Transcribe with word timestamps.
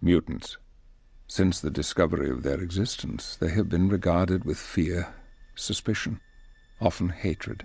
Mutants. 0.00 0.58
Since 1.26 1.60
the 1.60 1.70
discovery 1.70 2.30
of 2.30 2.44
their 2.44 2.60
existence, 2.60 3.34
they 3.34 3.50
have 3.50 3.68
been 3.68 3.88
regarded 3.88 4.44
with 4.44 4.56
fear, 4.56 5.12
suspicion, 5.56 6.20
often 6.80 7.08
hatred. 7.08 7.64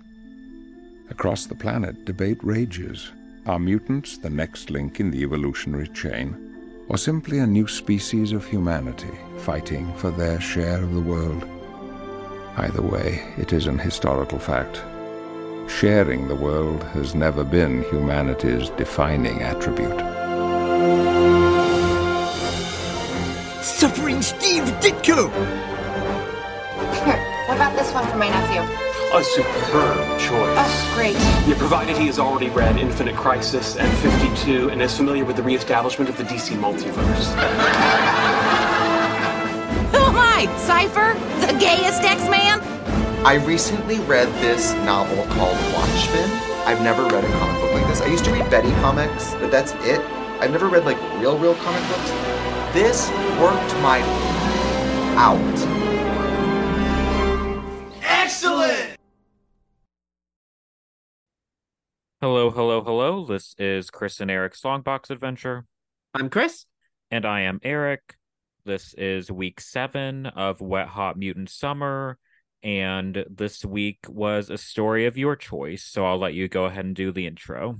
Across 1.10 1.46
the 1.46 1.54
planet, 1.54 2.04
debate 2.04 2.42
rages. 2.42 3.12
Are 3.46 3.60
mutants 3.60 4.18
the 4.18 4.30
next 4.30 4.70
link 4.70 4.98
in 4.98 5.12
the 5.12 5.22
evolutionary 5.22 5.86
chain, 5.88 6.84
or 6.88 6.98
simply 6.98 7.38
a 7.38 7.46
new 7.46 7.68
species 7.68 8.32
of 8.32 8.44
humanity 8.44 9.14
fighting 9.38 9.94
for 9.94 10.10
their 10.10 10.40
share 10.40 10.82
of 10.82 10.92
the 10.92 11.00
world? 11.00 11.44
Either 12.56 12.82
way, 12.82 13.32
it 13.36 13.52
is 13.52 13.68
an 13.68 13.78
historical 13.78 14.40
fact. 14.40 14.82
Sharing 15.70 16.26
the 16.26 16.34
world 16.34 16.82
has 16.94 17.14
never 17.14 17.44
been 17.44 17.84
humanity's 17.84 18.70
defining 18.70 19.40
attribute. 19.42 20.23
Suffering 23.74 24.22
Steve 24.22 24.62
Ditko! 24.80 25.28
Here, 27.04 27.18
what 27.48 27.56
about 27.56 27.76
this 27.76 27.92
one 27.92 28.06
for 28.06 28.16
my 28.16 28.28
nephew? 28.28 28.60
A 29.12 29.24
superb 29.24 30.20
choice. 30.20 30.30
Oh, 30.30 30.92
great. 30.94 31.14
Yeah, 31.48 31.58
provided 31.58 31.96
he 31.96 32.06
has 32.06 32.20
already 32.20 32.50
read 32.50 32.78
Infinite 32.78 33.16
Crisis 33.16 33.76
and 33.76 33.92
52 33.98 34.70
and 34.70 34.80
is 34.80 34.96
familiar 34.96 35.24
with 35.24 35.34
the 35.34 35.42
reestablishment 35.42 36.08
of 36.08 36.16
the 36.16 36.22
DC 36.22 36.56
multiverse. 36.56 37.34
Who 39.90 39.98
am 39.98 40.18
I? 40.18 40.46
Cypher? 40.56 41.18
The 41.44 41.58
gayest 41.58 42.00
X-Man? 42.02 42.60
I 43.26 43.42
recently 43.44 43.98
read 44.00 44.28
this 44.40 44.72
novel 44.84 45.24
called 45.34 45.58
Watchmen. 45.74 46.30
I've 46.64 46.80
never 46.80 47.02
read 47.06 47.24
a 47.24 47.32
comic 47.38 47.60
book 47.60 47.72
like 47.72 47.88
this. 47.88 48.00
I 48.00 48.06
used 48.06 48.24
to 48.26 48.30
read 48.30 48.48
Betty 48.50 48.70
comics, 48.80 49.34
but 49.34 49.50
that's 49.50 49.72
it. 49.84 50.00
I've 50.40 50.52
never 50.52 50.68
read 50.68 50.84
like 50.84 51.00
real, 51.20 51.36
real 51.36 51.56
comic 51.56 51.82
books. 51.88 52.33
This 52.74 53.08
worked 53.40 53.72
my 53.82 54.00
out. 55.16 55.38
Excellent! 58.02 58.96
Hello, 62.20 62.50
hello, 62.50 62.82
hello. 62.82 63.26
This 63.26 63.54
is 63.58 63.90
Chris 63.90 64.18
and 64.18 64.28
Eric's 64.28 64.60
Songbox 64.60 65.10
Adventure. 65.10 65.66
I'm 66.14 66.28
Chris. 66.28 66.66
And 67.12 67.24
I 67.24 67.42
am 67.42 67.60
Eric. 67.62 68.16
This 68.64 68.92
is 68.94 69.30
week 69.30 69.60
seven 69.60 70.26
of 70.26 70.60
Wet 70.60 70.88
Hot 70.88 71.16
Mutant 71.16 71.50
Summer. 71.50 72.18
And 72.64 73.24
this 73.30 73.64
week 73.64 73.98
was 74.08 74.50
a 74.50 74.58
story 74.58 75.06
of 75.06 75.16
your 75.16 75.36
choice. 75.36 75.84
So 75.84 76.04
I'll 76.04 76.18
let 76.18 76.34
you 76.34 76.48
go 76.48 76.64
ahead 76.64 76.86
and 76.86 76.96
do 76.96 77.12
the 77.12 77.28
intro. 77.28 77.78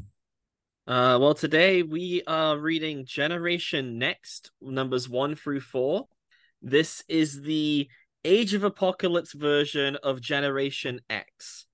Uh, 0.87 1.17
well, 1.19 1.33
today 1.33 1.83
we 1.83 2.23
are 2.27 2.59
reading 2.59 3.07
Generation 3.07 3.99
Next, 3.99 4.51
numbers 4.61 5.09
one 5.09 5.35
through 5.35 5.61
four. 5.61 6.09
This 6.61 7.03
is 7.09 7.41
the 7.41 7.89
Age 8.23 8.53
of 8.53 8.65
Apocalypse 8.65 9.33
version 9.33 9.97
of 10.03 10.21
Generation 10.21 11.01
X. 11.09 11.65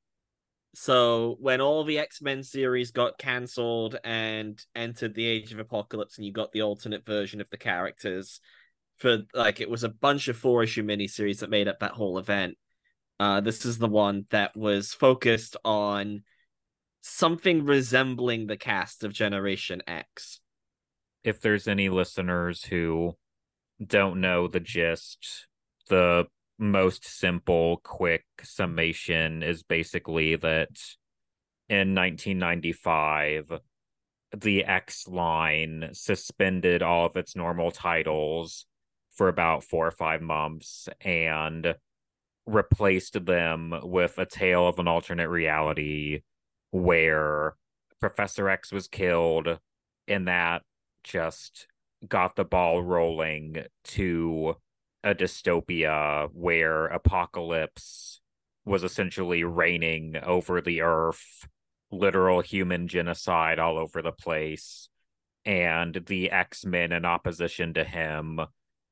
So 0.76 1.36
when 1.40 1.60
all 1.60 1.82
the 1.82 1.98
X-Men 1.98 2.44
series 2.44 2.92
got 2.92 3.18
cancelled 3.18 3.96
and 4.04 4.64
entered 4.76 5.16
the 5.16 5.26
Age 5.26 5.52
of 5.52 5.58
Apocalypse 5.58 6.16
and 6.16 6.24
you 6.24 6.32
got 6.32 6.52
the 6.52 6.62
alternate 6.62 7.04
version 7.04 7.40
of 7.40 7.50
the 7.50 7.56
characters 7.56 8.40
for 8.98 9.22
like 9.34 9.60
it 9.60 9.68
was 9.68 9.82
a 9.82 9.88
bunch 9.88 10.28
of 10.28 10.36
four 10.36 10.62
issue 10.62 10.84
miniseries 10.84 11.40
that 11.40 11.50
made 11.50 11.66
up 11.66 11.80
that 11.80 11.92
whole 11.92 12.18
event. 12.18 12.56
Uh 13.18 13.40
this 13.40 13.64
is 13.64 13.78
the 13.78 13.88
one 13.88 14.26
that 14.30 14.56
was 14.56 14.94
focused 14.94 15.56
on 15.64 16.22
something 17.00 17.64
resembling 17.64 18.46
the 18.46 18.56
cast 18.56 19.04
of 19.04 19.12
Generation 19.12 19.82
X. 19.86 20.40
If 21.24 21.40
there's 21.40 21.68
any 21.68 21.88
listeners 21.88 22.64
who 22.64 23.16
don't 23.84 24.20
know 24.20 24.48
the 24.48 24.60
gist, 24.60 25.46
the 25.88 26.26
most 26.58 27.04
simple, 27.04 27.78
quick 27.78 28.24
summation 28.42 29.42
is 29.42 29.62
basically 29.62 30.36
that 30.36 30.70
in 31.68 31.94
1995, 31.94 33.60
the 34.36 34.64
X 34.64 35.08
line 35.08 35.90
suspended 35.92 36.82
all 36.82 37.06
of 37.06 37.16
its 37.16 37.34
normal 37.34 37.70
titles 37.70 38.66
for 39.12 39.28
about 39.28 39.64
four 39.64 39.86
or 39.86 39.92
five 39.92 40.22
months 40.22 40.88
and 41.00 41.74
replaced 42.46 43.24
them 43.24 43.74
with 43.82 44.18
a 44.18 44.26
tale 44.26 44.66
of 44.66 44.78
an 44.78 44.88
alternate 44.88 45.28
reality 45.28 46.22
where 46.70 47.54
Professor 48.00 48.48
X 48.48 48.72
was 48.72 48.88
killed, 48.88 49.58
and 50.08 50.28
that 50.28 50.62
just 51.04 51.66
got 52.06 52.36
the 52.36 52.44
ball 52.44 52.82
rolling 52.82 53.64
to 53.84 54.56
a 55.02 55.14
dystopia 55.14 56.28
where 56.32 56.86
apocalypse 56.86 58.20
was 58.64 58.84
essentially 58.84 59.44
reigning 59.44 60.16
over 60.22 60.60
the 60.60 60.82
earth, 60.82 61.48
literal 61.90 62.40
human 62.40 62.88
genocide 62.88 63.58
all 63.58 63.78
over 63.78 64.02
the 64.02 64.12
place, 64.12 64.88
and 65.44 66.04
the 66.06 66.30
X 66.30 66.64
Men 66.64 66.92
in 66.92 67.04
opposition 67.04 67.74
to 67.74 67.84
him 67.84 68.40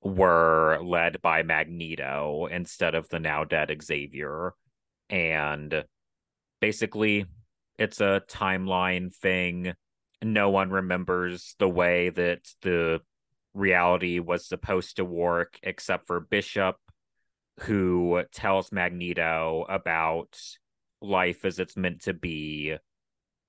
were 0.02 0.78
led 0.82 1.20
by 1.20 1.42
Magneto 1.42 2.46
instead 2.46 2.94
of 2.94 3.08
the 3.08 3.18
now 3.18 3.44
dead 3.44 3.76
Xavier. 3.82 4.54
And 5.10 5.84
basically, 6.60 7.26
it's 7.78 8.00
a 8.00 8.22
timeline 8.28 9.14
thing. 9.14 9.74
No 10.22 10.50
one 10.50 10.70
remembers 10.70 11.54
the 11.58 11.68
way 11.68 12.10
that 12.10 12.48
the 12.62 13.00
reality 13.54 14.18
was 14.18 14.46
supposed 14.46 14.96
to 14.96 15.04
work, 15.04 15.58
except 15.62 16.06
for 16.06 16.20
Bishop, 16.20 16.76
who 17.60 18.22
tells 18.32 18.72
Magneto 18.72 19.64
about 19.68 20.38
life 21.00 21.44
as 21.44 21.58
it's 21.58 21.76
meant 21.76 22.02
to 22.02 22.14
be, 22.14 22.76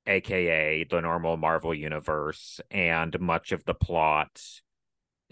aka 0.06 0.84
the 0.84 1.02
normal 1.02 1.38
Marvel 1.38 1.74
universe, 1.74 2.62
and 2.70 3.20
much 3.20 3.52
of 3.52 3.66
the 3.66 3.74
plot 3.74 4.42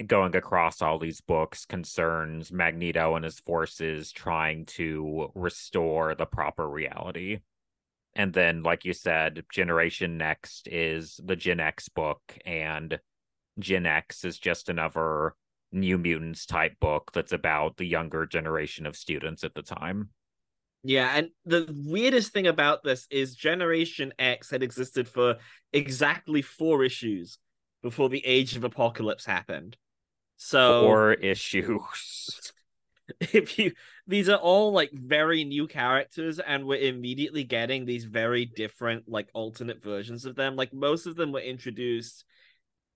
going 0.06 0.36
across 0.36 0.81
all 0.81 1.00
these 1.00 1.22
books 1.22 1.66
concerns 1.66 2.52
Magneto 2.52 3.16
and 3.16 3.25
his 3.25 3.40
forces 3.40 4.12
trying 4.12 4.66
to 4.66 5.31
restore 5.34 6.13
the 6.13 6.25
proper 6.25 6.69
reality. 6.69 7.40
And 8.18 8.34
then, 8.34 8.64
like 8.64 8.84
you 8.84 8.94
said, 8.94 9.46
Generation 9.54 10.18
Next 10.18 10.68
is 10.68 11.20
the 11.24 11.36
Gen 11.36 11.60
X 11.60 11.88
book, 11.88 12.20
and 12.46 13.00
Gen 13.60 13.86
X 13.86 14.26
is 14.26 14.40
just 14.40 14.70
another 14.70 15.36
New 15.72 16.00
Mutants 16.00 16.48
type 16.48 16.74
book 16.82 17.12
that's 17.14 17.32
about 17.32 17.78
the 17.78 17.86
younger 17.86 18.26
generation 18.26 18.88
of 18.88 18.96
students 18.96 19.44
at 19.44 19.54
the 19.54 19.62
time. 19.62 20.10
Yeah, 20.84 21.12
and 21.16 21.30
the 21.46 21.72
weirdest 21.86 22.34
thing 22.34 22.48
about 22.48 22.84
this 22.84 23.06
is 23.12 23.36
Generation 23.36 24.12
X 24.18 24.50
had 24.50 24.64
existed 24.64 25.08
for 25.08 25.36
exactly 25.72 26.42
four 26.42 26.84
issues 26.84 27.38
before 27.84 28.10
the 28.10 28.26
Age 28.26 28.56
of 28.56 28.64
Apocalypse 28.64 29.26
happened. 29.26 29.78
So 30.38 30.82
four 30.82 31.14
issues. 31.14 32.52
If 33.22 33.57
you 33.57 33.72
these 34.06 34.28
are 34.28 34.38
all 34.38 34.73
like 34.73 34.91
very 34.94 35.45
new 35.45 35.68
characters, 35.68 36.40
and 36.40 36.66
we're 36.66 36.90
immediately 36.90 37.45
getting 37.45 37.85
these 37.85 38.03
very 38.03 38.45
different 38.45 39.06
like 39.07 39.29
alternate 39.34 39.81
versions 39.81 40.25
of 40.25 40.35
them. 40.35 40.56
Like 40.56 40.73
most 40.73 41.06
of 41.06 41.16
them 41.16 41.31
were 41.31 41.40
introduced 41.40 42.25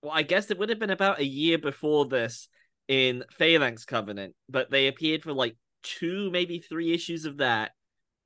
well, 0.02 0.12
I 0.12 0.22
guess 0.22 0.50
it 0.50 0.58
would 0.58 0.68
have 0.68 0.78
been 0.78 0.90
about 0.90 1.20
a 1.20 1.24
year 1.24 1.58
before 1.58 2.06
this 2.06 2.48
in 2.88 3.24
Phalanx 3.30 3.84
Covenant, 3.84 4.34
but 4.48 4.70
they 4.70 4.88
appeared 4.88 5.22
for 5.22 5.32
like 5.32 5.56
two, 5.82 6.30
maybe 6.30 6.58
three 6.58 6.92
issues 6.92 7.24
of 7.24 7.38
that, 7.38 7.70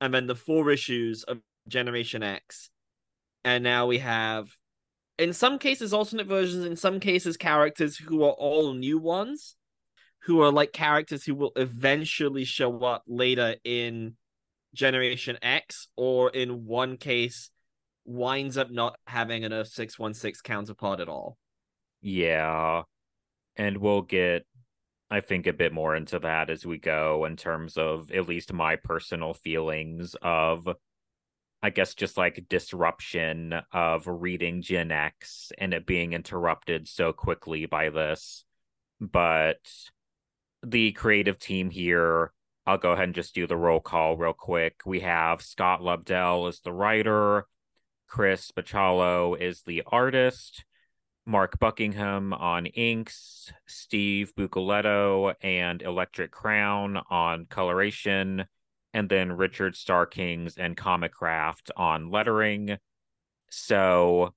and 0.01 0.13
then 0.13 0.27
the 0.27 0.35
four 0.35 0.71
issues 0.71 1.23
of 1.23 1.39
Generation 1.67 2.23
X. 2.23 2.69
And 3.45 3.63
now 3.63 3.85
we 3.85 3.99
have, 3.99 4.49
in 5.19 5.33
some 5.33 5.59
cases, 5.59 5.93
alternate 5.93 6.27
versions, 6.27 6.65
in 6.65 6.75
some 6.75 6.99
cases, 6.99 7.37
characters 7.37 7.97
who 7.97 8.23
are 8.23 8.31
all 8.31 8.73
new 8.73 8.97
ones, 8.97 9.55
who 10.23 10.41
are 10.41 10.51
like 10.51 10.73
characters 10.73 11.23
who 11.23 11.35
will 11.35 11.53
eventually 11.55 12.43
show 12.43 12.79
up 12.79 13.03
later 13.07 13.55
in 13.63 14.15
Generation 14.73 15.37
X, 15.41 15.87
or 15.95 16.29
in 16.29 16.65
one 16.65 16.97
case, 16.97 17.49
winds 18.05 18.57
up 18.57 18.69
not 18.71 18.97
having 19.07 19.43
an 19.43 19.53
Earth 19.53 19.69
616 19.69 20.41
counterpart 20.43 20.99
at 20.99 21.09
all. 21.09 21.37
Yeah. 22.01 22.83
And 23.55 23.77
we'll 23.77 24.03
get, 24.03 24.45
I 25.09 25.21
think, 25.21 25.47
a 25.47 25.53
bit 25.53 25.73
more 25.73 25.95
into 25.95 26.19
that 26.19 26.49
as 26.49 26.65
we 26.65 26.77
go 26.77 27.25
in 27.25 27.35
terms 27.35 27.77
of 27.77 28.11
at 28.11 28.27
least 28.27 28.53
my 28.53 28.75
personal 28.75 29.33
feelings 29.33 30.15
of, 30.21 30.67
I 31.63 31.69
guess, 31.69 31.95
just 31.95 32.17
like 32.17 32.45
disruption 32.47 33.55
of 33.73 34.03
reading 34.05 34.61
Gen 34.61 34.91
X 34.91 35.51
and 35.57 35.73
it 35.73 35.85
being 35.85 36.13
interrupted 36.13 36.87
so 36.87 37.13
quickly 37.13 37.65
by 37.65 37.89
this. 37.89 38.45
But 39.01 39.57
the 40.63 40.91
creative 40.93 41.39
team 41.39 41.69
here, 41.69 42.31
I'll 42.65 42.77
go 42.77 42.91
ahead 42.91 43.05
and 43.05 43.15
just 43.15 43.35
do 43.35 43.47
the 43.47 43.55
roll 43.55 43.79
call 43.79 44.17
real 44.17 44.33
quick. 44.33 44.81
We 44.85 45.01
have 45.01 45.41
Scott 45.41 45.81
Lobdell 45.81 46.49
as 46.49 46.59
the 46.59 46.73
writer, 46.73 47.47
Chris 48.07 48.51
Bachalo 48.51 49.39
is 49.39 49.63
the 49.63 49.83
artist. 49.87 50.65
Mark 51.25 51.59
Buckingham 51.59 52.33
on 52.33 52.65
inks, 52.67 53.51
Steve 53.65 54.33
Buccellato 54.37 55.33
and 55.41 55.81
Electric 55.81 56.31
Crayon 56.31 56.97
on 57.09 57.45
coloration, 57.49 58.45
and 58.93 59.09
then 59.09 59.33
Richard 59.33 59.75
Starkings 59.75 60.57
and 60.57 60.77
Comicraft 60.77 61.69
on 61.75 62.09
lettering. 62.11 62.77
So, 63.49 64.33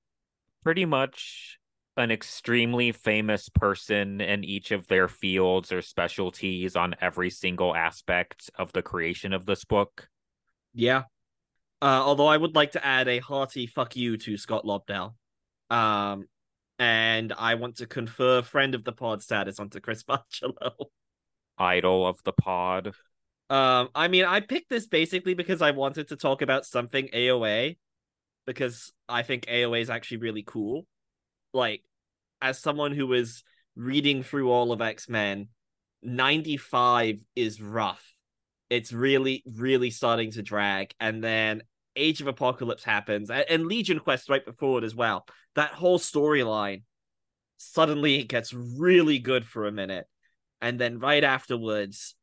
pretty 0.63 0.85
much 0.85 1.59
an 1.97 2.11
extremely 2.11 2.91
famous 2.91 3.49
person 3.49 4.21
in 4.21 4.43
each 4.43 4.71
of 4.71 4.87
their 4.87 5.07
fields 5.07 5.71
or 5.71 5.81
specialties 5.81 6.75
on 6.75 6.95
every 7.01 7.29
single 7.29 7.75
aspect 7.75 8.49
of 8.57 8.71
the 8.73 8.81
creation 8.81 9.33
of 9.33 9.45
this 9.45 9.65
book. 9.65 10.07
Yeah. 10.73 11.03
Uh, 11.81 12.01
although 12.05 12.27
I 12.27 12.37
would 12.37 12.55
like 12.55 12.73
to 12.73 12.85
add 12.85 13.07
a 13.07 13.19
hearty 13.19 13.67
fuck 13.67 13.95
you 13.95 14.17
to 14.17 14.37
Scott 14.37 14.63
Lobdell. 14.65 15.15
Um, 15.69 16.27
and 16.79 17.33
I 17.33 17.55
want 17.55 17.77
to 17.77 17.87
confer 17.87 18.41
friend 18.41 18.73
of 18.73 18.83
the 18.83 18.91
pod 18.91 19.21
status 19.21 19.59
onto 19.59 19.79
Chris 19.79 20.03
Bachalo. 20.09 20.71
Idol 21.57 22.07
of 22.07 22.23
the 22.23 22.33
pod. 22.33 22.93
Um, 23.49 23.89
I 23.93 24.07
mean, 24.07 24.23
I 24.23 24.39
picked 24.39 24.69
this 24.69 24.87
basically 24.87 25.33
because 25.33 25.61
I 25.61 25.71
wanted 25.71 26.07
to 26.07 26.15
talk 26.15 26.41
about 26.41 26.65
something 26.65 27.09
AOA 27.13 27.77
because 28.45 28.93
I 29.09 29.23
think 29.23 29.45
AOA 29.45 29.81
is 29.81 29.89
actually 29.89 30.17
really 30.17 30.43
cool. 30.43 30.85
Like, 31.53 31.83
as 32.41 32.59
someone 32.59 32.93
who 32.93 33.07
was 33.07 33.43
reading 33.75 34.23
through 34.23 34.51
all 34.51 34.71
of 34.71 34.81
X 34.81 35.09
Men, 35.09 35.49
95 36.03 37.23
is 37.35 37.61
rough. 37.61 38.03
It's 38.69 38.93
really, 38.93 39.43
really 39.45 39.91
starting 39.91 40.31
to 40.31 40.41
drag. 40.41 40.93
And 40.99 41.23
then 41.23 41.63
Age 41.95 42.21
of 42.21 42.27
Apocalypse 42.27 42.83
happens, 42.83 43.29
and 43.29 43.67
Legion 43.67 43.99
Quest 43.99 44.29
right 44.29 44.45
before 44.45 44.77
it 44.79 44.85
as 44.85 44.95
well. 44.95 45.25
That 45.55 45.71
whole 45.71 45.99
storyline 45.99 46.83
suddenly 47.57 48.19
it 48.19 48.27
gets 48.27 48.53
really 48.53 49.19
good 49.19 49.45
for 49.45 49.67
a 49.67 49.71
minute. 49.71 50.07
And 50.61 50.79
then 50.79 50.99
right 50.99 51.23
afterwards, 51.23 52.15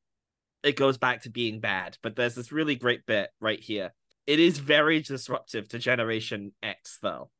it 0.62 0.76
goes 0.76 0.98
back 0.98 1.22
to 1.22 1.30
being 1.30 1.60
bad. 1.60 1.96
But 2.02 2.16
there's 2.16 2.34
this 2.34 2.52
really 2.52 2.76
great 2.76 3.06
bit 3.06 3.30
right 3.40 3.60
here. 3.60 3.92
It 4.26 4.40
is 4.40 4.58
very 4.58 5.00
disruptive 5.00 5.68
to 5.68 5.78
Generation 5.78 6.52
X, 6.62 6.98
though. 7.00 7.30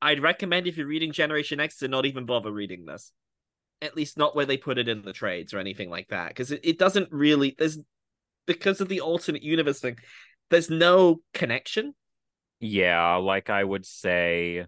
I'd 0.00 0.20
recommend 0.20 0.66
if 0.66 0.76
you're 0.76 0.86
reading 0.86 1.12
Generation 1.12 1.60
X 1.60 1.78
to 1.78 1.88
not 1.88 2.06
even 2.06 2.26
bother 2.26 2.52
reading 2.52 2.84
this. 2.84 3.12
At 3.80 3.96
least 3.96 4.18
not 4.18 4.34
where 4.34 4.46
they 4.46 4.56
put 4.56 4.78
it 4.78 4.88
in 4.88 5.02
the 5.02 5.12
trades 5.12 5.54
or 5.54 5.58
anything 5.58 5.90
like 5.90 6.08
that. 6.08 6.28
Because 6.28 6.50
it, 6.50 6.60
it 6.64 6.78
doesn't 6.78 7.12
really 7.12 7.54
there's 7.58 7.78
because 8.46 8.80
of 8.80 8.88
the 8.88 9.00
alternate 9.00 9.42
universe 9.42 9.80
thing, 9.80 9.98
there's 10.50 10.70
no 10.70 11.20
connection. 11.34 11.94
Yeah, 12.60 13.16
like 13.16 13.50
I 13.50 13.62
would 13.62 13.86
say 13.86 14.66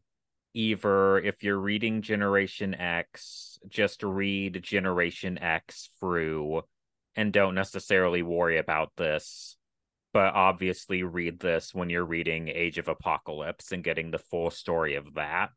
either 0.55 1.19
if 1.19 1.43
you're 1.43 1.59
reading 1.59 2.03
Generation 2.03 2.75
X, 2.75 3.59
just 3.69 4.03
read 4.03 4.62
Generation 4.62 5.38
X 5.38 5.91
through 5.99 6.62
and 7.17 7.33
don't 7.33 7.55
necessarily 7.55 8.23
worry 8.23 8.59
about 8.59 8.93
this 8.97 9.56
but 10.12 10.35
obviously 10.35 11.03
read 11.03 11.39
this 11.39 11.75
when 11.75 11.91
you're 11.91 12.05
reading 12.05 12.49
Age 12.49 12.79
of 12.79 12.89
Apocalypse 12.89 13.73
and 13.73 13.85
getting 13.85 14.11
the 14.11 14.19
full 14.19 14.51
story 14.51 14.97
of 14.97 15.15
that. 15.15 15.53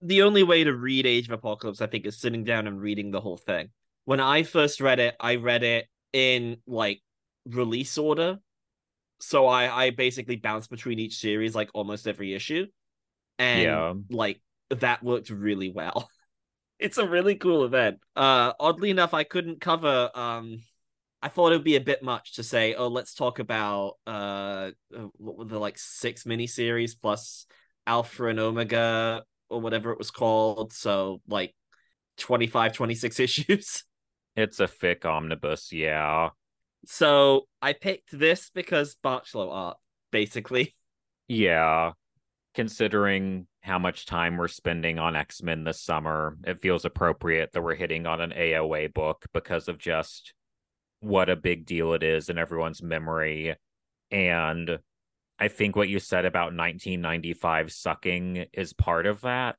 The 0.00 0.22
only 0.22 0.42
way 0.42 0.64
to 0.64 0.72
read 0.72 1.06
Age 1.06 1.26
of 1.26 1.32
Apocalypse, 1.32 1.80
I 1.80 1.86
think, 1.86 2.06
is 2.06 2.18
sitting 2.18 2.44
down 2.44 2.66
and 2.66 2.80
reading 2.80 3.10
the 3.10 3.20
whole 3.20 3.36
thing. 3.36 3.68
When 4.04 4.18
I 4.18 4.42
first 4.42 4.80
read 4.80 4.98
it, 4.98 5.14
I 5.20 5.36
read 5.36 5.62
it 5.62 5.86
in 6.12 6.56
like 6.66 7.00
release 7.46 7.96
order. 7.98 8.38
So 9.20 9.46
I, 9.46 9.84
I 9.84 9.90
basically 9.90 10.36
bounced 10.36 10.70
between 10.70 10.98
each 10.98 11.18
series 11.18 11.54
like 11.54 11.70
almost 11.74 12.08
every 12.08 12.34
issue. 12.34 12.66
And 13.38 13.62
yeah. 13.62 13.94
like 14.10 14.40
that 14.70 15.04
worked 15.04 15.30
really 15.30 15.70
well. 15.70 16.10
it's 16.80 16.98
a 16.98 17.08
really 17.08 17.36
cool 17.36 17.64
event. 17.64 18.00
Uh 18.16 18.52
oddly 18.58 18.90
enough, 18.90 19.14
I 19.14 19.22
couldn't 19.22 19.60
cover 19.60 20.10
um 20.14 20.62
I 21.22 21.28
thought 21.28 21.52
it 21.52 21.56
would 21.56 21.64
be 21.64 21.76
a 21.76 21.80
bit 21.80 22.02
much 22.02 22.34
to 22.34 22.42
say, 22.42 22.74
oh, 22.74 22.88
let's 22.88 23.14
talk 23.14 23.38
about 23.38 23.94
uh, 24.06 24.70
uh 24.96 25.08
what 25.16 25.38
were 25.38 25.44
the 25.44 25.58
like 25.58 25.78
six 25.78 26.24
miniseries 26.24 26.92
plus 27.00 27.46
Alpha 27.86 28.26
and 28.26 28.40
Omega 28.40 29.22
or 29.48 29.60
whatever 29.60 29.92
it 29.92 29.98
was 29.98 30.10
called. 30.10 30.72
So 30.72 31.20
like 31.28 31.54
25, 32.18 32.72
26 32.72 33.20
issues. 33.20 33.84
It's 34.34 34.60
a 34.60 34.66
thick 34.66 35.04
omnibus, 35.04 35.72
yeah. 35.72 36.30
So 36.86 37.42
I 37.60 37.74
picked 37.74 38.18
this 38.18 38.50
because 38.52 38.96
Bachalo 39.04 39.52
art, 39.52 39.76
basically. 40.10 40.74
Yeah. 41.28 41.92
Considering 42.54 43.46
how 43.60 43.78
much 43.78 44.06
time 44.06 44.36
we're 44.36 44.48
spending 44.48 44.98
on 44.98 45.14
X 45.14 45.42
Men 45.42 45.64
this 45.64 45.80
summer, 45.80 46.36
it 46.44 46.60
feels 46.60 46.84
appropriate 46.84 47.52
that 47.52 47.62
we're 47.62 47.76
hitting 47.76 48.06
on 48.06 48.20
an 48.20 48.30
AOA 48.30 48.92
book 48.92 49.24
because 49.32 49.68
of 49.68 49.78
just 49.78 50.34
what 51.02 51.28
a 51.28 51.36
big 51.36 51.66
deal 51.66 51.94
it 51.94 52.02
is 52.02 52.28
in 52.28 52.38
everyone's 52.38 52.82
memory. 52.82 53.56
And 54.10 54.78
I 55.38 55.48
think 55.48 55.74
what 55.74 55.88
you 55.88 55.98
said 55.98 56.24
about 56.24 56.54
1995 56.54 57.72
sucking 57.72 58.46
is 58.52 58.72
part 58.72 59.06
of 59.06 59.22
that 59.22 59.56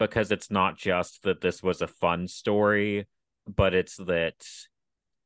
because 0.00 0.32
it's 0.32 0.50
not 0.50 0.76
just 0.76 1.22
that 1.22 1.40
this 1.40 1.62
was 1.62 1.80
a 1.80 1.86
fun 1.86 2.26
story, 2.26 3.06
but 3.46 3.72
it's 3.72 3.96
that 3.96 4.44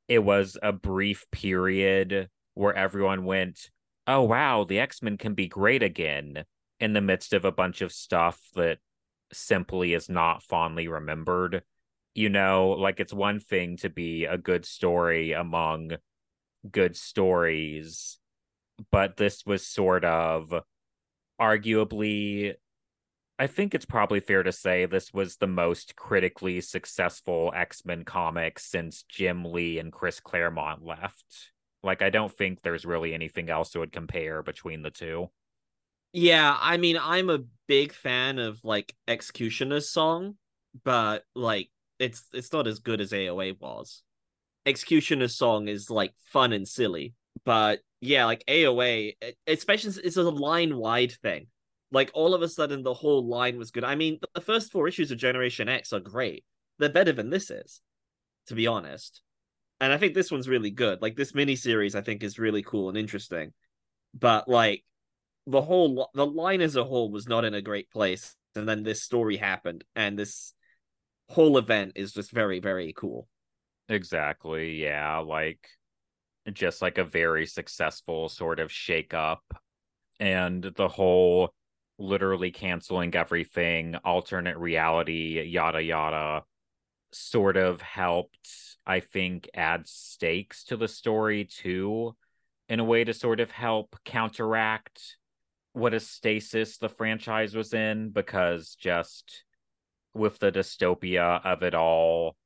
it 0.06 0.19
was 0.19 0.59
a 0.62 0.73
brief 0.73 1.27
period 1.33 2.29
where 2.53 2.75
everyone 2.75 3.25
went, 3.25 3.71
oh, 4.06 4.23
wow, 4.25 4.65
the 4.65 4.79
X 4.79 5.03
Men 5.03 5.17
can 5.17 5.33
be 5.33 5.49
great 5.49 5.83
again 5.83 6.45
in 6.79 6.93
the 6.93 7.00
midst 7.00 7.33
of 7.33 7.47
a 7.47 7.53
bunch 7.53 7.81
of 7.81 7.91
stuff 7.91 8.39
that 8.55 8.79
simply 9.33 9.95
is 9.95 10.11
not 10.11 10.43
fondly 10.43 10.89
remembered 10.89 11.62
you 12.15 12.29
know 12.29 12.71
like 12.71 13.01
it's 13.01 13.13
one 13.13 13.41
thing 13.41 13.77
to 13.77 13.89
be 13.89 14.25
a 14.25 14.39
good 14.39 14.65
story 14.65 15.33
among 15.33 15.93
good 16.71 16.97
stories 16.97 18.19
but 18.91 19.17
this 19.17 19.45
was 19.47 19.67
sort 19.67 20.05
of 20.05 20.53
arguably 21.41 22.55
I 23.41 23.47
think 23.47 23.73
it's 23.73 23.87
probably 23.87 24.19
fair 24.19 24.43
to 24.43 24.51
say 24.51 24.85
this 24.85 25.13
was 25.15 25.37
the 25.37 25.47
most 25.47 25.95
critically 25.95 26.61
successful 26.61 27.53
X-Men 27.55 28.05
comic 28.05 28.59
since 28.59 29.05
Jim 29.05 29.45
Lee 29.45 29.79
and 29.79 29.93
Chris 29.93 30.19
Claremont 30.19 30.85
left. 30.85 31.53
Like 31.85 32.03
I 32.03 32.11
don't 32.11 32.33
think 32.33 32.63
there's 32.63 32.85
really 32.85 33.15
anything 33.15 33.49
else 33.49 33.71
that 33.71 33.79
would 33.79 33.93
compare 33.93 34.43
between 34.43 34.83
the 34.83 34.91
two. 34.91 35.31
Yeah, 36.13 36.57
I 36.61 36.79
mean 36.79 36.99
I'm 37.01 37.31
a 37.31 37.45
big 37.69 37.93
fan 37.93 38.41
of 38.41 38.65
like 38.65 38.97
X-Cutioner's 39.07 39.89
song, 39.89 40.35
but 40.83 41.23
like 41.37 41.71
it's 41.99 42.25
it's 42.33 42.53
not 42.53 42.67
as 42.67 42.79
good 42.79 43.00
as 43.00 43.12
AOA 43.12 43.61
was. 43.61 44.02
X-Cutioner's 44.67 45.37
song 45.37 45.69
is 45.69 45.90
like 45.90 46.12
fun 46.33 46.52
and 46.52 46.69
silly, 46.69 47.14
but 47.45 47.81
yeah, 48.00 48.26
like 48.26 48.45
AOA, 48.47 49.14
especially 49.47 49.93
it's 50.05 50.17
a 50.17 50.23
line 50.23 50.76
wide 50.76 51.12
thing. 51.23 51.47
Like 51.90 52.11
all 52.12 52.35
of 52.35 52.43
a 52.43 52.49
sudden, 52.49 52.83
the 52.83 52.95
whole 52.95 53.26
line 53.26 53.57
was 53.57 53.71
good. 53.71 53.85
I 53.85 53.95
mean, 53.95 54.19
the 54.35 54.40
first 54.40 54.71
four 54.71 54.87
issues 54.87 55.11
of 55.11 55.19
Generation 55.19 55.69
X 55.69 55.93
are 55.93 56.00
great. 56.00 56.45
They're 56.78 56.90
better 56.90 57.12
than 57.12 57.31
this 57.31 57.50
is, 57.50 57.81
to 58.49 58.55
be 58.55 58.67
honest. 58.67 59.23
And 59.81 59.93
I 59.93 59.97
think 59.97 60.14
this 60.14 60.31
one's 60.31 60.49
really 60.49 60.71
good. 60.71 61.00
Like 61.00 61.17
this 61.17 61.35
mini 61.35 61.57
series, 61.57 61.95
I 61.95 62.02
think 62.02 62.23
is 62.23 62.38
really 62.38 62.62
cool 62.62 62.88
and 62.88 62.99
interesting. 62.99 63.52
But 64.12 64.49
like 64.49 64.85
the 65.47 65.62
whole 65.62 66.11
the 66.14 66.26
line 66.26 66.61
as 66.61 66.76
a 66.76 66.85
whole 66.85 67.11
was 67.11 67.26
not 67.26 67.45
in 67.45 67.55
a 67.55 67.62
great 67.62 67.90
place, 67.90 68.37
and 68.55 68.69
then 68.69 68.83
this 68.83 69.02
story 69.02 69.38
happened, 69.38 69.85
and 69.97 70.19
this 70.19 70.52
whole 71.28 71.58
event 71.58 71.92
is 71.97 72.12
just 72.12 72.30
very 72.30 72.61
very 72.61 72.92
cool. 72.97 73.28
Exactly 73.88 74.82
yeah 74.82 75.18
like 75.18 75.68
just 76.52 76.82
like 76.82 76.99
a 76.99 77.04
very 77.04 77.47
successful 77.47 78.28
sort 78.28 78.61
of 78.61 78.73
shake 78.73 79.14
up 79.14 79.42
and 80.20 80.62
the 80.76 80.88
whole 80.88 81.52
literally 81.99 82.50
canceling 82.50 83.14
everything 83.14 83.97
alternate 84.04 84.56
reality 84.56 85.42
yada 85.42 85.82
yada 85.82 86.42
sort 87.12 87.56
of 87.56 87.80
helped 87.80 88.76
i 88.87 89.00
think 89.00 89.49
add 89.54 89.87
stakes 89.87 90.64
to 90.64 90.76
the 90.76 90.88
story 90.88 91.44
too 91.44 92.14
in 92.68 92.80
a 92.80 92.85
way 92.85 93.02
to 93.02 93.14
sort 93.14 93.40
of 93.40 93.50
help 93.50 93.97
counteract 94.04 95.16
what 95.73 95.94
a 95.94 96.00
stasis 96.00 96.76
the 96.78 96.88
franchise 96.88 97.54
was 97.54 97.73
in 97.73 98.11
because 98.11 98.76
just 98.78 99.44
with 100.15 100.38
the 100.38 100.53
dystopia 100.53 101.45
of 101.45 101.62
it 101.62 101.75
all, 101.75 102.37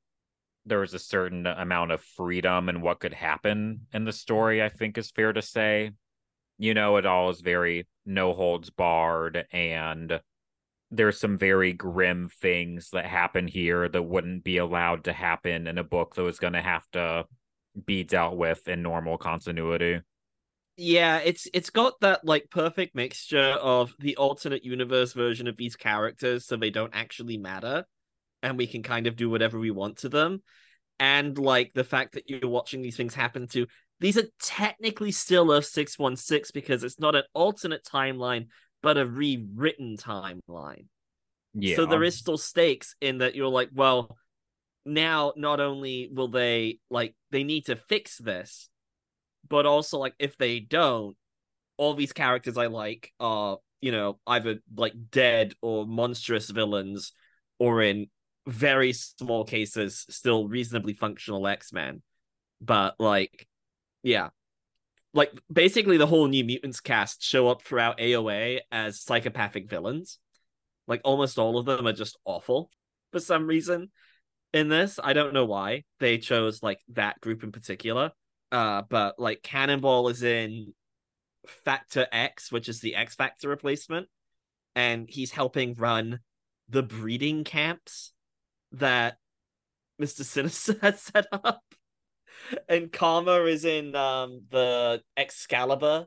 there 0.65 0.79
was 0.79 0.93
a 0.93 0.99
certain 0.99 1.45
amount 1.45 1.91
of 1.91 2.01
freedom 2.01 2.69
in 2.69 2.81
what 2.81 2.99
could 2.99 3.13
happen 3.13 3.81
in 3.93 4.05
the 4.05 4.13
story, 4.13 4.63
I 4.63 4.69
think 4.69 4.97
is 4.97 5.11
fair 5.11 5.33
to 5.33 5.41
say. 5.41 5.91
You 6.57 6.73
know, 6.73 6.97
it 6.97 7.05
all 7.05 7.29
is 7.29 7.41
very 7.41 7.87
no 8.05 8.33
holds 8.33 8.69
barred, 8.69 9.45
and 9.51 10.21
there's 10.91 11.19
some 11.19 11.37
very 11.37 11.73
grim 11.73 12.29
things 12.29 12.91
that 12.91 13.05
happen 13.05 13.47
here 13.47 13.89
that 13.89 14.03
wouldn't 14.03 14.43
be 14.43 14.57
allowed 14.57 15.05
to 15.05 15.13
happen 15.13 15.67
in 15.67 15.77
a 15.77 15.83
book 15.83 16.15
that 16.15 16.23
was 16.23 16.39
going 16.39 16.53
to 16.53 16.61
have 16.61 16.87
to 16.91 17.25
be 17.85 18.03
dealt 18.03 18.37
with 18.37 18.67
in 18.67 18.83
normal 18.83 19.17
continuity. 19.17 19.99
Yeah, 20.75 21.19
it's 21.19 21.47
it's 21.53 21.69
got 21.69 21.99
that 22.01 22.25
like 22.25 22.49
perfect 22.49 22.95
mixture 22.95 23.39
of 23.39 23.93
the 23.99 24.17
alternate 24.17 24.63
universe 24.63 25.13
version 25.13 25.47
of 25.47 25.57
these 25.57 25.75
characters, 25.75 26.45
so 26.45 26.55
they 26.55 26.69
don't 26.69 26.95
actually 26.95 27.37
matter, 27.37 27.85
and 28.41 28.57
we 28.57 28.67
can 28.67 28.83
kind 28.83 29.07
of 29.07 29.15
do 29.15 29.29
whatever 29.29 29.59
we 29.59 29.71
want 29.71 29.97
to 29.99 30.09
them, 30.09 30.41
and 30.99 31.37
like 31.37 31.71
the 31.73 31.83
fact 31.83 32.13
that 32.13 32.29
you're 32.29 32.49
watching 32.49 32.81
these 32.81 32.97
things 32.97 33.13
happen 33.13 33.47
to 33.49 33.67
these 33.99 34.17
are 34.17 34.27
technically 34.41 35.11
still 35.11 35.51
a 35.51 35.61
six 35.61 35.97
one 35.97 36.15
six 36.15 36.51
because 36.51 36.83
it's 36.83 36.99
not 36.99 37.15
an 37.15 37.23
alternate 37.33 37.85
timeline, 37.85 38.47
but 38.81 38.97
a 38.97 39.05
rewritten 39.05 39.95
timeline. 39.97 40.87
Yeah. 41.53 41.75
So 41.75 41.85
there 41.85 42.03
is 42.03 42.17
still 42.17 42.37
stakes 42.37 42.95
in 42.99 43.19
that 43.19 43.35
you're 43.35 43.47
like, 43.47 43.69
well, 43.73 44.17
now 44.85 45.33
not 45.37 45.59
only 45.59 46.09
will 46.11 46.27
they 46.27 46.79
like 46.89 47.15
they 47.31 47.43
need 47.43 47.67
to 47.67 47.75
fix 47.75 48.17
this, 48.17 48.69
but 49.53 49.67
also 49.67 49.99
like 49.99 50.15
if 50.17 50.35
they 50.35 50.59
don't, 50.59 51.15
all 51.77 51.93
these 51.93 52.11
characters 52.11 52.57
I 52.57 52.65
like 52.65 53.13
are, 53.19 53.59
you 53.81 53.91
know, 53.91 54.17
either 54.25 54.57
like 54.75 54.95
dead 55.11 55.53
or 55.61 55.85
monstrous 55.85 56.49
villains, 56.49 57.11
or 57.59 57.83
in 57.83 58.07
very 58.47 58.93
small 58.93 59.43
cases, 59.43 60.07
still 60.09 60.47
reasonably 60.47 60.95
functional 60.95 61.45
X-Men. 61.45 62.01
But 62.61 62.95
like, 62.97 63.47
yeah. 64.01 64.29
Like 65.13 65.31
basically 65.51 65.97
the 65.97 66.07
whole 66.07 66.27
New 66.27 66.43
Mutants 66.43 66.79
cast 66.79 67.21
show 67.21 67.47
up 67.47 67.61
throughout 67.61 67.99
AOA 67.99 68.61
as 68.71 69.03
psychopathic 69.03 69.69
villains. 69.69 70.17
Like 70.87 71.01
almost 71.03 71.37
all 71.37 71.59
of 71.59 71.67
them 71.67 71.85
are 71.85 71.93
just 71.93 72.17
awful 72.25 72.71
for 73.11 73.19
some 73.19 73.45
reason 73.45 73.91
in 74.51 74.69
this. 74.69 74.99
I 75.03 75.13
don't 75.13 75.35
know 75.35 75.45
why 75.45 75.83
they 75.99 76.17
chose 76.17 76.63
like 76.63 76.79
that 76.93 77.21
group 77.21 77.43
in 77.43 77.51
particular. 77.51 78.13
Uh, 78.53 78.83
but 78.87 79.17
like 79.17 79.41
Cannonball 79.41 80.09
is 80.09 80.21
in 80.21 80.75
Factor 81.65 82.05
X, 82.11 82.51
which 82.51 82.69
is 82.69 82.81
the 82.81 82.95
X 82.95 83.15
Factor 83.15 83.49
replacement, 83.49 84.07
and 84.75 85.09
he's 85.09 85.31
helping 85.31 85.73
run 85.73 86.19
the 86.69 86.83
breeding 86.83 87.43
camps 87.43 88.13
that 88.71 89.17
Mr. 89.99 90.23
Sinister 90.23 90.75
had 90.81 90.99
set 90.99 91.25
up. 91.31 91.63
And 92.69 92.91
Karma 92.91 93.43
is 93.45 93.65
in 93.65 93.95
um 93.95 94.41
the 94.51 95.01
X-Calibre, 95.17 96.05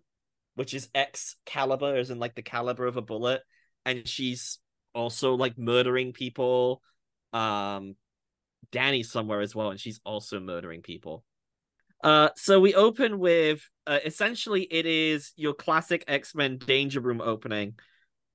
which 0.55 0.73
is 0.73 0.89
X-Calibre, 0.95 1.99
is 1.99 2.11
in 2.11 2.21
like 2.21 2.37
the 2.37 2.43
caliber 2.43 2.87
of 2.87 2.97
a 2.97 3.03
bullet, 3.03 3.43
and 3.85 4.07
she's 4.07 4.61
also 4.95 5.35
like 5.35 5.59
murdering 5.59 6.13
people. 6.13 6.81
Um 7.33 7.97
Danny's 8.71 9.11
somewhere 9.11 9.41
as 9.41 9.55
well, 9.55 9.71
and 9.71 9.81
she's 9.81 10.01
also 10.05 10.39
murdering 10.39 10.83
people. 10.83 11.25
Uh, 12.03 12.29
so 12.37 12.61
we 12.61 12.75
open 12.75 13.19
with 13.19 13.69
uh, 13.87 13.99
essentially 14.05 14.63
it 14.63 14.87
is 14.87 15.33
your 15.37 15.55
classic 15.55 16.05
X 16.07 16.35
Men 16.35 16.59
Danger 16.59 17.01
Room 17.01 17.21
opening, 17.21 17.75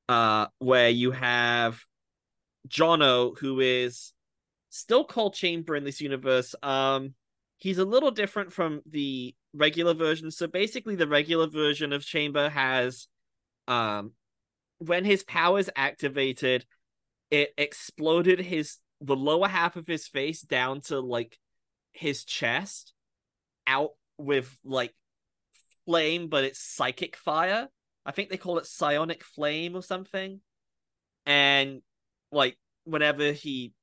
uh, 0.10 0.48
where 0.60 0.90
you 0.90 1.12
have 1.12 1.80
Jono, 2.68 3.38
who 3.38 3.60
is 3.60 4.14
still 4.70 5.04
called 5.04 5.34
Chamber 5.34 5.76
in 5.76 5.84
this 5.84 6.02
universe. 6.02 6.56
Um, 6.64 7.14
he's 7.58 7.78
a 7.78 7.86
little 7.86 8.12
different 8.12 8.52
from 8.54 8.82
the 8.90 9.36
regular 9.54 9.94
version. 9.94 10.32
So 10.32 10.48
basically, 10.48 10.96
the 10.96 11.08
regular 11.08 11.48
version 11.48 11.94
of 11.94 12.04
Chamber 12.04 12.50
has, 12.50 13.08
um, 13.68 14.14
when 14.80 15.06
his 15.06 15.24
powers 15.24 15.70
activated, 15.76 16.66
it 17.30 17.54
exploded 17.58 18.40
his 18.40 18.78
the 19.00 19.16
lower 19.16 19.48
half 19.48 19.76
of 19.76 19.88
his 19.88 20.08
face 20.08 20.42
down 20.42 20.82
to 20.82 21.00
like 21.00 21.38
his 21.92 22.24
chest 22.24 22.94
out 23.72 23.92
with 24.18 24.56
like 24.64 24.94
flame, 25.86 26.28
but 26.28 26.44
it's 26.44 26.60
psychic 26.60 27.16
fire. 27.16 27.68
I 28.06 28.12
think 28.12 28.30
they 28.30 28.38
call 28.38 28.58
it 28.58 28.66
psionic 28.66 29.24
flame 29.24 29.76
or 29.76 29.82
something. 29.82 30.42
And 31.26 31.82
like 32.32 32.58
whenever 32.84 33.32
he 33.32 33.74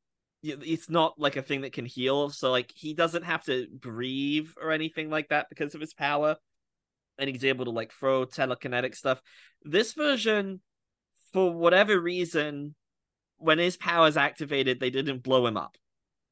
it's 0.42 0.88
not 0.88 1.18
like 1.18 1.36
a 1.36 1.42
thing 1.42 1.62
that 1.62 1.72
can 1.72 1.84
heal, 1.84 2.30
so 2.30 2.50
like 2.50 2.70
he 2.74 2.94
doesn't 2.94 3.24
have 3.24 3.42
to 3.44 3.66
breathe 3.72 4.50
or 4.60 4.70
anything 4.70 5.10
like 5.10 5.30
that 5.30 5.48
because 5.48 5.74
of 5.74 5.80
his 5.80 5.94
power. 5.94 6.36
And 7.18 7.28
he's 7.28 7.44
able 7.44 7.64
to 7.64 7.72
like 7.72 7.92
throw 7.92 8.24
telekinetic 8.24 8.94
stuff. 8.94 9.20
This 9.64 9.94
version, 9.94 10.60
for 11.32 11.52
whatever 11.52 12.00
reason, 12.00 12.76
when 13.38 13.58
his 13.58 13.76
powers 13.76 14.16
activated, 14.16 14.78
they 14.78 14.90
didn't 14.90 15.24
blow 15.24 15.44
him 15.44 15.56
up. 15.56 15.76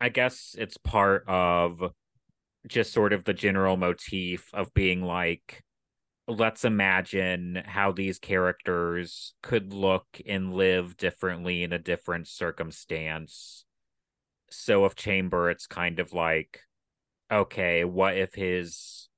I 0.01 0.11
guess 0.11 0.55
it's 0.57 0.77
part 0.77 1.25
of 1.27 1.83
just 2.67 2.93
sort 2.93 3.13
of 3.13 3.25
the 3.25 3.35
general 3.35 3.77
motif 3.77 4.51
of 4.53 4.73
being 4.75 5.03
like 5.03 5.63
let's 6.29 6.65
imagine 6.65 7.63
how 7.67 7.93
these 7.93 8.19
characters 8.19 9.35
could 9.43 9.73
look 9.73 10.07
and 10.27 10.53
live 10.55 10.97
differently 10.97 11.63
in 11.63 11.73
a 11.73 11.79
different 11.79 12.27
circumstance. 12.27 13.65
So 14.51 14.85
of 14.85 14.97
Chamber, 14.97 15.51
it's 15.51 15.67
kind 15.67 16.01
of 16.01 16.13
like, 16.13 16.63
okay, 17.31 17.85
what 17.85 18.17
if 18.17 18.35
his 18.35 19.09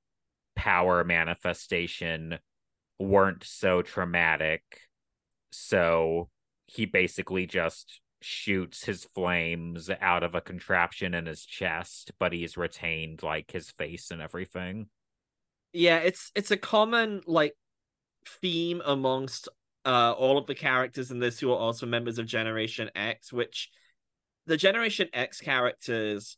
power 0.55 1.03
manifestation 1.03 2.37
weren't 2.99 3.43
so 3.43 3.81
traumatic? 3.81 4.61
So 5.51 6.29
he 6.67 6.85
basically 6.85 7.47
just 7.47 8.01
shoots 8.21 8.83
his 8.83 9.05
flames 9.15 9.89
out 10.01 10.23
of 10.23 10.35
a 10.35 10.41
contraption 10.41 11.13
in 11.13 11.25
his 11.25 11.45
chest, 11.45 12.11
but 12.19 12.33
he's 12.33 12.57
retained 12.57 13.23
like 13.23 13.51
his 13.51 13.71
face 13.71 14.11
and 14.11 14.21
everything. 14.21 14.87
Yeah, 15.73 15.97
it's 15.97 16.31
it's 16.35 16.51
a 16.51 16.57
common 16.57 17.21
like 17.25 17.55
theme 18.41 18.81
amongst 18.85 19.47
uh 19.85 20.13
all 20.17 20.37
of 20.37 20.45
the 20.45 20.55
characters 20.55 21.09
in 21.09 21.19
this 21.19 21.39
who 21.39 21.51
are 21.51 21.57
also 21.57 21.85
members 21.85 22.17
of 22.17 22.25
Generation 22.25 22.89
X, 22.95 23.31
which 23.31 23.69
the 24.45 24.57
Generation 24.57 25.07
X 25.13 25.39
characters, 25.39 26.37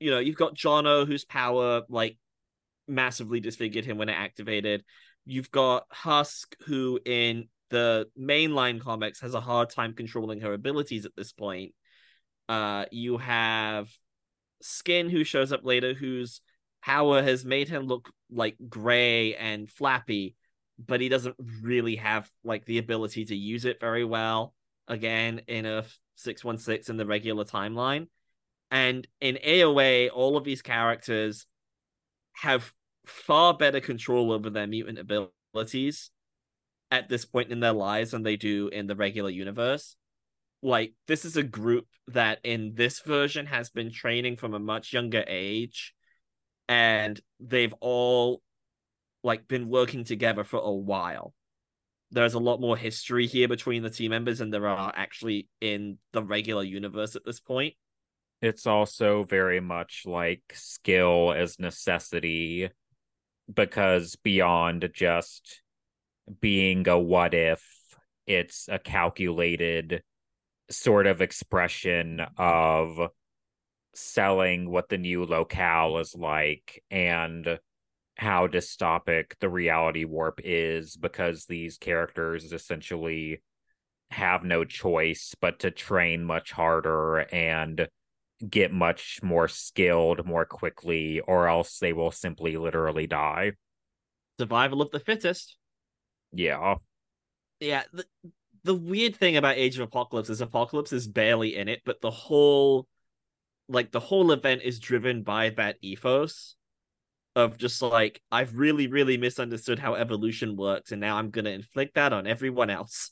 you 0.00 0.10
know, 0.10 0.18
you've 0.18 0.36
got 0.36 0.56
Jono 0.56 1.06
whose 1.06 1.24
power 1.24 1.82
like 1.88 2.18
massively 2.88 3.40
disfigured 3.40 3.84
him 3.84 3.96
when 3.96 4.08
it 4.08 4.14
activated. 4.14 4.84
You've 5.24 5.50
got 5.50 5.86
Husk, 5.90 6.54
who 6.66 7.00
in 7.04 7.48
the 7.70 8.06
mainline 8.18 8.80
comics 8.80 9.20
has 9.20 9.34
a 9.34 9.40
hard 9.40 9.70
time 9.70 9.94
controlling 9.94 10.40
her 10.40 10.52
abilities 10.52 11.04
at 11.04 11.16
this 11.16 11.32
point. 11.32 11.72
Uh, 12.48 12.84
you 12.90 13.18
have 13.18 13.88
Skin, 14.60 15.10
who 15.10 15.24
shows 15.24 15.52
up 15.52 15.64
later, 15.64 15.94
whose 15.94 16.40
power 16.82 17.22
has 17.22 17.44
made 17.44 17.68
him 17.68 17.86
look 17.86 18.10
like 18.30 18.56
gray 18.68 19.34
and 19.34 19.70
flappy, 19.70 20.36
but 20.78 21.00
he 21.00 21.08
doesn't 21.08 21.36
really 21.62 21.96
have 21.96 22.28
like 22.44 22.64
the 22.66 22.78
ability 22.78 23.24
to 23.26 23.36
use 23.36 23.64
it 23.64 23.80
very 23.80 24.04
well. 24.04 24.54
Again, 24.86 25.40
in 25.48 25.64
a 25.64 25.84
six 26.16 26.44
one 26.44 26.58
six 26.58 26.88
in 26.88 26.96
the 26.96 27.06
regular 27.06 27.44
timeline, 27.44 28.08
and 28.70 29.06
in 29.20 29.36
AOA, 29.36 30.10
all 30.12 30.36
of 30.36 30.44
these 30.44 30.62
characters 30.62 31.46
have 32.34 32.72
far 33.06 33.54
better 33.54 33.80
control 33.80 34.32
over 34.32 34.50
their 34.50 34.66
mutant 34.66 34.98
abilities 34.98 36.10
at 36.94 37.08
this 37.08 37.24
point 37.24 37.50
in 37.50 37.58
their 37.58 37.72
lives 37.72 38.12
than 38.12 38.22
they 38.22 38.36
do 38.36 38.68
in 38.68 38.86
the 38.86 38.94
regular 38.94 39.28
universe. 39.28 39.96
Like, 40.62 40.94
this 41.08 41.24
is 41.24 41.36
a 41.36 41.42
group 41.42 41.86
that 42.06 42.38
in 42.44 42.74
this 42.76 43.00
version 43.00 43.46
has 43.46 43.68
been 43.68 43.90
training 43.90 44.36
from 44.36 44.54
a 44.54 44.60
much 44.60 44.92
younger 44.92 45.24
age, 45.26 45.92
and 46.68 47.20
they've 47.40 47.74
all 47.80 48.40
like 49.24 49.48
been 49.48 49.68
working 49.68 50.04
together 50.04 50.44
for 50.44 50.60
a 50.60 50.70
while. 50.70 51.34
There's 52.12 52.34
a 52.34 52.38
lot 52.38 52.60
more 52.60 52.76
history 52.76 53.26
here 53.26 53.48
between 53.48 53.82
the 53.82 53.90
team 53.90 54.10
members 54.10 54.38
than 54.38 54.50
there 54.50 54.68
are 54.68 54.92
actually 54.94 55.48
in 55.60 55.98
the 56.12 56.22
regular 56.22 56.62
universe 56.62 57.16
at 57.16 57.24
this 57.24 57.40
point. 57.40 57.74
It's 58.40 58.66
also 58.66 59.24
very 59.24 59.60
much 59.60 60.02
like 60.06 60.42
skill 60.54 61.32
as 61.32 61.58
necessity 61.58 62.70
because 63.52 64.16
beyond 64.16 64.88
just 64.94 65.63
being 66.40 66.88
a 66.88 66.98
what 66.98 67.34
if 67.34 67.62
it's 68.26 68.68
a 68.68 68.78
calculated 68.78 70.02
sort 70.70 71.06
of 71.06 71.20
expression 71.20 72.20
of 72.38 73.10
selling 73.94 74.70
what 74.70 74.88
the 74.88 74.98
new 74.98 75.24
locale 75.24 75.98
is 75.98 76.14
like 76.14 76.82
and 76.90 77.58
how 78.16 78.46
dystopic 78.46 79.32
the 79.40 79.48
reality 79.48 80.04
warp 80.04 80.40
is 80.42 80.96
because 80.96 81.46
these 81.46 81.78
characters 81.78 82.52
essentially 82.52 83.42
have 84.10 84.44
no 84.44 84.64
choice 84.64 85.34
but 85.40 85.58
to 85.60 85.70
train 85.70 86.24
much 86.24 86.52
harder 86.52 87.18
and 87.32 87.88
get 88.48 88.72
much 88.72 89.20
more 89.22 89.48
skilled 89.48 90.24
more 90.26 90.44
quickly 90.44 91.20
or 91.20 91.48
else 91.48 91.78
they 91.78 91.92
will 91.92 92.10
simply 92.10 92.56
literally 92.56 93.06
die. 93.06 93.52
Survival 94.38 94.82
of 94.82 94.90
the 94.90 95.00
fittest 95.00 95.56
yeah. 96.34 96.74
Yeah. 97.60 97.84
The, 97.92 98.04
the 98.64 98.74
weird 98.74 99.16
thing 99.16 99.36
about 99.36 99.56
Age 99.56 99.76
of 99.76 99.82
Apocalypse 99.82 100.30
is 100.30 100.40
Apocalypse 100.40 100.92
is 100.92 101.06
barely 101.06 101.56
in 101.56 101.68
it, 101.68 101.82
but 101.84 102.00
the 102.00 102.10
whole 102.10 102.86
like 103.68 103.92
the 103.92 104.00
whole 104.00 104.30
event 104.32 104.62
is 104.62 104.78
driven 104.78 105.22
by 105.22 105.50
that 105.50 105.76
ethos. 105.80 106.56
of 107.36 107.58
just 107.58 107.82
like 107.82 108.20
I've 108.30 108.56
really, 108.56 108.86
really 108.86 109.16
misunderstood 109.16 109.78
how 109.78 109.94
evolution 109.94 110.56
works, 110.56 110.92
and 110.92 111.00
now 111.00 111.16
I'm 111.16 111.30
gonna 111.30 111.50
inflict 111.50 111.94
that 111.94 112.12
on 112.12 112.26
everyone 112.26 112.70
else. 112.70 113.10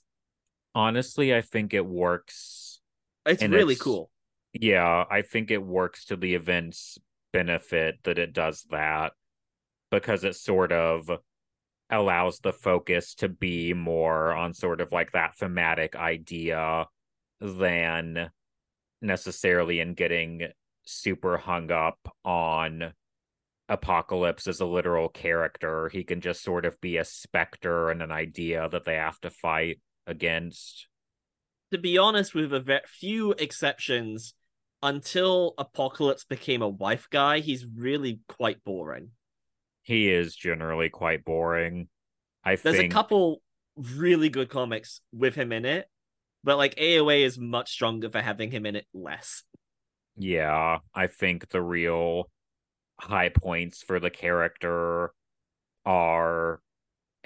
Honestly, 0.75 1.35
I 1.35 1.41
think 1.43 1.75
it 1.75 1.85
works. 1.85 2.81
It's 3.26 3.43
really 3.43 3.75
it's- 3.75 3.83
cool. 3.83 4.11
Yeah, 4.52 5.05
I 5.11 5.23
think 5.23 5.50
it 5.50 5.62
works 5.64 6.05
to 6.07 6.17
the 6.17 6.35
event's 6.35 6.99
benefit 7.33 7.99
that 8.05 8.19
it 8.19 8.33
does 8.35 8.67
that 8.71 9.12
because 9.91 10.25
it 10.25 10.37
sort 10.37 10.73
of 10.73 11.11
allows 11.93 12.39
the 12.39 12.53
focus 12.53 13.15
to 13.15 13.29
be 13.29 13.75
more 13.75 14.33
on 14.33 14.55
sort 14.55 14.81
of 14.81 14.91
like 14.91 15.13
that 15.13 15.37
thematic 15.37 15.95
idea 15.95 16.87
than 17.41 18.31
necessarily 19.01 19.79
in 19.81 19.95
getting 19.95 20.49
super 20.85 21.37
hung 21.37 21.71
up 21.71 21.99
on 22.25 22.95
Apocalypse 23.69 24.49
as 24.49 24.61
a 24.61 24.67
literal 24.67 25.09
character. 25.09 25.89
He 25.89 26.03
can 26.03 26.21
just 26.21 26.43
sort 26.43 26.65
of 26.65 26.81
be 26.81 26.97
a 26.97 27.05
specter 27.05 27.91
and 27.91 28.03
an 28.03 28.11
idea 28.11 28.69
that 28.71 28.85
they 28.85 28.97
have 28.97 29.21
to 29.21 29.31
fight 29.31 29.81
against. 30.07 30.89
To 31.73 31.79
be 31.79 31.99
honest, 31.99 32.35
with 32.35 32.53
a 32.53 32.61
ve- 32.61 32.81
few 32.87 33.33
exceptions, 33.33 34.35
until 34.83 35.55
Apocalypse 35.59 36.25
became 36.25 36.61
a 36.63 36.69
wife 36.69 37.09
guy, 37.11 37.39
he's 37.39 37.65
really 37.65 38.21
quite 38.29 38.65
boring. 38.65 39.11
He 39.83 40.11
is 40.11 40.35
generally 40.35 40.89
quite 40.89 41.25
boring. 41.25 41.89
I 42.45 42.57
There's 42.57 42.77
think 42.77 42.93
a 42.93 42.95
couple 42.95 43.43
really 43.77 44.29
good 44.29 44.49
comics 44.49 45.01
with 45.12 45.35
him 45.35 45.53
in 45.53 45.65
it, 45.65 45.87
but 46.45 46.57
like 46.57 46.75
AOA 46.77 47.25
is 47.25 47.39
much 47.39 47.73
stronger 47.73 48.11
for 48.11 48.21
having 48.21 48.51
him 48.51 48.67
in 48.67 48.77
it 48.77 48.87
less. 48.93 49.43
Yeah, 50.17 50.79
I 50.95 51.07
think 51.07 51.49
the 51.49 51.62
real 51.62 52.31
high 53.01 53.31
points 53.31 53.83
for 53.83 53.99
the 53.99 54.11
character 54.11 55.12
are 55.85 56.61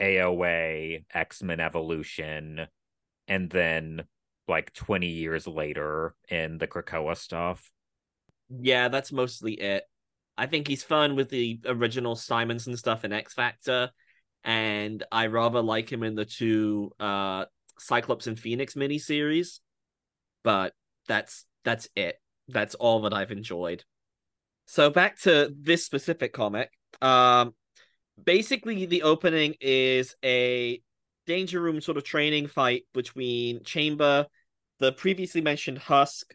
AOA, 0.00 1.04
X 1.12 1.42
Men 1.42 1.60
Evolution, 1.60 2.66
and 3.28 3.50
then 3.50 4.04
like 4.48 4.72
20 4.74 5.08
years 5.08 5.46
later 5.46 6.14
in 6.28 6.58
the 6.58 6.68
Krakoa 6.68 7.16
stuff. 7.16 7.70
Yeah, 8.48 8.88
that's 8.88 9.10
mostly 9.10 9.54
it. 9.54 9.84
I 10.38 10.46
think 10.46 10.68
he's 10.68 10.82
fun 10.82 11.16
with 11.16 11.30
the 11.30 11.60
original 11.66 12.14
Simonson 12.14 12.76
stuff 12.76 13.04
in 13.04 13.12
X 13.12 13.34
Factor, 13.34 13.90
and 14.44 15.02
I 15.10 15.26
rather 15.26 15.62
like 15.62 15.90
him 15.90 16.02
in 16.02 16.14
the 16.14 16.24
two 16.24 16.92
uh 17.00 17.46
Cyclops 17.78 18.26
and 18.26 18.38
Phoenix 18.38 18.74
miniseries. 18.74 19.60
But 20.42 20.74
that's 21.08 21.44
that's 21.64 21.88
it. 21.96 22.16
That's 22.48 22.74
all 22.74 23.02
that 23.02 23.12
I've 23.14 23.32
enjoyed. 23.32 23.84
So 24.66 24.90
back 24.90 25.18
to 25.22 25.52
this 25.58 25.84
specific 25.84 26.32
comic. 26.32 26.70
Um 27.00 27.54
basically 28.22 28.86
the 28.86 29.02
opening 29.02 29.54
is 29.60 30.14
a 30.24 30.80
danger 31.26 31.60
room 31.60 31.80
sort 31.80 31.96
of 31.96 32.04
training 32.04 32.46
fight 32.46 32.84
between 32.94 33.64
Chamber, 33.64 34.26
the 34.78 34.92
previously 34.92 35.40
mentioned 35.40 35.78
Husk, 35.78 36.34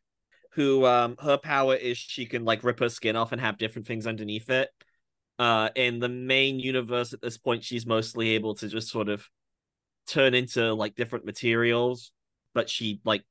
who 0.54 0.86
um 0.86 1.16
her 1.22 1.38
power 1.38 1.76
is 1.76 1.98
she 1.98 2.26
can 2.26 2.44
like 2.46 2.64
rip 2.64 2.80
her 2.80 2.90
skin 2.90 3.16
off 3.16 3.32
and 3.32 3.42
have 3.42 3.58
different 3.58 3.88
things 3.88 4.08
underneath 4.08 4.50
it. 4.50 4.70
Uh 5.40 5.70
in 5.76 6.00
the 6.00 6.10
main 6.10 6.60
universe 6.60 7.14
at 7.14 7.22
this 7.22 7.38
point 7.38 7.64
she's 7.64 7.86
mostly 7.86 8.32
able 8.32 8.56
to 8.56 8.68
just 8.68 8.90
sort 8.90 9.10
of 9.10 9.28
turn 10.08 10.34
into 10.34 10.74
like 10.74 10.96
different 10.96 11.26
materials, 11.26 12.12
but 12.54 12.70
she 12.70 13.02
like 13.06 13.24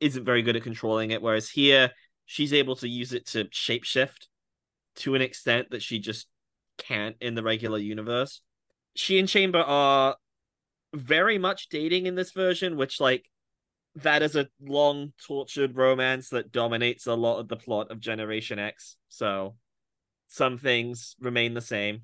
isn't 0.00 0.24
very 0.24 0.42
good 0.42 0.56
at 0.56 0.62
controlling 0.62 1.10
it 1.10 1.22
whereas 1.22 1.48
here 1.48 1.90
she's 2.26 2.52
able 2.52 2.76
to 2.76 2.88
use 2.88 3.12
it 3.12 3.26
to 3.26 3.44
shapeshift 3.44 4.26
to 4.96 5.14
an 5.14 5.22
extent 5.22 5.70
that 5.70 5.82
she 5.82 5.98
just 5.98 6.28
can't 6.78 7.16
in 7.20 7.34
the 7.34 7.42
regular 7.42 7.78
universe. 7.78 8.40
She 8.94 9.18
and 9.18 9.28
Chamber 9.28 9.58
are 9.60 10.16
very 10.94 11.38
much 11.38 11.68
dating 11.68 12.06
in 12.06 12.14
this 12.14 12.32
version, 12.32 12.76
which 12.76 13.00
like 13.00 13.28
that 13.96 14.22
is 14.22 14.34
a 14.36 14.48
long 14.60 15.12
tortured 15.24 15.76
romance 15.76 16.30
that 16.30 16.52
dominates 16.52 17.06
a 17.06 17.14
lot 17.14 17.38
of 17.38 17.48
the 17.48 17.56
plot 17.56 17.90
of 17.90 18.00
Generation 18.00 18.58
X. 18.58 18.96
So 19.08 19.56
some 20.26 20.58
things 20.58 21.14
remain 21.20 21.54
the 21.54 21.60
same. 21.60 22.02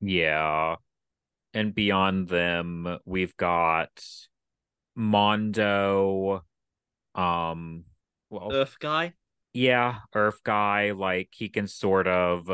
Yeah. 0.00 0.76
And 1.54 1.74
beyond 1.74 2.28
them, 2.28 2.98
we've 3.04 3.36
got 3.36 3.90
Mondo, 4.94 6.42
um, 7.14 7.84
well, 8.28 8.52
Earth 8.52 8.76
guy. 8.78 9.14
yeah, 9.54 10.00
Earth 10.14 10.40
guy, 10.44 10.90
like 10.90 11.30
he 11.32 11.48
can 11.48 11.66
sort 11.66 12.08
of 12.08 12.50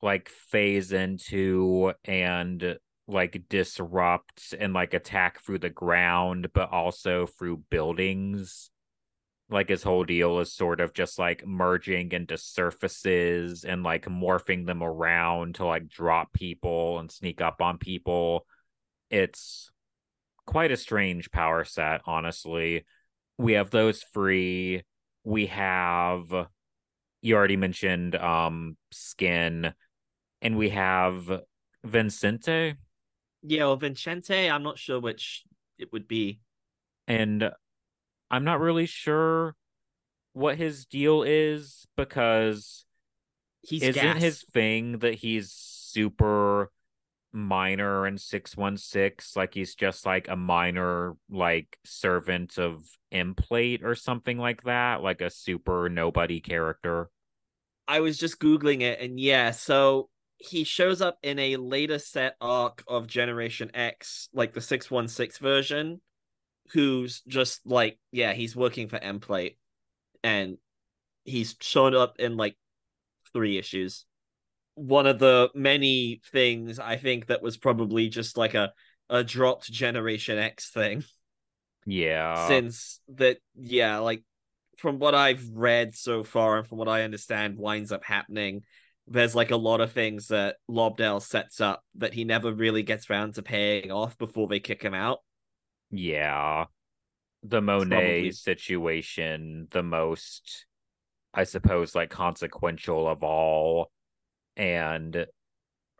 like 0.00 0.28
phase 0.28 0.92
into 0.92 1.92
and 2.04 2.78
like 3.08 3.42
disrupt 3.48 4.54
and 4.60 4.74
like 4.74 4.92
attack 4.92 5.40
through 5.40 5.58
the 5.58 5.70
ground, 5.70 6.50
but 6.52 6.70
also 6.70 7.26
through 7.26 7.64
buildings. 7.70 8.70
Like 9.50 9.70
his 9.70 9.82
whole 9.82 10.04
deal 10.04 10.40
is 10.40 10.52
sort 10.52 10.80
of 10.80 10.92
just 10.92 11.18
like 11.18 11.46
merging 11.46 12.12
into 12.12 12.36
surfaces 12.36 13.64
and 13.64 13.82
like 13.82 14.04
morphing 14.04 14.66
them 14.66 14.82
around 14.82 15.54
to 15.54 15.64
like 15.64 15.88
drop 15.88 16.34
people 16.34 16.98
and 16.98 17.10
sneak 17.10 17.40
up 17.40 17.62
on 17.62 17.78
people. 17.78 18.46
It's 19.10 19.70
quite 20.44 20.70
a 20.70 20.76
strange 20.76 21.30
power 21.30 21.64
set, 21.64 22.02
honestly. 22.04 22.84
We 23.38 23.54
have 23.54 23.70
those 23.70 24.02
free. 24.02 24.82
We 25.24 25.46
have 25.46 26.26
you 27.22 27.34
already 27.34 27.56
mentioned 27.56 28.14
um 28.16 28.76
skin 28.92 29.72
and 30.42 30.56
we 30.58 30.68
have 30.68 31.40
Vincente 31.84 32.74
Yeah, 33.42 33.64
well 33.66 33.76
Vincente, 33.76 34.50
I'm 34.50 34.62
not 34.62 34.78
sure 34.78 35.00
which 35.00 35.44
it 35.78 35.92
would 35.92 36.08
be. 36.08 36.40
and 37.06 37.50
I'm 38.30 38.44
not 38.44 38.60
really 38.60 38.86
sure 38.86 39.56
what 40.34 40.58
his 40.58 40.86
deal 40.86 41.22
is 41.22 41.86
because 41.96 42.84
He's 43.62 43.82
isn't 43.82 43.92
gas. 43.92 44.20
his 44.20 44.42
thing 44.42 44.98
that 45.00 45.14
he's 45.14 45.52
super 45.52 46.70
minor 47.32 48.06
in 48.06 48.18
616 48.18 49.34
like 49.36 49.54
he's 49.54 49.74
just 49.74 50.06
like 50.06 50.28
a 50.28 50.36
minor 50.36 51.16
like 51.30 51.78
servant 51.84 52.58
of 52.58 52.84
Emplate 53.12 53.84
or 53.84 53.94
something 53.94 54.38
like 54.38 54.64
that 54.64 55.02
like 55.02 55.20
a 55.20 55.30
super 55.30 55.88
nobody 55.90 56.40
character 56.40 57.10
I 57.86 58.00
was 58.00 58.18
just 58.18 58.38
googling 58.38 58.82
it, 58.82 59.00
and 59.00 59.18
yeah, 59.18 59.50
so 59.52 60.10
he 60.38 60.64
shows 60.64 61.02
up 61.02 61.18
in 61.22 61.38
a 61.38 61.56
later 61.56 61.98
set 61.98 62.36
arc 62.40 62.82
of 62.86 63.06
Generation 63.06 63.70
X, 63.74 64.28
like 64.32 64.54
the 64.54 64.60
six 64.60 64.90
one 64.90 65.08
six 65.08 65.38
version, 65.38 66.00
who's 66.72 67.22
just 67.26 67.60
like, 67.66 67.98
yeah, 68.12 68.32
he's 68.32 68.56
working 68.56 68.88
for 68.88 68.98
Emplate, 68.98 69.56
and 70.22 70.58
he's 71.24 71.56
shown 71.60 71.94
up 71.94 72.16
in 72.18 72.36
like 72.36 72.56
three 73.32 73.58
issues. 73.58 74.06
One 74.74 75.06
of 75.06 75.18
the 75.18 75.50
many 75.54 76.20
things 76.30 76.78
I 76.78 76.96
think 76.96 77.26
that 77.26 77.42
was 77.42 77.56
probably 77.56 78.08
just 78.08 78.36
like 78.36 78.54
a 78.54 78.72
a 79.10 79.24
dropped 79.24 79.70
Generation 79.70 80.38
X 80.38 80.70
thing. 80.70 81.04
Yeah. 81.84 82.46
Since 82.46 83.00
that 83.16 83.38
yeah 83.56 83.98
like 83.98 84.22
from 84.78 84.98
what 85.00 85.14
i've 85.14 85.44
read 85.52 85.94
so 85.94 86.22
far 86.22 86.58
and 86.58 86.66
from 86.66 86.78
what 86.78 86.88
i 86.88 87.02
understand 87.02 87.58
winds 87.58 87.90
up 87.90 88.04
happening 88.04 88.62
there's 89.10 89.34
like 89.34 89.50
a 89.50 89.56
lot 89.56 89.80
of 89.80 89.92
things 89.92 90.28
that 90.28 90.56
lobdell 90.70 91.22
sets 91.22 91.60
up 91.60 91.82
that 91.96 92.14
he 92.14 92.24
never 92.24 92.52
really 92.52 92.82
gets 92.82 93.08
around 93.10 93.34
to 93.34 93.42
paying 93.42 93.90
off 93.90 94.16
before 94.18 94.48
they 94.48 94.60
kick 94.60 94.82
him 94.82 94.94
out 94.94 95.20
Yeah. 95.90 96.66
The 97.42 97.60
Monet 97.62 97.86
Probably. 97.88 98.32
situation, 98.32 99.68
the 99.70 99.82
most, 99.82 100.66
I 101.32 101.44
suppose, 101.44 101.94
like 101.94 102.10
consequential 102.10 103.08
of 103.08 103.22
all. 103.22 103.90
And 104.56 105.26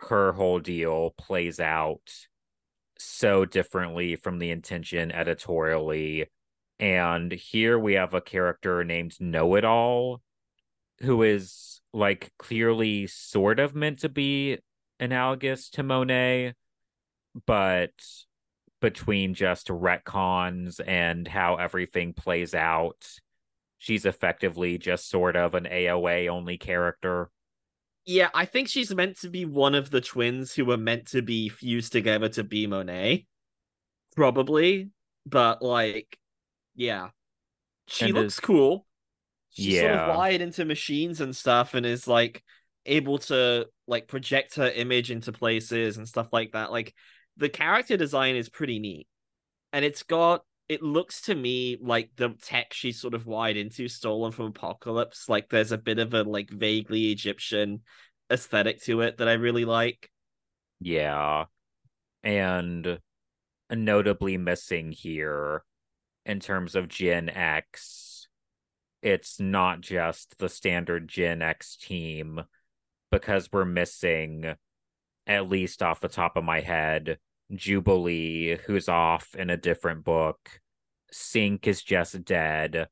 her 0.01 0.33
whole 0.33 0.59
deal 0.59 1.15
plays 1.17 1.61
out 1.61 2.13
so 2.99 3.45
differently 3.45 4.17
from 4.17 4.39
the 4.39 4.51
intention 4.51 5.13
editorially. 5.13 6.27
And 6.81 7.31
here 7.33 7.79
we 7.79 7.95
have 7.95 8.15
a 8.15 8.21
character 8.21 8.83
named 8.85 9.15
Know 9.21 9.55
It 9.55 9.65
All, 9.65 10.21
who 11.01 11.23
is 11.23 11.78
like 11.99 12.33
clearly 12.39 13.07
sort 13.07 13.59
of 13.61 13.75
meant 13.75 13.99
to 14.01 14.09
be 14.09 14.59
analogous 15.01 15.69
to 15.71 15.83
Monet, 15.83 16.55
but 17.47 17.91
between 18.81 19.35
just 19.35 19.69
retcons 19.69 20.81
and 20.87 21.27
how 21.27 21.57
everything 21.57 22.13
plays 22.15 22.55
out, 22.55 23.07
she's 23.79 24.07
effectively 24.07 24.79
just 24.79 25.09
sort 25.09 25.37
of 25.37 25.55
an 25.55 25.65
AOA 25.65 26.29
only 26.29 26.59
character. 26.59 27.31
yeah 28.07 28.31
i 28.35 28.45
think 28.45 28.69
she's 28.69 28.95
meant 28.95 29.19
to 29.21 29.29
be 29.29 29.45
one 29.45 29.75
of 29.75 29.91
the 29.91 30.01
twins 30.01 30.55
who 30.55 30.65
were 30.65 30.77
meant 30.79 31.07
to 31.07 31.21
be 31.23 31.49
fused 31.49 31.93
together 31.93 32.29
to 32.29 32.43
be 32.43 32.67
monet 32.67 33.27
probably 34.17 34.91
but 35.27 35.61
like 35.63 36.19
yeah 36.75 37.11
she 37.87 38.07
And 38.07 38.15
looks 38.15 38.35
is- 38.35 38.41
cool 38.41 38.87
she's 39.59 39.79
sort 39.79 39.93
Yeah. 39.93 40.07
of 40.11 40.17
wired 40.17 40.41
into 40.41 40.65
machines 40.65 41.21
and 41.21 41.35
stuff 41.37 41.75
and 41.75 41.85
is 41.87 42.07
like 42.07 42.43
able 42.87 43.19
to 43.19 43.67
like 43.87 44.09
project 44.09 44.57
her 44.57 44.69
image 44.71 45.11
into 45.11 45.33
places 45.33 45.97
and 45.97 46.09
stuff 46.09 46.29
like 46.33 46.53
that. 46.53 46.71
Like 46.71 46.95
the 47.37 47.49
character 47.49 47.97
design 47.97 48.37
is 48.37 48.49
pretty 48.49 48.79
neat. 48.79 49.07
And 49.73 49.85
it's 49.85 50.03
got 50.03 50.45
it 50.69 50.83
looks 50.83 51.23
to 51.23 51.35
me 51.35 51.79
like 51.81 52.11
the 52.17 52.31
tech 52.43 52.75
she's 52.75 53.01
sort 53.01 53.15
of 53.15 53.27
wired 53.27 53.57
into 53.57 53.89
stolen 53.89 54.33
from 54.33 54.47
Apocalypse. 54.47 55.29
Like 55.29 55.49
there's 55.49 55.73
a 55.73 55.79
bit 55.79 55.99
of 55.99 56.13
a 56.15 56.23
like 56.25 56.51
vaguely 56.51 57.11
Egyptian 57.11 57.83
aesthetic 58.31 58.83
to 58.83 59.01
it 59.03 59.19
that 59.19 59.29
I 59.29 59.35
really 59.35 59.65
like. 59.65 60.11
Yeah. 60.81 61.47
And 62.23 62.99
notably 63.71 64.37
missing 64.37 64.93
here 64.93 65.63
in 66.27 66.41
terms 66.41 66.75
of 66.75 66.89
Gen 66.89 67.29
X, 67.29 68.08
it's 69.03 69.39
not 69.39 69.81
just 69.81 70.39
the 70.39 70.49
standard 70.49 71.09
Gen 71.09 71.43
X 71.43 71.77
team 71.77 72.43
because 73.11 73.51
we're 73.53 73.65
missing, 73.65 74.55
at 75.27 75.49
least 75.49 75.83
off 75.83 76.01
the 76.01 76.09
top 76.09 76.37
of 76.37 76.45
my 76.45 76.61
head, 76.61 77.19
Jubilee, 77.55 78.57
who's 78.67 78.89
off 78.89 79.35
in 79.35 79.51
a 79.51 79.57
different 79.57 80.05
book. 80.05 80.61
Synch 81.13 81.67
is 81.67 81.83
just 81.83 82.25
dead. 82.25 82.89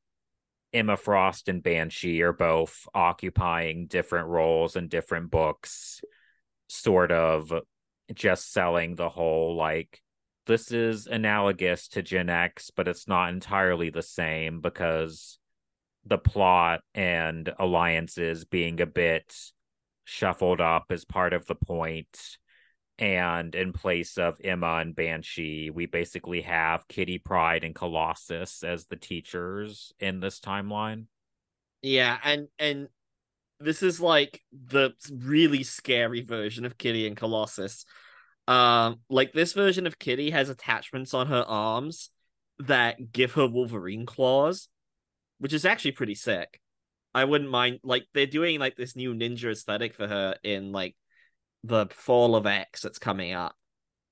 Emma 0.72 0.96
Frost 0.96 1.48
and 1.48 1.62
Banshee 1.62 2.22
are 2.22 2.32
both 2.32 2.86
occupying 2.94 3.86
different 3.86 4.28
roles 4.28 4.76
in 4.76 4.88
different 4.88 5.30
books, 5.30 6.00
sort 6.68 7.12
of 7.12 7.52
just 8.14 8.52
selling 8.52 8.94
the 8.94 9.08
whole 9.08 9.56
like 9.56 10.02
this 10.46 10.70
is 10.70 11.06
analogous 11.06 11.88
to 11.88 12.02
Gen 12.02 12.28
X, 12.28 12.70
but 12.70 12.86
it's 12.86 13.08
not 13.08 13.30
entirely 13.30 13.90
the 13.90 14.02
same 14.02 14.60
because 14.60 15.38
the 16.06 16.18
plot 16.18 16.80
and 16.94 17.52
alliances 17.58 18.44
being 18.44 18.80
a 18.80 18.86
bit 18.86 19.34
shuffled 20.04 20.60
up 20.60 20.86
as 20.90 21.04
part 21.04 21.32
of 21.32 21.46
the 21.46 21.54
point. 21.54 22.38
And 22.98 23.54
in 23.54 23.74
place 23.74 24.16
of 24.16 24.40
Emma 24.42 24.76
and 24.76 24.96
Banshee, 24.96 25.70
we 25.70 25.84
basically 25.84 26.42
have 26.42 26.88
Kitty 26.88 27.18
Pryde 27.18 27.64
and 27.64 27.74
Colossus 27.74 28.62
as 28.62 28.86
the 28.86 28.96
teachers 28.96 29.92
in 30.00 30.20
this 30.20 30.40
timeline. 30.40 31.04
Yeah, 31.82 32.16
and 32.24 32.48
and 32.58 32.88
this 33.60 33.82
is 33.82 34.00
like 34.00 34.40
the 34.50 34.92
really 35.12 35.62
scary 35.62 36.22
version 36.22 36.64
of 36.64 36.78
Kitty 36.78 37.06
and 37.06 37.16
Colossus 37.16 37.84
um, 38.48 39.00
like 39.08 39.32
this 39.32 39.52
version 39.52 39.86
of 39.86 39.98
Kitty 39.98 40.30
has 40.30 40.48
attachments 40.48 41.14
on 41.14 41.26
her 41.26 41.44
arms 41.46 42.10
that 42.58 43.12
give 43.12 43.32
her 43.32 43.46
Wolverine 43.46 44.06
claws, 44.06 44.68
which 45.38 45.52
is 45.52 45.64
actually 45.64 45.92
pretty 45.92 46.14
sick. 46.14 46.60
I 47.14 47.24
wouldn't 47.24 47.50
mind 47.50 47.80
like 47.82 48.06
they're 48.12 48.26
doing 48.26 48.60
like 48.60 48.76
this 48.76 48.96
new 48.96 49.14
ninja 49.14 49.52
aesthetic 49.52 49.94
for 49.94 50.06
her 50.06 50.36
in 50.42 50.72
like 50.72 50.94
the 51.64 51.86
fall 51.90 52.36
of 52.36 52.46
X 52.46 52.82
that's 52.82 52.98
coming 52.98 53.32
up. 53.32 53.56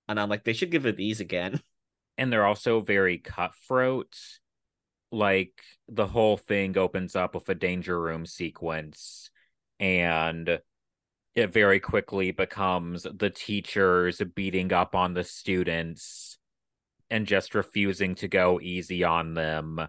And 0.08 0.18
I'm 0.18 0.28
like, 0.28 0.44
they 0.44 0.52
should 0.52 0.70
give 0.70 0.84
her 0.84 0.92
these 0.92 1.20
again. 1.20 1.60
And 2.16 2.32
they're 2.32 2.46
also 2.46 2.80
very 2.80 3.18
cutthroat. 3.18 4.16
Like 5.10 5.60
the 5.88 6.06
whole 6.06 6.37
thing 6.37 6.78
opens 6.78 7.16
up 7.16 7.34
with 7.34 7.48
a 7.48 7.56
danger 7.56 8.00
room 8.00 8.24
sequence 8.24 9.30
and 9.80 10.60
it 11.34 11.52
very 11.52 11.80
quickly 11.80 12.30
becomes 12.30 13.02
the 13.02 13.30
teachers 13.30 14.22
beating 14.37 14.72
up 14.72 14.94
on 14.94 15.14
the 15.14 15.24
students 15.24 16.38
and 17.10 17.26
just 17.26 17.54
refusing 17.54 18.14
to 18.14 18.28
go 18.28 18.60
easy 18.60 19.02
on 19.02 19.34
them 19.34 19.80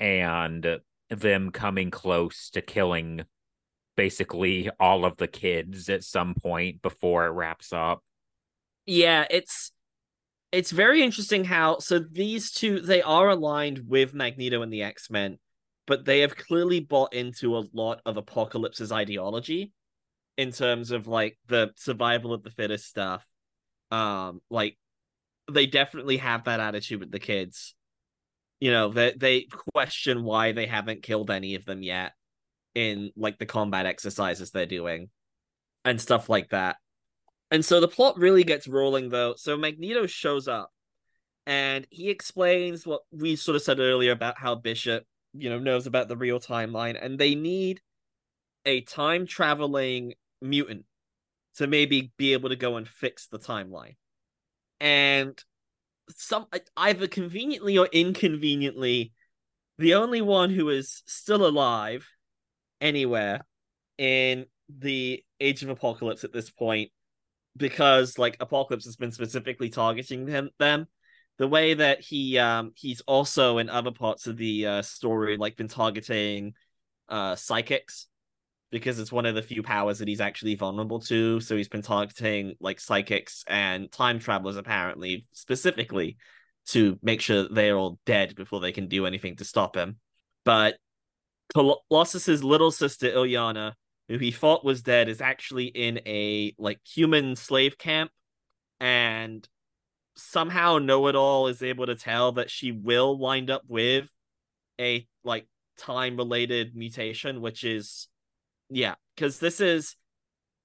and 0.00 0.80
them 1.10 1.50
coming 1.50 1.90
close 1.90 2.50
to 2.50 2.60
killing 2.60 3.24
basically 3.96 4.70
all 4.80 5.04
of 5.04 5.16
the 5.16 5.28
kids 5.28 5.88
at 5.88 6.02
some 6.04 6.34
point 6.34 6.82
before 6.82 7.26
it 7.26 7.30
wraps 7.30 7.72
up. 7.72 8.02
Yeah, 8.86 9.26
it's 9.30 9.72
it's 10.52 10.70
very 10.70 11.02
interesting 11.02 11.44
how 11.44 11.78
so 11.78 11.98
these 11.98 12.52
two 12.52 12.80
they 12.80 13.02
are 13.02 13.28
aligned 13.28 13.82
with 13.88 14.14
Magneto 14.14 14.62
and 14.62 14.72
the 14.72 14.82
X-Men, 14.82 15.38
but 15.86 16.04
they 16.04 16.20
have 16.20 16.36
clearly 16.36 16.80
bought 16.80 17.14
into 17.14 17.56
a 17.56 17.64
lot 17.72 18.00
of 18.04 18.16
Apocalypse's 18.16 18.92
ideology 18.92 19.72
in 20.36 20.50
terms 20.50 20.90
of 20.90 21.06
like 21.06 21.38
the 21.46 21.72
survival 21.76 22.32
of 22.32 22.42
the 22.42 22.50
fittest 22.50 22.86
stuff. 22.88 23.24
Um, 23.90 24.40
like 24.50 24.76
they 25.50 25.66
definitely 25.66 26.18
have 26.18 26.44
that 26.44 26.60
attitude 26.60 27.00
with 27.00 27.10
the 27.10 27.18
kids. 27.18 27.74
You 28.64 28.70
know, 28.70 28.88
they 28.88 29.12
they 29.14 29.42
question 29.74 30.24
why 30.24 30.52
they 30.52 30.64
haven't 30.64 31.02
killed 31.02 31.30
any 31.30 31.54
of 31.54 31.66
them 31.66 31.82
yet 31.82 32.12
in 32.74 33.10
like 33.14 33.36
the 33.36 33.44
combat 33.44 33.84
exercises 33.84 34.52
they're 34.52 34.64
doing 34.64 35.10
and 35.84 36.00
stuff 36.00 36.30
like 36.30 36.48
that. 36.48 36.76
And 37.50 37.62
so 37.62 37.78
the 37.78 37.88
plot 37.88 38.16
really 38.16 38.42
gets 38.42 38.66
rolling 38.66 39.10
though. 39.10 39.34
So 39.36 39.58
Magneto 39.58 40.06
shows 40.06 40.48
up 40.48 40.72
and 41.44 41.86
he 41.90 42.08
explains 42.08 42.86
what 42.86 43.02
we 43.12 43.36
sort 43.36 43.54
of 43.54 43.60
said 43.60 43.80
earlier 43.80 44.12
about 44.12 44.38
how 44.38 44.54
Bishop, 44.54 45.04
you 45.34 45.50
know, 45.50 45.58
knows 45.58 45.86
about 45.86 46.08
the 46.08 46.16
real 46.16 46.40
timeline 46.40 46.96
and 46.98 47.18
they 47.18 47.34
need 47.34 47.82
a 48.64 48.80
time 48.80 49.26
traveling 49.26 50.14
mutant 50.40 50.86
to 51.56 51.66
maybe 51.66 52.14
be 52.16 52.32
able 52.32 52.48
to 52.48 52.56
go 52.56 52.78
and 52.78 52.88
fix 52.88 53.26
the 53.26 53.38
timeline. 53.38 53.96
And 54.80 55.38
some 56.10 56.46
either 56.76 57.06
conveniently 57.06 57.78
or 57.78 57.86
inconveniently, 57.92 59.12
the 59.78 59.94
only 59.94 60.20
one 60.20 60.50
who 60.50 60.68
is 60.68 61.02
still 61.06 61.46
alive 61.46 62.08
anywhere 62.80 63.40
in 63.98 64.46
the 64.68 65.22
Age 65.40 65.62
of 65.62 65.68
Apocalypse 65.68 66.24
at 66.24 66.32
this 66.32 66.50
point, 66.50 66.90
because 67.56 68.18
like 68.18 68.36
Apocalypse 68.40 68.84
has 68.84 68.96
been 68.96 69.12
specifically 69.12 69.70
targeting 69.70 70.26
them, 70.26 70.50
them 70.58 70.86
the 71.38 71.48
way 71.48 71.74
that 71.74 72.00
he 72.00 72.38
um 72.38 72.72
he's 72.76 73.00
also 73.02 73.58
in 73.58 73.68
other 73.68 73.90
parts 73.90 74.26
of 74.26 74.36
the 74.36 74.66
uh, 74.66 74.82
story 74.82 75.36
like 75.36 75.56
been 75.56 75.68
targeting 75.68 76.54
uh 77.08 77.34
psychics 77.34 78.06
because 78.74 78.98
it's 78.98 79.12
one 79.12 79.24
of 79.24 79.36
the 79.36 79.42
few 79.42 79.62
powers 79.62 80.00
that 80.00 80.08
he's 80.08 80.20
actually 80.20 80.56
vulnerable 80.56 80.98
to. 80.98 81.38
So 81.38 81.56
he's 81.56 81.68
been 81.68 81.80
targeting 81.80 82.56
like 82.58 82.80
psychics 82.80 83.44
and 83.46 83.90
time 83.92 84.18
travelers 84.18 84.56
apparently 84.56 85.26
specifically 85.30 86.16
to 86.70 86.98
make 87.00 87.20
sure 87.20 87.46
they're 87.48 87.76
all 87.76 88.00
dead 88.04 88.34
before 88.34 88.58
they 88.58 88.72
can 88.72 88.88
do 88.88 89.06
anything 89.06 89.36
to 89.36 89.44
stop 89.44 89.76
him. 89.76 89.98
But 90.44 90.74
Colossus's 91.54 92.42
little 92.42 92.72
sister 92.72 93.06
Illyana, 93.06 93.74
who 94.08 94.18
he 94.18 94.32
thought 94.32 94.64
was 94.64 94.82
dead, 94.82 95.08
is 95.08 95.20
actually 95.20 95.66
in 95.66 96.00
a 96.04 96.52
like 96.58 96.80
human 96.84 97.36
slave 97.36 97.78
camp, 97.78 98.10
and 98.80 99.48
somehow 100.16 100.78
Know 100.78 101.06
It 101.06 101.14
All 101.14 101.46
is 101.46 101.62
able 101.62 101.86
to 101.86 101.94
tell 101.94 102.32
that 102.32 102.50
she 102.50 102.72
will 102.72 103.16
wind 103.16 103.50
up 103.50 103.62
with 103.68 104.08
a 104.80 105.06
like 105.22 105.46
time 105.78 106.16
related 106.16 106.74
mutation, 106.74 107.40
which 107.40 107.62
is 107.62 108.08
yeah, 108.70 108.94
because 109.14 109.38
this 109.38 109.60
is 109.60 109.96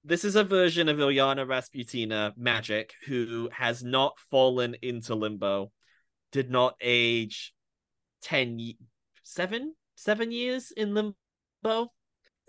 this 0.04 0.24
is 0.24 0.36
a 0.36 0.44
version 0.44 0.88
of 0.88 0.96
Illyana 0.96 1.46
Rasputina 1.46 2.32
Magik 2.38 2.90
who 3.06 3.50
has 3.52 3.84
not 3.84 4.18
fallen 4.30 4.74
into 4.80 5.14
limbo, 5.14 5.70
did 6.32 6.50
not 6.50 6.74
age 6.80 7.52
10 8.22 8.74
seven 9.22 9.74
seven 9.94 10.32
years 10.32 10.72
in 10.74 10.94
limbo, 10.94 11.92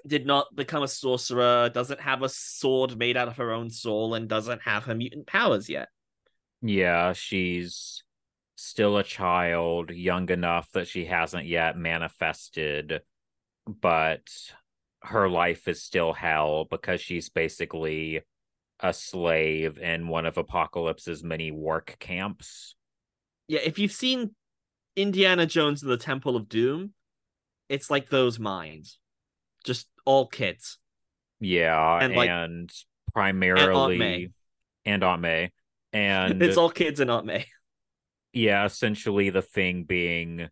did 0.07 0.25
not 0.25 0.55
become 0.55 0.83
a 0.83 0.87
sorcerer, 0.87 1.69
doesn't 1.69 1.99
have 1.99 2.23
a 2.23 2.29
sword 2.29 2.97
made 2.97 3.17
out 3.17 3.27
of 3.27 3.37
her 3.37 3.51
own 3.51 3.69
soul, 3.69 4.13
and 4.13 4.29
doesn't 4.29 4.61
have 4.61 4.85
her 4.85 4.95
mutant 4.95 5.27
powers 5.27 5.69
yet. 5.69 5.89
Yeah, 6.61 7.13
she's 7.13 8.03
still 8.55 8.97
a 8.97 9.03
child, 9.03 9.89
young 9.89 10.29
enough 10.29 10.71
that 10.71 10.87
she 10.87 11.05
hasn't 11.05 11.45
yet 11.45 11.77
manifested, 11.77 13.01
but 13.67 14.29
her 15.03 15.29
life 15.29 15.67
is 15.67 15.83
still 15.83 16.13
hell 16.13 16.65
because 16.69 17.01
she's 17.01 17.29
basically 17.29 18.21
a 18.79 18.93
slave 18.93 19.77
in 19.77 20.07
one 20.07 20.25
of 20.25 20.37
Apocalypse's 20.37 21.23
many 21.23 21.51
work 21.51 21.97
camps. 21.99 22.75
Yeah, 23.47 23.59
if 23.63 23.79
you've 23.79 23.91
seen 23.91 24.35
Indiana 24.95 25.45
Jones 25.45 25.81
and 25.81 25.91
the 25.91 25.97
Temple 25.97 26.35
of 26.35 26.49
Doom, 26.49 26.93
it's 27.69 27.89
like 27.89 28.09
those 28.09 28.39
mines. 28.39 28.99
Just 29.63 29.87
all 30.05 30.27
kids. 30.27 30.77
Yeah, 31.39 31.99
and, 32.01 32.15
like, 32.15 32.29
and 32.29 32.71
primarily 33.13 34.31
and 34.85 35.03
Aunt 35.03 35.21
May. 35.21 35.51
And 35.93 36.41
it's 36.41 36.55
all 36.55 36.69
kids 36.69 37.01
and 37.01 37.11
Aunt 37.11 37.25
May. 37.25 37.47
Yeah, 38.31 38.63
essentially 38.63 39.29
the 39.29 39.41
thing 39.41 39.83
being 39.83 40.47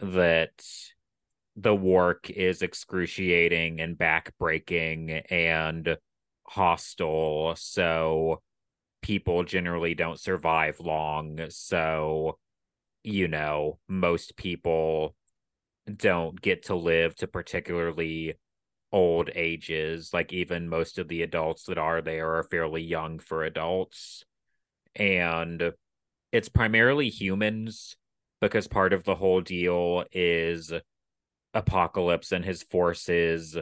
that 0.00 0.64
the 1.56 1.74
work 1.74 2.30
is 2.30 2.62
excruciating 2.62 3.80
and 3.80 3.98
backbreaking 3.98 5.22
and 5.30 5.96
hostile 6.44 7.54
so 7.56 8.40
people 9.02 9.44
generally 9.44 9.94
don't 9.94 10.20
survive 10.20 10.80
long 10.80 11.38
so 11.48 12.38
you 13.02 13.28
know 13.28 13.78
most 13.88 14.36
people 14.36 15.14
don't 15.96 16.40
get 16.40 16.64
to 16.64 16.74
live 16.74 17.14
to 17.16 17.26
particularly 17.26 18.34
old 18.92 19.30
ages. 19.34 20.12
Like 20.12 20.32
even 20.32 20.68
most 20.68 20.98
of 20.98 21.08
the 21.08 21.22
adults 21.22 21.64
that 21.64 21.78
are 21.78 22.02
there 22.02 22.36
are 22.36 22.42
fairly 22.44 22.82
young 22.82 23.18
for 23.18 23.44
adults. 23.44 24.24
And 24.94 25.72
it's 26.32 26.48
primarily 26.48 27.08
humans 27.08 27.96
because 28.40 28.68
part 28.68 28.92
of 28.92 29.04
the 29.04 29.14
whole 29.14 29.40
deal 29.40 30.04
is 30.12 30.72
Apocalypse 31.54 32.32
and 32.32 32.44
his 32.44 32.62
forces 32.62 33.56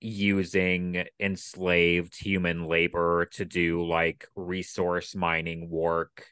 using 0.00 1.04
enslaved 1.18 2.14
human 2.20 2.66
labor 2.66 3.26
to 3.32 3.44
do 3.44 3.86
like 3.86 4.28
resource 4.36 5.14
mining 5.14 5.70
work 5.70 6.26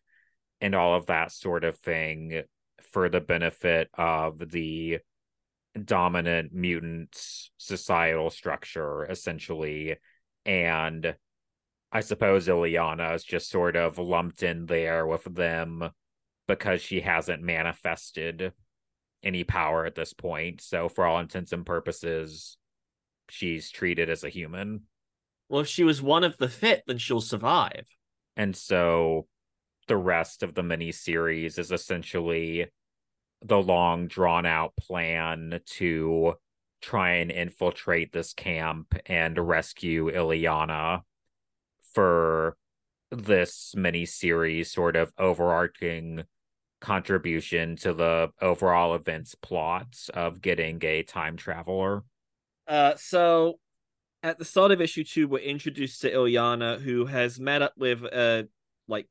and 0.61 0.74
all 0.74 0.94
of 0.94 1.07
that 1.07 1.33
sort 1.33 1.64
of 1.64 1.78
thing 1.78 2.42
for 2.92 3.09
the 3.09 3.20
benefit 3.20 3.88
of 3.94 4.38
the 4.50 4.98
dominant 5.83 6.52
mutant 6.52 7.16
societal 7.57 8.28
structure 8.28 9.07
essentially. 9.07 9.96
And 10.44 11.14
i 11.90 12.00
suppose 12.00 12.48
Illyana 12.48 13.14
is 13.14 13.24
just 13.24 13.50
sort 13.50 13.76
of 13.76 13.98
lumped 13.98 14.42
in 14.42 14.66
there 14.66 15.07
with 15.07 15.24
them 15.24 15.90
because 16.46 16.83
she 16.83 17.00
hasn't 17.00 17.42
manifested 17.42 18.52
any 19.24 19.44
power 19.44 19.85
at 19.87 19.94
this 19.94 20.12
point 20.12 20.61
so 20.61 20.88
for 20.88 21.06
all 21.06 21.18
intents 21.20 21.52
and 21.52 21.64
purposes 21.66 22.56
she's 23.28 23.70
treated 23.70 24.11
as 24.11 24.24
a 24.24 24.28
human 24.28 24.82
Well, 25.48 25.61
if 25.61 25.68
she 25.68 25.85
was 25.85 26.02
one 26.02 26.24
of 26.24 26.37
the 26.38 26.48
fit, 26.48 26.82
then 26.87 26.98
she'll 26.98 27.20
survive. 27.20 27.87
and 28.37 28.56
so 28.56 29.26
the 29.88 29.96
rest 29.96 30.42
of 30.42 30.54
the 30.54 30.62
mini 30.62 30.92
series 30.92 31.58
is 31.58 31.72
essentially 31.72 32.66
the 33.44 33.61
long 33.61 34.06
drawn 34.06 34.46
out 34.46 34.72
plan 34.76 35.61
to 35.66 36.35
try 36.80 37.14
and 37.14 37.30
infiltrate 37.30 38.12
this 38.12 38.32
camp 38.32 38.94
and 39.06 39.38
rescue 39.38 40.11
Illyana 40.11 41.02
for 41.92 42.56
this 43.11 43.74
mini 43.76 44.06
series 44.06 44.70
sort 44.70 44.96
of 44.96 45.12
overarching 45.18 46.24
contribution 46.83 47.77
to 47.77 47.95
the 47.95 48.31
overall 48.42 48.95
events 48.95 49.35
plots 49.35 50.11
of 50.11 50.42
getting 50.42 50.85
a 50.85 51.03
time 51.03 51.37
traveler. 51.37 52.03
Uh, 52.66 52.95
so 52.97 53.59
at 54.23 54.38
the 54.38 54.45
start 54.45 54.73
of 54.73 54.81
issue 54.81 55.05
two, 55.05 55.29
we're 55.29 55.38
introduced 55.38 56.03
to 56.03 56.12
Illyana, 56.12 56.81
who 56.81 57.07
has 57.07 57.40
met 57.40 57.62
up 57.62 57.73
with 57.77 58.05
uh, 58.12 58.42
like 58.88 59.07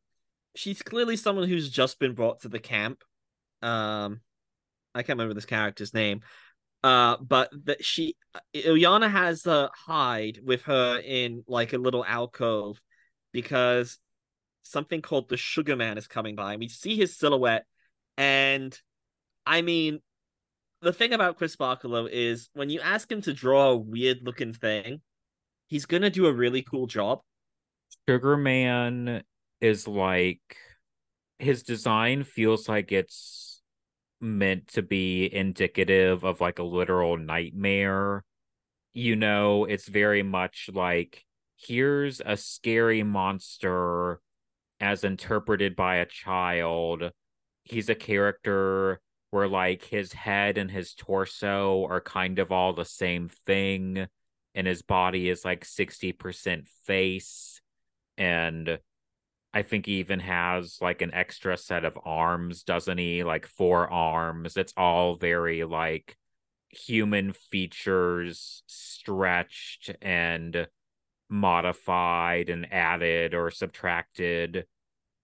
she's 0.55 0.81
clearly 0.81 1.15
someone 1.15 1.47
who's 1.47 1.69
just 1.69 1.97
been 1.97 2.13
brought 2.13 2.41
to 2.41 2.49
the 2.49 2.59
camp. 2.59 3.03
Um, 3.61 4.21
I 4.93 5.03
can't 5.03 5.17
remember 5.17 5.33
this 5.33 5.45
character's 5.45 5.93
name. 5.93 6.21
Uh, 6.83 7.15
but 7.17 7.49
that 7.65 7.85
she 7.85 8.15
Illyana 8.55 9.09
has 9.09 9.45
a 9.45 9.69
hide 9.73 10.39
with 10.43 10.63
her 10.63 10.99
in 10.99 11.43
like 11.47 11.73
a 11.73 11.77
little 11.77 12.03
alcove 12.03 12.81
because 13.31 13.99
something 14.63 15.01
called 15.01 15.29
the 15.29 15.37
Sugar 15.37 15.75
Man 15.75 15.97
is 15.97 16.07
coming 16.07 16.35
by. 16.35 16.53
and 16.53 16.59
We 16.59 16.67
see 16.67 16.95
his 16.95 17.17
silhouette, 17.17 17.65
and 18.17 18.77
I 19.45 19.61
mean, 19.61 19.99
the 20.81 20.93
thing 20.93 21.13
about 21.13 21.37
Chris 21.37 21.55
Bachalo 21.55 22.09
is 22.11 22.49
when 22.53 22.69
you 22.69 22.79
ask 22.81 23.11
him 23.11 23.21
to 23.21 23.33
draw 23.33 23.71
a 23.71 23.77
weird 23.77 24.19
looking 24.23 24.53
thing, 24.53 25.01
he's 25.67 25.85
gonna 25.85 26.09
do 26.09 26.25
a 26.25 26.33
really 26.33 26.61
cool 26.61 26.87
job. 26.87 27.21
Sugar 28.07 28.37
Man 28.37 29.23
is 29.59 29.87
like 29.87 30.57
his 31.39 31.63
design 31.63 32.23
feels 32.23 32.69
like 32.69 32.91
it's 32.91 33.61
meant 34.19 34.67
to 34.67 34.81
be 34.81 35.33
indicative 35.33 36.23
of 36.23 36.39
like 36.39 36.59
a 36.59 36.63
literal 36.63 37.17
nightmare. 37.17 38.23
You 38.93 39.15
know, 39.15 39.65
it's 39.65 39.87
very 39.87 40.23
much 40.23 40.69
like 40.73 41.25
here's 41.57 42.21
a 42.25 42.37
scary 42.37 43.03
monster 43.03 44.19
as 44.81 45.03
interpreted 45.03 45.75
by 45.75 45.97
a 45.97 46.05
child. 46.05 47.11
He's 47.63 47.89
a 47.89 47.95
character 47.95 48.99
where 49.29 49.47
like 49.47 49.83
his 49.83 50.11
head 50.11 50.57
and 50.57 50.69
his 50.69 50.93
torso 50.93 51.85
are 51.85 52.01
kind 52.01 52.39
of 52.39 52.51
all 52.51 52.73
the 52.73 52.83
same 52.83 53.29
thing 53.45 54.07
and 54.53 54.67
his 54.67 54.81
body 54.81 55.29
is 55.29 55.45
like 55.45 55.63
60% 55.63 56.67
face 56.85 57.61
and 58.17 58.79
I 59.53 59.63
think 59.63 59.85
he 59.85 59.93
even 59.93 60.19
has 60.21 60.77
like 60.81 61.01
an 61.01 61.13
extra 61.13 61.57
set 61.57 61.83
of 61.83 61.97
arms, 62.05 62.63
doesn't 62.63 62.97
he? 62.97 63.23
Like 63.23 63.45
four 63.45 63.89
arms. 63.91 64.55
It's 64.55 64.73
all 64.77 65.15
very 65.15 65.63
like 65.63 66.15
human 66.69 67.33
features 67.33 68.63
stretched 68.67 69.91
and 70.01 70.67
modified 71.31 72.49
and 72.49 72.71
added 72.71 73.33
or 73.33 73.49
subtracted 73.49 74.65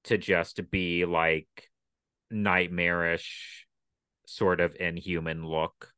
to 0.05 0.17
just 0.17 0.71
be 0.71 1.05
like 1.05 1.69
nightmarish 2.31 3.67
sort 4.25 4.61
of 4.61 4.75
inhuman 4.79 5.45
look. 5.45 5.93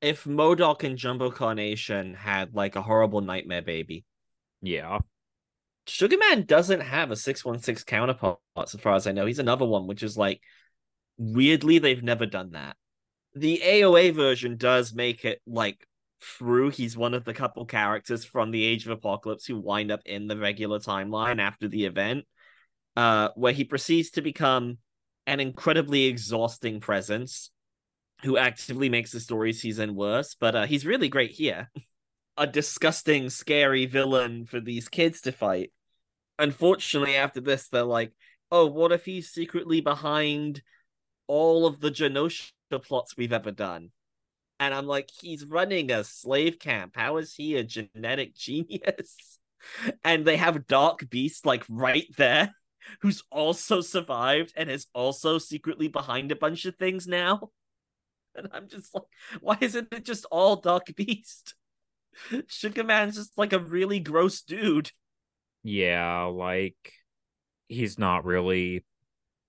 If 0.00 0.24
MODOK 0.24 0.84
and 0.84 0.96
Jumbo 0.96 1.30
Carnation 1.30 2.14
had 2.14 2.54
like 2.54 2.76
a 2.76 2.82
horrible 2.82 3.20
nightmare 3.20 3.62
baby, 3.62 4.04
Yeah. 4.62 4.98
Sugar 5.86 6.16
Man 6.18 6.44
doesn't 6.44 6.80
have 6.80 7.12
a 7.12 7.16
616 7.16 7.84
counterpart, 7.86 8.38
as 8.56 8.72
far 8.72 8.94
as 8.94 9.06
I 9.06 9.12
know. 9.12 9.26
He's 9.26 9.38
another 9.38 9.66
one, 9.66 9.86
which 9.86 10.02
is 10.02 10.16
like 10.16 10.40
weirdly, 11.18 11.78
they've 11.78 12.02
never 12.02 12.26
done 12.26 12.52
that. 12.52 12.76
The 13.34 13.60
AOA 13.62 14.14
version 14.14 14.56
does 14.56 14.94
make 14.94 15.24
it 15.24 15.40
like 15.46 15.86
through. 16.20 16.70
He's 16.70 16.96
one 16.96 17.14
of 17.14 17.24
the 17.24 17.34
couple 17.34 17.64
characters 17.64 18.24
from 18.24 18.50
the 18.50 18.64
Age 18.64 18.86
of 18.86 18.92
Apocalypse 18.92 19.46
who 19.46 19.58
wind 19.58 19.90
up 19.90 20.00
in 20.04 20.26
the 20.26 20.36
regular 20.36 20.78
timeline 20.78 21.40
after 21.40 21.68
the 21.68 21.84
event, 21.84 22.24
uh, 22.96 23.28
where 23.34 23.52
he 23.52 23.64
proceeds 23.64 24.10
to 24.12 24.22
become 24.22 24.78
an 25.26 25.40
incredibly 25.40 26.04
exhausting 26.04 26.80
presence 26.80 27.50
who 28.22 28.36
actively 28.36 28.88
makes 28.88 29.12
the 29.12 29.20
story 29.20 29.52
season 29.52 29.94
worse. 29.94 30.36
But 30.38 30.54
uh, 30.54 30.66
he's 30.66 30.86
really 30.86 31.08
great 31.08 31.32
here. 31.32 31.70
a 32.36 32.46
disgusting, 32.46 33.30
scary 33.30 33.86
villain 33.86 34.44
for 34.44 34.60
these 34.60 34.88
kids 34.88 35.22
to 35.22 35.32
fight. 35.32 35.72
Unfortunately, 36.38 37.16
after 37.16 37.40
this, 37.40 37.68
they're 37.68 37.82
like, 37.82 38.12
oh, 38.50 38.66
what 38.66 38.92
if 38.92 39.04
he's 39.04 39.30
secretly 39.30 39.80
behind 39.80 40.62
all 41.26 41.66
of 41.66 41.80
the 41.80 41.90
Genosha 41.90 42.52
plots 42.82 43.16
we've 43.16 43.32
ever 43.32 43.50
done? 43.50 43.90
And 44.58 44.72
I'm 44.72 44.86
like, 44.86 45.10
he's 45.20 45.44
running 45.44 45.90
a 45.90 46.04
slave 46.04 46.58
camp. 46.58 46.92
How 46.96 47.18
is 47.18 47.34
he 47.34 47.56
a 47.56 47.64
genetic 47.64 48.34
genius? 48.34 49.38
And 50.04 50.24
they 50.24 50.36
have 50.36 50.68
Dark 50.68 51.10
Beast 51.10 51.44
like 51.44 51.64
right 51.68 52.06
there, 52.16 52.54
who's 53.00 53.24
also 53.32 53.80
survived 53.80 54.52
and 54.56 54.70
is 54.70 54.86
also 54.94 55.38
secretly 55.38 55.88
behind 55.88 56.30
a 56.30 56.36
bunch 56.36 56.66
of 56.66 56.76
things 56.76 57.08
now. 57.08 57.50
And 58.36 58.48
I'm 58.52 58.68
just 58.68 58.94
like, 58.94 59.04
why 59.40 59.56
isn't 59.60 59.88
it 59.92 60.04
just 60.04 60.26
all 60.30 60.56
Dark 60.56 60.94
Beast? 60.94 61.54
Sugar 62.46 62.84
Man's 62.84 63.16
just 63.16 63.36
like 63.36 63.54
a 63.54 63.58
really 63.58 63.98
gross 63.98 64.42
dude. 64.42 64.92
Yeah, 65.64 66.24
like 66.24 66.92
he's 67.66 67.98
not 67.98 68.24
really 68.24 68.84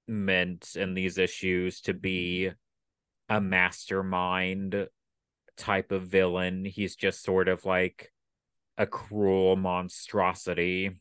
meant 0.07 0.75
in 0.75 0.93
these 0.93 1.17
issues 1.17 1.81
to 1.81 1.93
be 1.93 2.51
a 3.29 3.41
mastermind 3.41 4.87
type 5.57 5.91
of 5.91 6.03
villain. 6.03 6.65
He's 6.65 6.95
just 6.95 7.23
sort 7.23 7.47
of 7.47 7.65
like 7.65 8.11
a 8.77 8.85
cruel 8.85 9.55
monstrosity. 9.55 10.91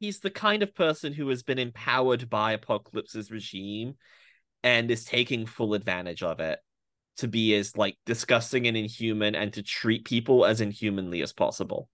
He's 0.00 0.20
the 0.20 0.30
kind 0.30 0.62
of 0.62 0.74
person 0.74 1.12
who 1.12 1.28
has 1.28 1.42
been 1.42 1.58
empowered 1.58 2.28
by 2.28 2.52
Apocalypse's 2.52 3.30
regime 3.30 3.94
and 4.62 4.90
is 4.90 5.04
taking 5.04 5.46
full 5.46 5.74
advantage 5.74 6.22
of 6.22 6.40
it 6.40 6.58
to 7.18 7.28
be 7.28 7.54
as 7.54 7.76
like 7.76 7.96
disgusting 8.04 8.66
and 8.66 8.76
inhuman 8.76 9.34
and 9.34 9.52
to 9.52 9.62
treat 9.62 10.04
people 10.04 10.44
as 10.44 10.60
inhumanly 10.60 11.22
as 11.22 11.32
possible. 11.32 11.88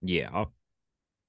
Yeah. 0.00 0.46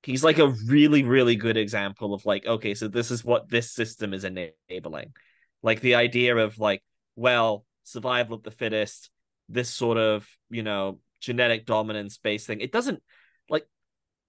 He's 0.03 0.23
like 0.23 0.37
a 0.37 0.53
really, 0.67 1.03
really 1.03 1.35
good 1.35 1.57
example 1.57 2.13
of 2.13 2.25
like, 2.25 2.45
okay, 2.45 2.73
so 2.73 2.87
this 2.87 3.11
is 3.11 3.25
what 3.25 3.49
this 3.49 3.73
system 3.73 4.13
is 4.13 4.23
enabling. 4.23 5.13
Like 5.61 5.81
the 5.81 5.95
idea 5.95 6.37
of 6.37 6.57
like, 6.59 6.81
well, 7.15 7.65
survival 7.83 8.37
of 8.37 8.43
the 8.43 8.51
fittest, 8.51 9.09
this 9.49 9.69
sort 9.69 9.97
of, 9.97 10.27
you 10.49 10.63
know, 10.63 10.99
genetic 11.21 11.65
dominance 11.65 12.17
based 12.17 12.47
thing. 12.47 12.61
It 12.61 12.71
doesn't 12.71 13.01
like 13.49 13.65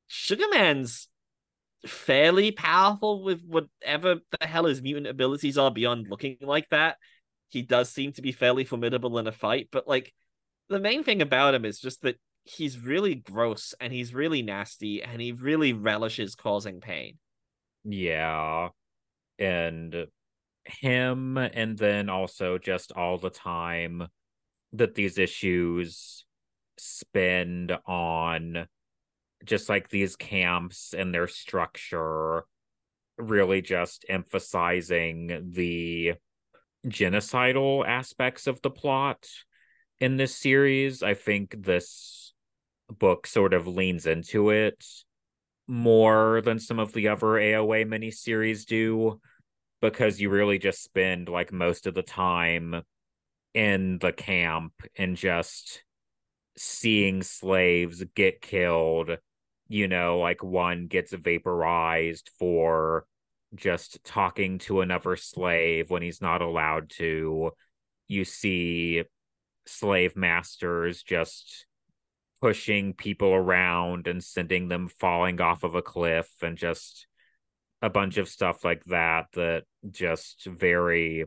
Sugar 0.07 0.47
Man's 0.51 1.09
fairly 1.87 2.51
powerful 2.51 3.23
with 3.23 3.45
whatever 3.45 4.17
the 4.39 4.47
hell 4.47 4.65
his 4.65 4.83
mutant 4.83 5.07
abilities 5.07 5.59
are 5.59 5.71
beyond 5.71 6.09
looking 6.09 6.37
like 6.41 6.69
that. 6.71 6.97
He 7.49 7.63
does 7.63 7.91
seem 7.91 8.13
to 8.13 8.23
be 8.23 8.33
fairly 8.33 8.65
formidable 8.65 9.19
in 9.19 9.27
a 9.27 9.33
fight, 9.33 9.69
but 9.71 9.89
like 9.89 10.13
the 10.69 10.81
main 10.81 11.03
thing 11.03 11.23
about 11.23 11.55
him 11.55 11.65
is 11.65 11.81
just 11.81 12.03
that 12.03 12.19
he's 12.45 12.79
really 12.79 13.15
gross 13.15 13.75
and 13.81 13.93
he's 13.93 14.15
really 14.15 14.43
nasty 14.43 15.03
and 15.03 15.21
he 15.21 15.33
really 15.33 15.73
relishes 15.73 16.35
causing 16.35 16.81
pain. 16.81 17.19
Yeah. 17.85 18.69
And 19.39 20.07
him, 20.65 21.39
and 21.39 21.79
then 21.79 22.09
also 22.09 22.59
just 22.59 22.93
all 22.93 23.19
the 23.19 23.31
time 23.31 24.09
that 24.73 24.95
these 24.95 25.19
issues 25.19 26.25
spend 26.77 27.77
on 27.87 28.67
just 29.45 29.69
like 29.69 29.89
these 29.89 30.17
camps 30.17 30.95
and 30.97 31.15
their 31.15 31.29
structure 31.29 32.45
really 33.17 33.63
just 33.63 34.05
emphasizing 34.09 35.51
the 35.53 36.15
genocidal 36.87 37.87
aspects 37.87 38.47
of 38.47 38.61
the 38.63 38.71
plot 38.71 39.29
in 40.01 40.17
this 40.17 40.35
series. 40.35 41.03
I 41.03 41.15
think 41.15 41.55
this 41.59 42.33
book 42.89 43.27
sort 43.27 43.55
of 43.55 43.67
leans 43.67 44.07
into 44.07 44.51
it 44.51 44.85
more 45.67 46.41
than 46.43 46.59
some 46.59 46.79
of 46.79 46.93
the 46.93 47.09
other 47.09 47.27
AOA 47.27 47.87
miniseries 47.87 48.65
do 48.65 49.21
because 49.81 50.21
you 50.21 50.31
really 50.31 50.59
just 50.59 50.83
spend 50.83 51.29
like 51.29 51.53
most 51.53 51.87
of 51.87 51.95
the 51.95 52.03
time 52.03 52.83
in 53.59 53.99
the 53.99 54.13
camp 54.13 54.73
and 54.97 55.17
just 55.17 55.83
seeing 56.57 57.23
slaves 57.23 58.05
get 58.15 58.41
killed 58.41 59.11
you 59.69 59.87
know 59.89 60.19
like 60.19 60.43
one 60.43 60.87
gets 60.87 61.13
vaporized 61.13 62.31
for 62.39 63.07
just 63.55 64.03
talking 64.05 64.59
to 64.59 64.81
another 64.81 65.17
slave 65.17 65.91
when 65.91 66.03
he's 66.03 66.21
not 66.21 66.43
allowed 66.43 66.91
to. 66.91 67.53
You 68.07 68.25
see 68.25 69.05
slave 69.67 70.17
masters 70.17 71.03
just 71.03 71.67
pushing 72.41 72.95
people 72.95 73.33
around 73.33 74.07
and 74.07 74.23
sending 74.23 74.69
them 74.69 74.89
falling 74.89 75.41
off 75.41 75.65
of 75.65 75.75
a 75.75 75.83
cliff 75.83 76.29
and 76.43 76.57
just 76.57 77.07
a 77.83 77.91
bunch 77.91 78.17
of 78.17 78.29
stuff 78.29 78.65
like 78.65 78.83
that 78.85 79.27
that 79.35 79.65
just 79.91 80.47
very 80.47 81.25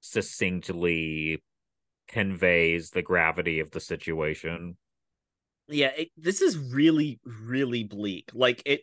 succinctly 0.00 1.42
conveys 2.08 2.90
the 2.90 3.02
gravity 3.02 3.60
of 3.60 3.70
the 3.70 3.80
situation. 3.80 4.76
Yeah, 5.68 5.90
it, 5.96 6.08
this 6.16 6.42
is 6.42 6.56
really, 6.56 7.20
really 7.24 7.84
bleak. 7.84 8.30
Like 8.32 8.62
it, 8.66 8.82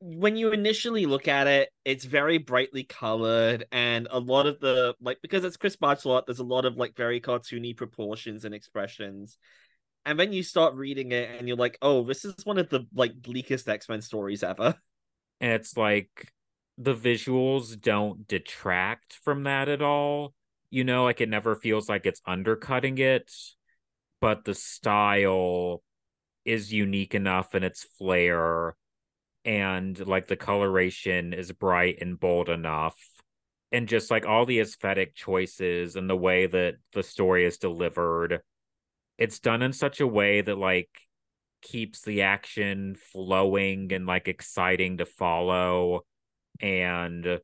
when 0.00 0.36
you 0.36 0.52
initially 0.52 1.06
look 1.06 1.28
at 1.28 1.46
it, 1.46 1.70
it's 1.84 2.04
very 2.04 2.38
brightly 2.38 2.84
colored, 2.84 3.66
and 3.72 4.08
a 4.10 4.18
lot 4.18 4.46
of 4.46 4.60
the 4.60 4.94
like 5.00 5.18
because 5.22 5.44
it's 5.44 5.56
Chris 5.56 5.76
Bachalo, 5.76 6.24
there's 6.24 6.38
a 6.38 6.44
lot 6.44 6.64
of 6.64 6.76
like 6.76 6.96
very 6.96 7.20
cartoony 7.20 7.76
proportions 7.76 8.44
and 8.44 8.54
expressions. 8.54 9.38
And 10.06 10.18
then 10.18 10.32
you 10.32 10.42
start 10.42 10.74
reading 10.74 11.12
it, 11.12 11.28
and 11.38 11.48
you're 11.48 11.56
like, 11.56 11.76
"Oh, 11.82 12.04
this 12.04 12.24
is 12.24 12.34
one 12.44 12.58
of 12.58 12.70
the 12.70 12.86
like 12.94 13.20
bleakest 13.20 13.68
X 13.68 13.88
Men 13.88 14.02
stories 14.02 14.42
ever." 14.42 14.74
And 15.40 15.52
it's 15.52 15.76
like 15.76 16.32
the 16.78 16.94
visuals 16.94 17.80
don't 17.80 18.26
detract 18.26 19.12
from 19.22 19.44
that 19.44 19.68
at 19.68 19.82
all. 19.82 20.34
You 20.70 20.84
know, 20.84 21.04
like 21.04 21.20
it 21.20 21.28
never 21.28 21.54
feels 21.54 21.88
like 21.88 22.04
it's 22.06 22.20
undercutting 22.26 22.98
it, 22.98 23.32
but 24.20 24.44
the 24.44 24.54
style 24.54 25.82
is 26.44 26.72
unique 26.72 27.14
enough 27.14 27.54
in 27.54 27.62
its 27.62 27.84
flair 27.98 28.74
and 29.44 30.06
like 30.06 30.28
the 30.28 30.36
coloration 30.36 31.32
is 31.32 31.52
bright 31.52 31.98
and 32.00 32.18
bold 32.18 32.48
enough 32.48 32.96
and 33.70 33.88
just 33.88 34.10
like 34.10 34.26
all 34.26 34.46
the 34.46 34.60
aesthetic 34.60 35.14
choices 35.14 35.96
and 35.96 36.08
the 36.08 36.16
way 36.16 36.46
that 36.46 36.76
the 36.92 37.02
story 37.02 37.44
is 37.44 37.58
delivered 37.58 38.40
it's 39.18 39.38
done 39.40 39.62
in 39.62 39.72
such 39.72 40.00
a 40.00 40.06
way 40.06 40.40
that 40.40 40.56
like 40.58 40.90
keeps 41.60 42.02
the 42.02 42.22
action 42.22 42.96
flowing 43.12 43.92
and 43.92 44.06
like 44.06 44.28
exciting 44.28 44.98
to 44.98 45.06
follow 45.06 46.00
and 46.60 47.40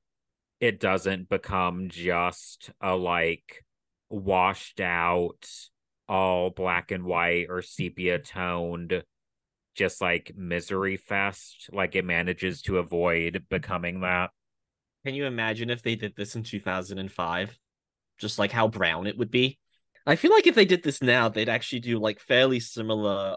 it 0.64 0.81
doesn't 0.81 1.29
become 1.29 1.90
just 1.90 2.70
a 2.81 2.96
like 2.96 3.62
washed 4.09 4.81
out 4.81 5.46
all 6.09 6.48
black 6.48 6.90
and 6.90 7.05
white 7.05 7.48
or 7.50 7.61
sepia 7.61 8.18
toned 8.18 9.05
just 9.74 10.00
like 10.00 10.33
misery 10.35 10.96
fest 10.96 11.68
like 11.70 11.94
it 11.94 12.05
manages 12.05 12.62
to 12.62 12.79
avoid 12.79 13.44
becoming 13.50 14.00
that? 14.00 14.31
Can 15.05 15.14
you 15.14 15.27
imagine 15.27 15.68
if 15.68 15.83
they 15.83 15.96
did 15.96 16.16
this 16.16 16.35
in 16.35 16.42
2005 16.42 17.59
just 18.18 18.38
like 18.38 18.53
how 18.53 18.66
brown 18.66 19.07
it 19.07 19.18
would 19.18 19.31
be? 19.31 19.59
I 20.07 20.16
feel 20.16 20.31
like 20.31 20.46
if 20.46 20.55
they 20.55 20.64
did 20.64 20.83
this 20.83 21.03
now 21.03 21.29
they'd 21.29 21.50
actually 21.50 21.81
do 21.81 21.98
like 21.98 22.20
fairly 22.20 22.59
similar 22.59 23.37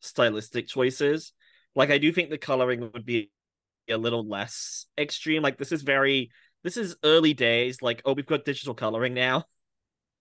stylistic 0.00 0.68
choices. 0.68 1.34
Like 1.74 1.90
i 1.90 1.98
do 1.98 2.10
think 2.12 2.30
the 2.30 2.38
coloring 2.38 2.90
would 2.94 3.04
be 3.04 3.30
a 3.90 3.98
little 3.98 4.26
less 4.26 4.86
extreme. 4.98 5.42
Like 5.42 5.58
this 5.58 5.72
is 5.72 5.82
very 5.82 6.30
this 6.64 6.76
is 6.76 6.96
early 7.04 7.34
days. 7.34 7.82
Like 7.82 8.02
oh 8.04 8.14
we've 8.14 8.26
got 8.26 8.44
digital 8.44 8.74
coloring 8.74 9.14
now. 9.14 9.44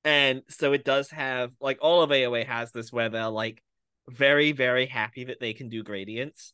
And 0.03 0.43
so 0.49 0.73
it 0.73 0.85
does 0.85 1.09
have 1.11 1.51
like 1.59 1.79
all 1.81 2.01
of 2.01 2.09
AOA 2.09 2.45
has 2.45 2.71
this 2.71 2.91
where 2.91 3.09
they're 3.09 3.29
like 3.29 3.61
very, 4.09 4.51
very 4.51 4.85
happy 4.85 5.25
that 5.25 5.39
they 5.39 5.53
can 5.53 5.69
do 5.69 5.83
gradients. 5.83 6.53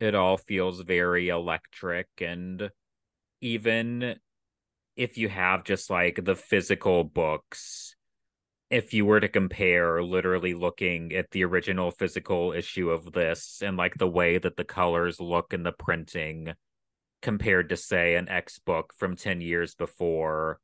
It 0.00 0.14
all 0.14 0.36
feels 0.36 0.80
very 0.80 1.28
electric. 1.28 2.08
And 2.20 2.70
even 3.40 4.16
if 4.96 5.18
you 5.18 5.28
have 5.28 5.64
just 5.64 5.90
like 5.90 6.24
the 6.24 6.36
physical 6.36 7.04
books, 7.04 7.95
if 8.70 8.92
you 8.92 9.04
were 9.04 9.20
to 9.20 9.28
compare 9.28 10.02
literally 10.02 10.54
looking 10.54 11.12
at 11.12 11.30
the 11.30 11.44
original 11.44 11.90
physical 11.90 12.52
issue 12.52 12.90
of 12.90 13.12
this 13.12 13.62
and 13.64 13.76
like 13.76 13.94
the 13.94 14.08
way 14.08 14.38
that 14.38 14.56
the 14.56 14.64
colors 14.64 15.20
look 15.20 15.52
in 15.52 15.62
the 15.62 15.72
printing 15.72 16.52
compared 17.22 17.68
to 17.68 17.76
say 17.76 18.16
an 18.16 18.28
X 18.28 18.58
book 18.58 18.92
from 18.96 19.16
10 19.16 19.40
years 19.40 19.74
before, 19.74 20.60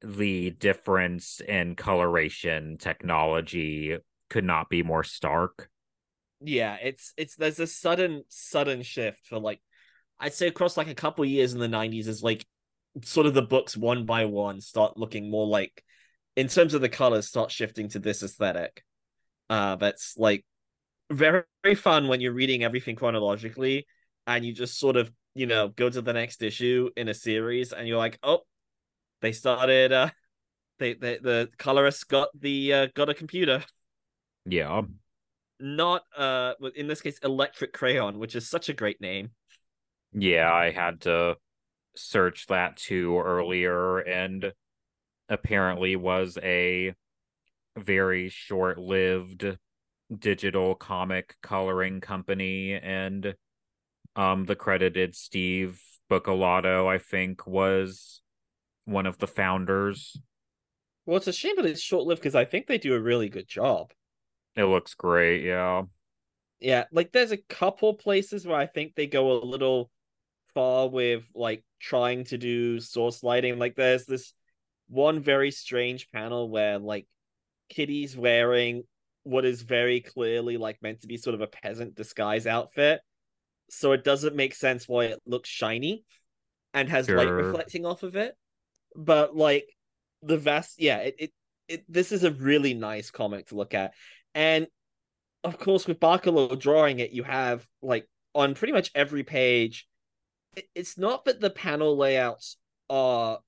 the 0.00 0.50
difference 0.50 1.40
in 1.40 1.74
coloration 1.74 2.76
technology 2.78 3.96
could 4.28 4.44
not 4.44 4.68
be 4.68 4.82
more 4.82 5.04
stark. 5.04 5.70
Yeah, 6.40 6.76
it's 6.82 7.12
it's 7.16 7.36
there's 7.36 7.60
a 7.60 7.66
sudden 7.66 8.24
sudden 8.28 8.82
shift 8.82 9.26
for 9.26 9.38
like 9.38 9.60
I'd 10.18 10.34
say 10.34 10.48
across 10.48 10.76
like 10.76 10.88
a 10.88 10.94
couple 10.94 11.24
years 11.24 11.54
in 11.54 11.60
the 11.60 11.68
90s 11.68 12.08
is 12.08 12.22
like 12.22 12.44
sort 13.02 13.26
of 13.26 13.34
the 13.34 13.42
books 13.42 13.76
one 13.76 14.04
by 14.04 14.24
one 14.24 14.60
start 14.60 14.96
looking 14.96 15.30
more 15.30 15.46
like 15.46 15.82
in 16.36 16.48
terms 16.48 16.74
of 16.74 16.80
the 16.80 16.88
colors 16.88 17.26
start 17.26 17.50
shifting 17.50 17.88
to 17.90 17.98
this 17.98 18.22
aesthetic. 18.22 18.84
Uh 19.48 19.76
that's 19.76 20.16
like 20.16 20.44
very, 21.10 21.44
very 21.62 21.74
fun 21.74 22.08
when 22.08 22.20
you're 22.20 22.32
reading 22.32 22.64
everything 22.64 22.96
chronologically 22.96 23.86
and 24.26 24.44
you 24.44 24.52
just 24.52 24.78
sort 24.78 24.96
of, 24.96 25.10
you 25.34 25.46
know, 25.46 25.68
go 25.68 25.88
to 25.88 26.02
the 26.02 26.12
next 26.12 26.42
issue 26.42 26.90
in 26.96 27.08
a 27.08 27.14
series 27.14 27.72
and 27.72 27.86
you're 27.86 27.98
like, 27.98 28.18
"Oh, 28.22 28.40
they 29.20 29.32
started 29.32 29.92
uh 29.92 30.10
they, 30.78 30.94
they 30.94 31.18
the 31.18 31.48
colorists 31.58 32.04
got 32.04 32.28
the 32.38 32.72
uh, 32.72 32.86
got 32.94 33.08
a 33.08 33.14
computer. 33.14 33.64
Yeah. 34.44 34.82
Not 35.58 36.02
uh 36.16 36.54
in 36.74 36.86
this 36.86 37.00
case 37.00 37.18
electric 37.18 37.72
crayon 37.72 38.18
which 38.18 38.34
is 38.36 38.48
such 38.48 38.68
a 38.68 38.74
great 38.74 39.00
name. 39.00 39.30
Yeah 40.12 40.52
i 40.52 40.70
had 40.70 41.02
to 41.02 41.36
search 41.96 42.46
that 42.48 42.76
too 42.76 43.18
earlier 43.18 43.98
and 43.98 44.52
apparently 45.28 45.96
was 45.96 46.38
a 46.42 46.94
very 47.76 48.28
short-lived 48.28 49.58
digital 50.18 50.74
comic 50.74 51.36
coloring 51.42 52.00
company 52.00 52.74
and 52.74 53.34
um 54.14 54.44
the 54.44 54.54
credited 54.54 55.16
steve 55.16 55.82
buccellato 56.10 56.86
i 56.86 56.96
think 56.96 57.46
was 57.46 58.22
one 58.84 59.04
of 59.04 59.18
the 59.18 59.26
founders 59.26 60.16
well 61.04 61.16
it's 61.16 61.26
a 61.26 61.32
shame 61.32 61.56
that 61.56 61.66
it's 61.66 61.80
short-lived 61.80 62.20
because 62.20 62.36
i 62.36 62.44
think 62.44 62.66
they 62.66 62.78
do 62.78 62.94
a 62.94 63.00
really 63.00 63.28
good 63.28 63.48
job 63.48 63.92
it 64.56 64.64
looks 64.64 64.94
great, 64.94 65.44
yeah. 65.44 65.82
Yeah, 66.60 66.84
like 66.90 67.12
there's 67.12 67.30
a 67.30 67.36
couple 67.36 67.92
places 67.94 68.46
where 68.46 68.56
I 68.56 68.66
think 68.66 68.94
they 68.94 69.06
go 69.06 69.32
a 69.32 69.44
little 69.44 69.90
far 70.54 70.88
with 70.88 71.30
like 71.34 71.62
trying 71.78 72.24
to 72.24 72.38
do 72.38 72.80
source 72.80 73.22
lighting. 73.22 73.58
Like 73.58 73.76
there's 73.76 74.06
this 74.06 74.32
one 74.88 75.20
very 75.20 75.50
strange 75.50 76.08
panel 76.12 76.48
where 76.48 76.78
like 76.78 77.06
Kitty's 77.68 78.16
wearing 78.16 78.84
what 79.24 79.44
is 79.44 79.62
very 79.62 80.00
clearly 80.00 80.56
like 80.56 80.80
meant 80.82 81.00
to 81.00 81.08
be 81.08 81.16
sort 81.16 81.34
of 81.34 81.40
a 81.40 81.46
peasant 81.46 81.94
disguise 81.94 82.46
outfit. 82.46 83.00
So 83.70 83.92
it 83.92 84.04
doesn't 84.04 84.36
make 84.36 84.54
sense 84.54 84.86
why 84.86 85.06
it 85.06 85.20
looks 85.26 85.48
shiny 85.48 86.04
and 86.72 86.88
has 86.88 87.06
sure. 87.06 87.16
light 87.16 87.30
reflecting 87.30 87.84
off 87.84 88.02
of 88.04 88.14
it. 88.14 88.34
But 88.94 89.36
like 89.36 89.68
the 90.22 90.38
vast 90.38 90.80
yeah, 90.80 90.98
it, 90.98 91.14
it 91.18 91.32
it 91.68 91.84
this 91.88 92.12
is 92.12 92.24
a 92.24 92.30
really 92.30 92.74
nice 92.74 93.10
comic 93.10 93.48
to 93.48 93.56
look 93.56 93.74
at. 93.74 93.92
And 94.34 94.68
of 95.42 95.58
course, 95.58 95.86
with 95.86 96.00
Bachalo 96.00 96.58
drawing 96.58 97.00
it, 97.00 97.10
you 97.10 97.24
have 97.24 97.66
like 97.82 98.08
on 98.34 98.54
pretty 98.54 98.72
much 98.72 98.90
every 98.94 99.24
page. 99.24 99.86
It's 100.74 100.96
not 100.96 101.24
that 101.24 101.40
the 101.40 101.50
panel 101.50 101.96
layouts 101.96 102.56
are 102.88 103.40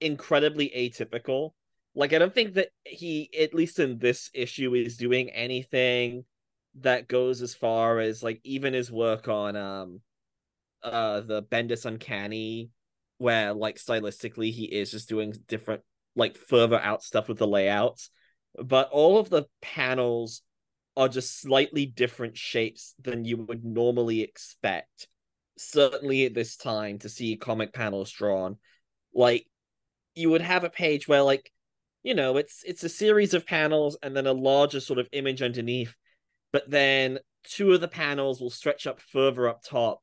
incredibly 0.00 0.70
atypical. 0.70 1.50
Like, 1.94 2.12
I 2.12 2.18
don't 2.18 2.34
think 2.34 2.54
that 2.54 2.68
he, 2.84 3.30
at 3.38 3.54
least 3.54 3.78
in 3.78 3.98
this 3.98 4.30
issue, 4.34 4.74
is 4.74 4.96
doing 4.96 5.30
anything 5.30 6.24
that 6.80 7.08
goes 7.08 7.42
as 7.42 7.54
far 7.54 7.98
as 7.98 8.22
like 8.22 8.40
even 8.44 8.72
his 8.72 8.92
work 8.92 9.26
on 9.26 9.56
um 9.56 10.00
uh 10.82 11.20
the 11.20 11.42
Bendis 11.42 11.86
Uncanny, 11.86 12.70
where 13.16 13.52
like 13.52 13.76
stylistically 13.76 14.52
he 14.52 14.64
is 14.64 14.90
just 14.90 15.08
doing 15.08 15.34
different 15.48 15.82
like 16.14 16.36
further 16.36 16.78
out 16.78 17.02
stuff 17.02 17.28
with 17.28 17.38
the 17.38 17.46
layouts 17.46 18.10
but 18.62 18.88
all 18.90 19.18
of 19.18 19.30
the 19.30 19.44
panels 19.60 20.42
are 20.96 21.08
just 21.08 21.40
slightly 21.40 21.86
different 21.86 22.36
shapes 22.36 22.94
than 23.00 23.24
you 23.24 23.36
would 23.36 23.64
normally 23.64 24.22
expect. 24.22 25.08
Certainly 25.56 26.26
at 26.26 26.34
this 26.34 26.56
time 26.56 26.98
to 27.00 27.08
see 27.08 27.36
comic 27.36 27.72
panels 27.72 28.10
drawn. 28.10 28.56
Like 29.14 29.46
you 30.18 30.30
would 30.30 30.42
have 30.42 30.64
a 30.64 30.70
page 30.70 31.08
where 31.08 31.22
like 31.22 31.50
you 32.02 32.14
know 32.14 32.36
it's 32.36 32.62
it's 32.64 32.84
a 32.84 32.88
series 32.88 33.34
of 33.34 33.46
panels 33.46 33.96
and 34.02 34.16
then 34.16 34.26
a 34.26 34.32
larger 34.32 34.80
sort 34.80 34.98
of 34.98 35.08
image 35.12 35.42
underneath 35.42 35.94
but 36.52 36.68
then 36.68 37.18
two 37.44 37.72
of 37.72 37.80
the 37.80 37.88
panels 37.88 38.40
will 38.40 38.50
stretch 38.50 38.86
up 38.86 39.00
further 39.00 39.48
up 39.48 39.62
top 39.62 40.00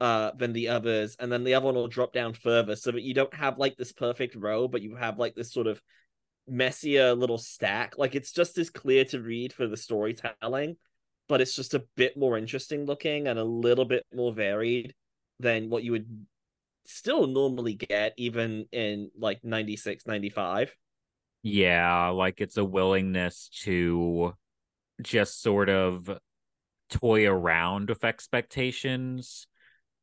uh 0.00 0.30
than 0.36 0.52
the 0.52 0.68
others 0.68 1.16
and 1.18 1.30
then 1.30 1.44
the 1.44 1.54
other 1.54 1.66
one 1.66 1.74
will 1.74 1.88
drop 1.88 2.12
down 2.12 2.34
further 2.34 2.74
so 2.74 2.90
that 2.90 3.02
you 3.02 3.14
don't 3.14 3.34
have 3.34 3.58
like 3.58 3.76
this 3.76 3.92
perfect 3.92 4.34
row 4.34 4.66
but 4.66 4.82
you 4.82 4.96
have 4.96 5.18
like 5.18 5.34
this 5.34 5.52
sort 5.52 5.66
of 5.66 5.80
messier 6.46 7.14
little 7.14 7.38
stack. 7.38 7.96
Like 7.98 8.14
it's 8.14 8.32
just 8.32 8.58
as 8.58 8.70
clear 8.70 9.04
to 9.06 9.20
read 9.20 9.52
for 9.52 9.66
the 9.66 9.76
storytelling 9.76 10.76
but 11.26 11.40
it's 11.40 11.56
just 11.56 11.72
a 11.72 11.84
bit 11.96 12.18
more 12.18 12.36
interesting 12.36 12.84
looking 12.84 13.26
and 13.28 13.38
a 13.38 13.44
little 13.44 13.86
bit 13.86 14.04
more 14.12 14.32
varied 14.32 14.94
than 15.40 15.70
what 15.70 15.82
you 15.82 15.92
would 15.92 16.26
still 16.86 17.26
normally 17.26 17.74
get 17.74 18.12
even 18.16 18.66
in 18.72 19.10
like 19.18 19.42
96 19.42 20.06
95 20.06 20.74
yeah 21.42 22.08
like 22.08 22.40
it's 22.40 22.56
a 22.56 22.64
willingness 22.64 23.48
to 23.62 24.32
just 25.02 25.42
sort 25.42 25.68
of 25.68 26.10
toy 26.90 27.26
around 27.26 27.88
with 27.88 28.04
expectations 28.04 29.46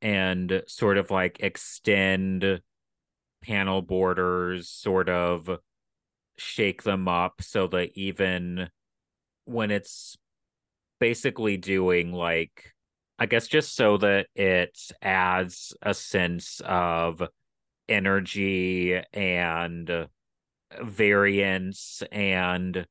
and 0.01 0.63
sort 0.67 0.97
of 0.97 1.11
like 1.11 1.37
extend 1.41 2.61
panel 3.41 3.81
borders, 3.81 4.69
sort 4.69 5.09
of 5.09 5.49
shake 6.37 6.83
them 6.83 7.07
up 7.07 7.41
so 7.41 7.67
that 7.67 7.91
even 7.95 8.69
when 9.45 9.71
it's 9.71 10.17
basically 10.99 11.57
doing 11.57 12.11
like 12.11 12.73
I 13.21 13.27
guess 13.27 13.47
just 13.47 13.75
so 13.75 13.97
that 13.97 14.29
it 14.33 14.79
adds 14.99 15.75
a 15.79 15.93
sense 15.93 16.59
of 16.65 17.21
energy 17.87 18.99
and 19.13 20.07
variance 20.81 22.01
and 22.11 22.87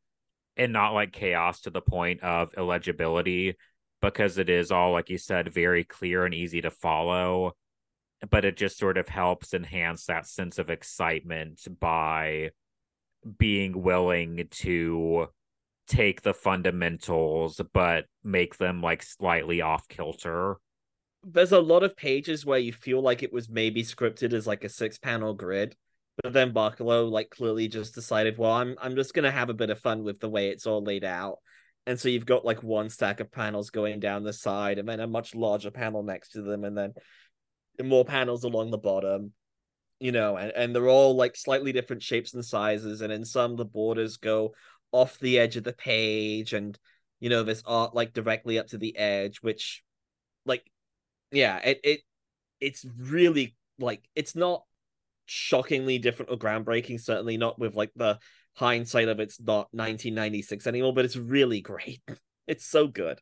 and 0.56 0.72
not 0.72 0.94
like 0.94 1.10
chaos 1.10 1.62
to 1.62 1.70
the 1.70 1.80
point 1.80 2.22
of 2.22 2.54
illegibility 2.56 3.56
because 4.00 4.38
it 4.38 4.48
is 4.48 4.70
all 4.70 4.92
like 4.92 5.10
you 5.10 5.18
said 5.18 5.52
very 5.52 5.82
clear 5.82 6.24
and 6.24 6.32
easy 6.32 6.60
to 6.60 6.70
follow. 6.70 7.56
But 8.30 8.44
it 8.44 8.56
just 8.56 8.78
sort 8.78 8.98
of 8.98 9.08
helps 9.08 9.52
enhance 9.52 10.04
that 10.06 10.28
sense 10.28 10.58
of 10.58 10.70
excitement 10.70 11.66
by 11.80 12.50
being 13.36 13.82
willing 13.82 14.46
to 14.48 15.26
take 15.91 16.22
the 16.22 16.34
fundamentals 16.34 17.61
but 17.72 18.05
make 18.22 18.57
them 18.59 18.80
like 18.80 19.03
slightly 19.03 19.61
off 19.61 19.88
kilter 19.88 20.57
there's 21.22 21.53
a 21.53 21.61
lot 21.61 21.82
of 21.82 21.97
pages 21.97 22.47
where 22.47 22.59
you 22.59 22.72
feel 22.72 23.03
like 23.03 23.22
it 23.22 23.32
was 23.32 23.49
maybe 23.49 23.82
scripted 23.82 24.32
as 24.32 24.47
like 24.47 24.64
a 24.64 24.68
six 24.68 24.99
panel 24.99 25.34
grid 25.34 25.74
but 26.22 26.32
then 26.32 26.53
Bachalo 26.53 27.11
like 27.11 27.30
clearly 27.30 27.68
just 27.68 27.95
decided, 27.95 28.36
well, 28.36 28.53
I'm 28.53 28.76
I'm 28.80 28.97
just 28.97 29.14
gonna 29.14 29.30
have 29.30 29.49
a 29.49 29.55
bit 29.55 29.70
of 29.70 29.78
fun 29.78 30.03
with 30.03 30.20
the 30.20 30.28
way 30.28 30.49
it's 30.49 30.66
all 30.66 30.82
laid 30.82 31.05
out. 31.05 31.38
And 31.86 31.99
so 31.99 32.09
you've 32.09 32.26
got 32.26 32.45
like 32.45 32.62
one 32.62 32.91
stack 32.91 33.20
of 33.20 33.32
panels 33.32 33.70
going 33.70 34.01
down 34.01 34.22
the 34.22 34.32
side, 34.32 34.78
and 34.78 34.88
then 34.88 35.01
a 35.01 35.07
much 35.07 35.34
larger 35.34 35.70
panel 35.70 36.03
next 36.03 36.30
to 36.30 36.43
them, 36.43 36.64
and 36.64 36.76
then 36.76 36.95
more 37.82 38.05
panels 38.05 38.45
along 38.45 38.70
the 38.70 38.78
bottom. 38.78 39.32
You 39.99 40.12
know, 40.12 40.36
and, 40.36 40.53
and 40.53 40.74
they're 40.74 40.88
all 40.88 41.14
like 41.14 41.36
slightly 41.36 41.72
different 41.72 42.03
shapes 42.03 42.34
and 42.34 42.45
sizes, 42.45 43.01
and 43.01 43.12
in 43.12 43.24
some 43.24 43.57
the 43.57 43.64
borders 43.64 44.16
go 44.18 44.55
off 44.93 45.18
the 45.18 45.38
edge 45.38 45.57
of 45.57 45.64
the 45.64 45.72
page, 45.72 46.53
and 46.53 46.78
you 47.20 47.28
know, 47.28 47.43
this 47.43 47.62
art 47.66 47.95
like 47.95 48.12
directly 48.12 48.59
up 48.59 48.68
to 48.68 48.78
the 48.78 48.97
edge, 48.97 49.38
which 49.38 49.82
like 50.47 50.70
yeah, 51.32 51.59
it 51.59 51.80
it 51.84 52.01
it's 52.61 52.84
really 52.99 53.57
like 53.78 54.03
it's 54.14 54.34
not 54.34 54.64
shockingly 55.26 55.99
different 55.99 56.30
or 56.30 56.36
groundbreaking. 56.36 57.01
Certainly 57.01 57.36
not 57.36 57.59
with 57.59 57.74
like 57.74 57.93
the 57.95 58.18
hindsight 58.55 59.09
of 59.09 59.20
it's 59.20 59.41
not 59.41 59.68
1996 59.72 60.66
anymore, 60.66 60.93
but 60.95 61.05
it's 61.05 61.16
really 61.16 61.61
great. 61.61 62.01
It's 62.47 62.66
so 62.66 62.88
good. 62.88 63.20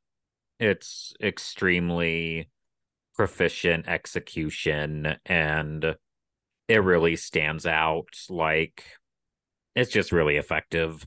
It's 0.58 1.12
extremely 1.22 2.48
proficient 3.14 3.86
execution 3.86 5.16
and 5.26 5.96
it 6.66 6.82
really 6.82 7.16
stands 7.16 7.66
out. 7.66 8.08
Like 8.30 8.84
it's 9.74 9.90
just 9.90 10.12
really 10.12 10.38
effective. 10.38 11.06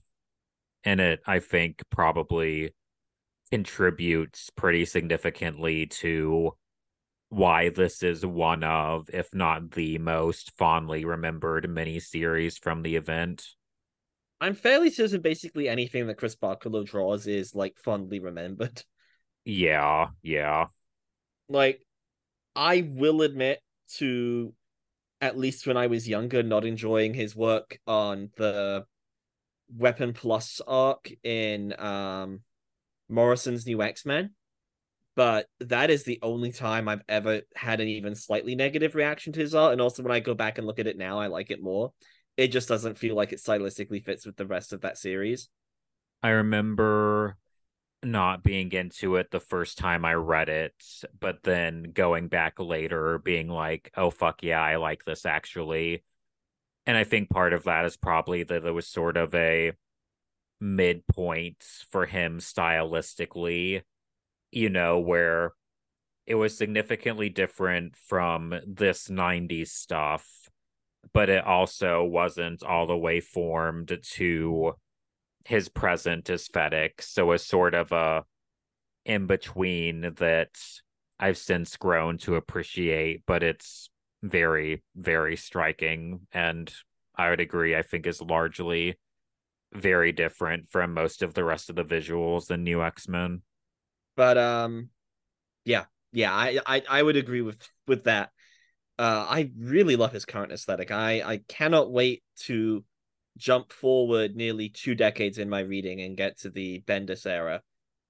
And 0.83 0.99
it, 0.99 1.21
I 1.25 1.39
think, 1.39 1.83
probably 1.89 2.73
contributes 3.51 4.49
pretty 4.49 4.85
significantly 4.85 5.85
to 5.85 6.53
why 7.29 7.69
this 7.69 8.03
is 8.03 8.25
one 8.25 8.63
of, 8.63 9.09
if 9.13 9.33
not 9.33 9.71
the 9.71 9.97
most 9.97 10.51
fondly 10.57 11.05
remembered 11.05 11.65
miniseries 11.65 12.59
from 12.59 12.81
the 12.81 12.95
event. 12.95 13.47
I'm 14.41 14.55
fairly 14.55 14.89
certain 14.89 15.21
basically 15.21 15.69
anything 15.69 16.07
that 16.07 16.17
Chris 16.17 16.35
Bachalo 16.35 16.85
draws 16.85 17.27
is 17.27 17.55
like 17.55 17.77
fondly 17.77 18.19
remembered. 18.19 18.83
Yeah, 19.43 20.09
yeah. 20.21 20.67
Like, 21.49 21.81
I 22.55 22.87
will 22.87 23.23
admit 23.23 23.59
to, 23.95 24.53
at 25.19 25.35
least 25.35 25.65
when 25.65 25.77
I 25.77 25.87
was 25.87 26.07
younger, 26.07 26.43
not 26.43 26.63
enjoying 26.63 27.15
his 27.15 27.35
work 27.35 27.79
on 27.87 28.29
the 28.37 28.85
Weapon 29.75 30.13
Plus 30.13 30.61
arc 30.65 31.11
in 31.23 31.79
um 31.79 32.41
Morrison's 33.09 33.65
New 33.65 33.81
X 33.81 34.05
Men 34.05 34.31
but 35.15 35.47
that 35.59 35.89
is 35.89 36.03
the 36.03 36.19
only 36.21 36.51
time 36.51 36.87
I've 36.87 37.03
ever 37.09 37.41
had 37.55 37.81
an 37.81 37.87
even 37.87 38.15
slightly 38.15 38.55
negative 38.55 38.95
reaction 38.95 39.33
to 39.33 39.39
his 39.39 39.53
art. 39.53 39.73
And 39.73 39.81
also, 39.81 40.03
when 40.03 40.11
I 40.11 40.19
go 40.19 40.33
back 40.33 40.57
and 40.57 40.65
look 40.65 40.79
at 40.79 40.87
it 40.87 40.97
now, 40.97 41.19
I 41.19 41.27
like 41.27 41.51
it 41.51 41.61
more. 41.61 41.91
It 42.37 42.47
just 42.47 42.69
doesn't 42.69 42.97
feel 42.97 43.15
like 43.15 43.33
it 43.33 43.39
stylistically 43.39 44.03
fits 44.03 44.25
with 44.25 44.37
the 44.37 44.47
rest 44.47 44.71
of 44.71 44.81
that 44.81 44.97
series. 44.97 45.49
I 46.23 46.29
remember 46.29 47.35
not 48.03 48.41
being 48.41 48.71
into 48.71 49.17
it 49.17 49.29
the 49.31 49.39
first 49.39 49.77
time 49.77 50.05
I 50.05 50.13
read 50.13 50.49
it, 50.49 50.73
but 51.19 51.43
then 51.43 51.91
going 51.93 52.29
back 52.29 52.59
later 52.59 53.19
being 53.19 53.47
like, 53.47 53.91
oh, 53.95 54.09
fuck 54.09 54.43
yeah, 54.43 54.61
I 54.61 54.77
like 54.77 55.03
this 55.03 55.25
actually. 55.25 56.03
And 56.85 56.97
I 56.97 57.03
think 57.03 57.29
part 57.29 57.53
of 57.53 57.65
that 57.65 57.85
is 57.85 57.97
probably 57.97 58.43
that 58.43 58.63
there 58.63 58.73
was 58.73 58.87
sort 58.87 59.17
of 59.17 59.35
a 59.35 59.73
midpoint 60.59 61.63
for 61.89 62.05
him 62.05 62.39
stylistically 62.39 63.83
you 64.51 64.69
know, 64.69 64.99
where 64.99 65.53
it 66.27 66.35
was 66.35 66.57
significantly 66.57 67.29
different 67.29 67.95
from 67.95 68.53
this 68.67 69.07
90s 69.07 69.69
stuff, 69.69 70.49
but 71.13 71.29
it 71.29 71.43
also 71.45 72.03
wasn't 72.03 72.63
all 72.63 72.85
the 72.85 72.97
way 72.97 73.19
formed 73.19 73.97
to 74.03 74.73
his 75.45 75.69
present 75.69 76.29
aesthetic. 76.29 77.01
So 77.01 77.31
it's 77.31 77.45
sort 77.45 77.73
of 77.73 77.91
a 77.91 78.23
in 79.03 79.25
between 79.25 80.13
that 80.17 80.51
I've 81.19 81.37
since 81.37 81.75
grown 81.77 82.17
to 82.19 82.35
appreciate, 82.35 83.23
but 83.25 83.41
it's 83.41 83.89
very, 84.21 84.83
very 84.95 85.35
striking. 85.35 86.27
And 86.31 86.73
I 87.15 87.29
would 87.29 87.39
agree, 87.39 87.75
I 87.75 87.81
think 87.81 88.07
is 88.07 88.21
largely 88.21 88.99
very 89.73 90.11
different 90.11 90.69
from 90.69 90.93
most 90.93 91.23
of 91.23 91.33
the 91.33 91.43
rest 91.43 91.69
of 91.69 91.75
the 91.75 91.83
visuals 91.83 92.51
in 92.51 92.63
New 92.63 92.83
X 92.83 93.07
Men. 93.07 93.41
But 94.15 94.37
um, 94.37 94.89
yeah, 95.65 95.85
yeah, 96.11 96.33
I 96.33 96.59
I, 96.65 96.83
I 96.89 97.03
would 97.03 97.15
agree 97.15 97.41
with 97.41 97.67
with 97.87 98.03
that. 98.03 98.31
Uh, 98.99 99.25
I 99.27 99.51
really 99.57 99.95
love 99.95 100.11
his 100.11 100.25
current 100.25 100.51
aesthetic. 100.51 100.91
I 100.91 101.21
I 101.21 101.37
cannot 101.47 101.91
wait 101.91 102.23
to 102.41 102.83
jump 103.37 103.71
forward 103.71 104.35
nearly 104.35 104.69
two 104.69 104.93
decades 104.93 105.37
in 105.37 105.49
my 105.49 105.61
reading 105.61 106.01
and 106.01 106.17
get 106.17 106.39
to 106.39 106.49
the 106.49 106.81
Bendis 106.81 107.25
era. 107.25 107.61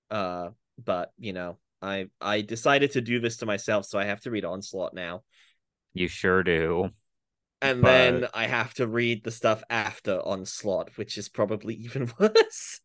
Uh, 0.09 0.49
but 0.83 1.11
you 1.17 1.33
know, 1.33 1.57
I 1.81 2.07
I 2.19 2.41
decided 2.41 2.91
to 2.91 3.01
do 3.01 3.19
this 3.19 3.37
to 3.37 3.45
myself, 3.45 3.85
so 3.85 3.99
I 3.99 4.05
have 4.05 4.21
to 4.21 4.31
read 4.31 4.45
Onslaught 4.45 4.93
now. 4.93 5.23
You 5.93 6.07
sure 6.07 6.43
do. 6.43 6.89
And 7.61 7.81
but... 7.81 7.87
then 7.87 8.27
I 8.33 8.47
have 8.47 8.73
to 8.75 8.87
read 8.87 9.23
the 9.23 9.31
stuff 9.31 9.63
after 9.69 10.19
Onslaught, 10.19 10.91
which 10.95 11.17
is 11.17 11.29
probably 11.29 11.73
even 11.85 12.11
worse 12.19 12.81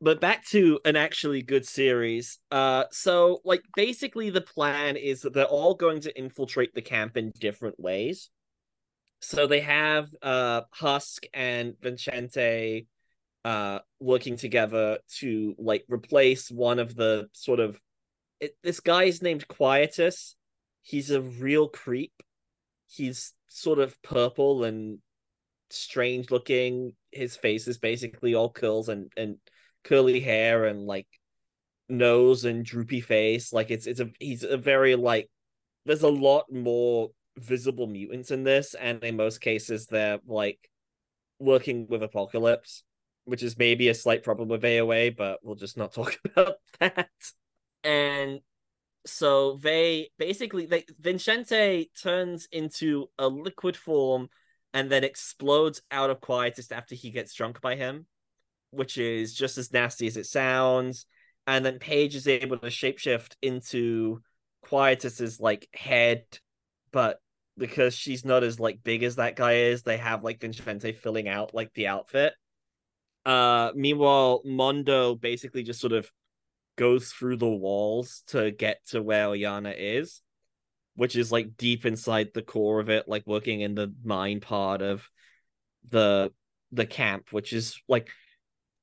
but 0.00 0.20
back 0.20 0.46
to 0.46 0.80
an 0.84 0.96
actually 0.96 1.42
good 1.42 1.66
series. 1.66 2.38
Uh, 2.50 2.84
so 2.90 3.40
like 3.44 3.62
basically 3.76 4.30
the 4.30 4.40
plan 4.40 4.96
is 4.96 5.22
that 5.22 5.34
they're 5.34 5.44
all 5.44 5.74
going 5.74 6.00
to 6.00 6.18
infiltrate 6.18 6.74
the 6.74 6.82
camp 6.82 7.16
in 7.16 7.32
different 7.38 7.78
ways. 7.78 8.30
So 9.20 9.46
they 9.46 9.60
have 9.60 10.08
uh 10.22 10.62
Husk 10.72 11.24
and 11.34 11.74
Vincente 11.80 12.86
uh 13.44 13.80
working 13.98 14.36
together 14.36 14.98
to 15.18 15.54
like 15.58 15.84
replace 15.88 16.50
one 16.50 16.78
of 16.78 16.94
the 16.94 17.28
sort 17.32 17.60
of 17.60 17.78
it, 18.40 18.56
this 18.62 18.80
guy 18.80 19.04
is 19.04 19.20
named 19.20 19.46
Quietus. 19.46 20.36
He's 20.82 21.10
a 21.10 21.20
real 21.20 21.68
creep. 21.68 22.14
He's 22.90 23.32
sort 23.48 23.78
of 23.78 24.00
purple 24.02 24.64
and 24.64 24.98
strange 25.70 26.30
looking. 26.30 26.92
His 27.12 27.36
face 27.36 27.68
is 27.68 27.78
basically 27.78 28.34
all 28.34 28.50
curls 28.50 28.88
and 28.88 29.12
and 29.16 29.36
curly 29.84 30.20
hair 30.20 30.66
and 30.66 30.86
like 30.86 31.06
nose 31.88 32.44
and 32.44 32.64
droopy 32.64 33.00
face. 33.00 33.52
Like 33.52 33.70
it's 33.70 33.86
it's 33.86 34.00
a 34.00 34.10
he's 34.18 34.42
a 34.42 34.56
very 34.56 34.96
like 34.96 35.28
there's 35.86 36.02
a 36.02 36.08
lot 36.08 36.46
more 36.52 37.10
visible 37.36 37.86
mutants 37.86 38.30
in 38.30 38.44
this, 38.44 38.74
and 38.74 39.02
in 39.04 39.16
most 39.16 39.40
cases 39.40 39.86
they're 39.86 40.18
like 40.26 40.58
working 41.38 41.86
with 41.88 42.02
Apocalypse, 42.02 42.84
which 43.24 43.42
is 43.42 43.58
maybe 43.58 43.88
a 43.88 43.94
slight 43.94 44.22
problem 44.22 44.48
with 44.48 44.62
AOA, 44.62 45.16
but 45.16 45.40
we'll 45.42 45.54
just 45.56 45.76
not 45.76 45.92
talk 45.92 46.18
about 46.24 46.56
that. 46.78 47.08
And 47.82 48.40
so 49.06 49.56
they 49.62 50.10
basically 50.18 50.66
they 50.66 50.84
Vincente 50.98 51.90
turns 52.00 52.48
into 52.52 53.08
a 53.18 53.28
liquid 53.28 53.76
form 53.76 54.28
and 54.74 54.90
then 54.90 55.04
explodes 55.04 55.82
out 55.90 56.10
of 56.10 56.20
Quietus 56.20 56.70
after 56.70 56.94
he 56.94 57.10
gets 57.10 57.34
drunk 57.34 57.60
by 57.60 57.76
him, 57.76 58.06
which 58.70 58.98
is 58.98 59.34
just 59.34 59.58
as 59.58 59.72
nasty 59.72 60.06
as 60.06 60.16
it 60.16 60.26
sounds. 60.26 61.06
And 61.46 61.64
then 61.64 61.78
Paige 61.78 62.14
is 62.14 62.28
able 62.28 62.58
to 62.58 62.66
shapeshift 62.66 63.34
into 63.42 64.20
Quietus's 64.62 65.40
like 65.40 65.68
head, 65.72 66.24
but 66.92 67.18
because 67.56 67.94
she's 67.94 68.24
not 68.24 68.44
as 68.44 68.60
like 68.60 68.82
big 68.82 69.02
as 69.02 69.16
that 69.16 69.36
guy 69.36 69.54
is, 69.54 69.82
they 69.82 69.96
have 69.96 70.22
like 70.22 70.40
Vincente 70.40 70.92
filling 70.92 71.28
out 71.28 71.54
like 71.54 71.72
the 71.74 71.88
outfit. 71.88 72.34
Uh 73.24 73.72
meanwhile, 73.74 74.42
Mondo 74.44 75.14
basically 75.14 75.62
just 75.62 75.80
sort 75.80 75.92
of 75.92 76.10
goes 76.80 77.12
through 77.12 77.36
the 77.36 77.46
walls 77.46 78.24
to 78.28 78.50
get 78.50 78.78
to 78.86 79.02
where 79.02 79.26
Illyana 79.26 79.74
is, 79.76 80.22
which 80.94 81.14
is 81.14 81.30
like 81.30 81.58
deep 81.58 81.84
inside 81.84 82.30
the 82.32 82.40
core 82.40 82.80
of 82.80 82.88
it, 82.88 83.06
like 83.06 83.26
working 83.26 83.60
in 83.60 83.74
the 83.74 83.92
mine 84.02 84.40
part 84.40 84.80
of 84.80 85.06
the 85.90 86.32
the 86.72 86.86
camp, 86.86 87.26
which 87.32 87.52
is 87.52 87.78
like 87.86 88.08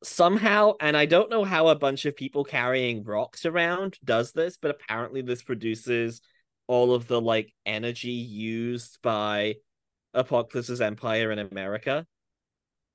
somehow, 0.03 0.73
and 0.79 0.95
I 0.95 1.07
don't 1.07 1.31
know 1.31 1.43
how 1.43 1.69
a 1.69 1.75
bunch 1.75 2.05
of 2.05 2.15
people 2.15 2.43
carrying 2.43 3.03
rocks 3.03 3.47
around 3.47 3.97
does 4.05 4.31
this, 4.31 4.59
but 4.61 4.69
apparently 4.69 5.23
this 5.23 5.41
produces 5.41 6.21
all 6.67 6.93
of 6.93 7.07
the 7.07 7.19
like 7.19 7.51
energy 7.65 8.11
used 8.11 8.99
by 9.01 9.55
Apocalypse's 10.13 10.81
empire 10.81 11.31
in 11.31 11.39
America. 11.39 12.05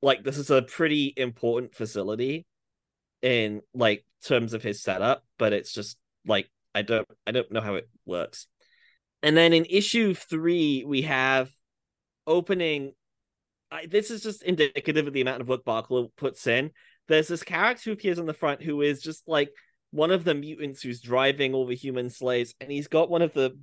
Like 0.00 0.22
this 0.22 0.38
is 0.38 0.50
a 0.50 0.62
pretty 0.62 1.12
important 1.16 1.74
facility 1.74 2.46
in 3.22 3.62
like 3.72 4.04
terms 4.26 4.52
of 4.52 4.62
his 4.62 4.82
setup, 4.82 5.24
but 5.38 5.52
it's 5.52 5.72
just 5.72 5.96
like 6.26 6.50
I 6.74 6.82
don't 6.82 7.08
I 7.26 7.30
don't 7.30 7.50
know 7.50 7.60
how 7.60 7.76
it 7.76 7.88
works. 8.04 8.46
And 9.22 9.36
then 9.36 9.52
in 9.52 9.64
issue 9.66 10.14
three, 10.14 10.84
we 10.86 11.02
have 11.02 11.50
opening. 12.26 12.92
I, 13.70 13.86
this 13.86 14.10
is 14.10 14.22
just 14.22 14.42
indicative 14.42 15.06
of 15.06 15.12
the 15.12 15.20
amount 15.20 15.40
of 15.40 15.48
work 15.48 15.64
Bachalo 15.64 16.10
puts 16.16 16.46
in. 16.46 16.72
There's 17.08 17.28
this 17.28 17.42
character 17.42 17.84
who 17.84 17.92
appears 17.92 18.18
on 18.18 18.26
the 18.26 18.34
front 18.34 18.62
who 18.62 18.82
is 18.82 19.00
just 19.00 19.26
like 19.26 19.50
one 19.90 20.10
of 20.10 20.24
the 20.24 20.34
mutants 20.34 20.82
who's 20.82 21.00
driving 21.00 21.54
all 21.54 21.66
the 21.66 21.76
human 21.76 22.10
slaves, 22.10 22.54
and 22.60 22.70
he's 22.70 22.88
got 22.88 23.10
one 23.10 23.22
of 23.22 23.32
the 23.32 23.56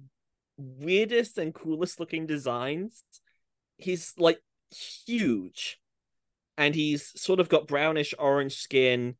weirdest 0.57 1.37
and 1.37 1.53
coolest 1.53 1.99
looking 1.99 2.25
designs. 2.25 3.03
He's 3.77 4.13
like 4.17 4.39
huge, 5.05 5.79
and 6.57 6.73
he's 6.73 7.11
sort 7.21 7.39
of 7.39 7.49
got 7.49 7.67
brownish 7.67 8.13
orange 8.17 8.55
skin 8.55 9.15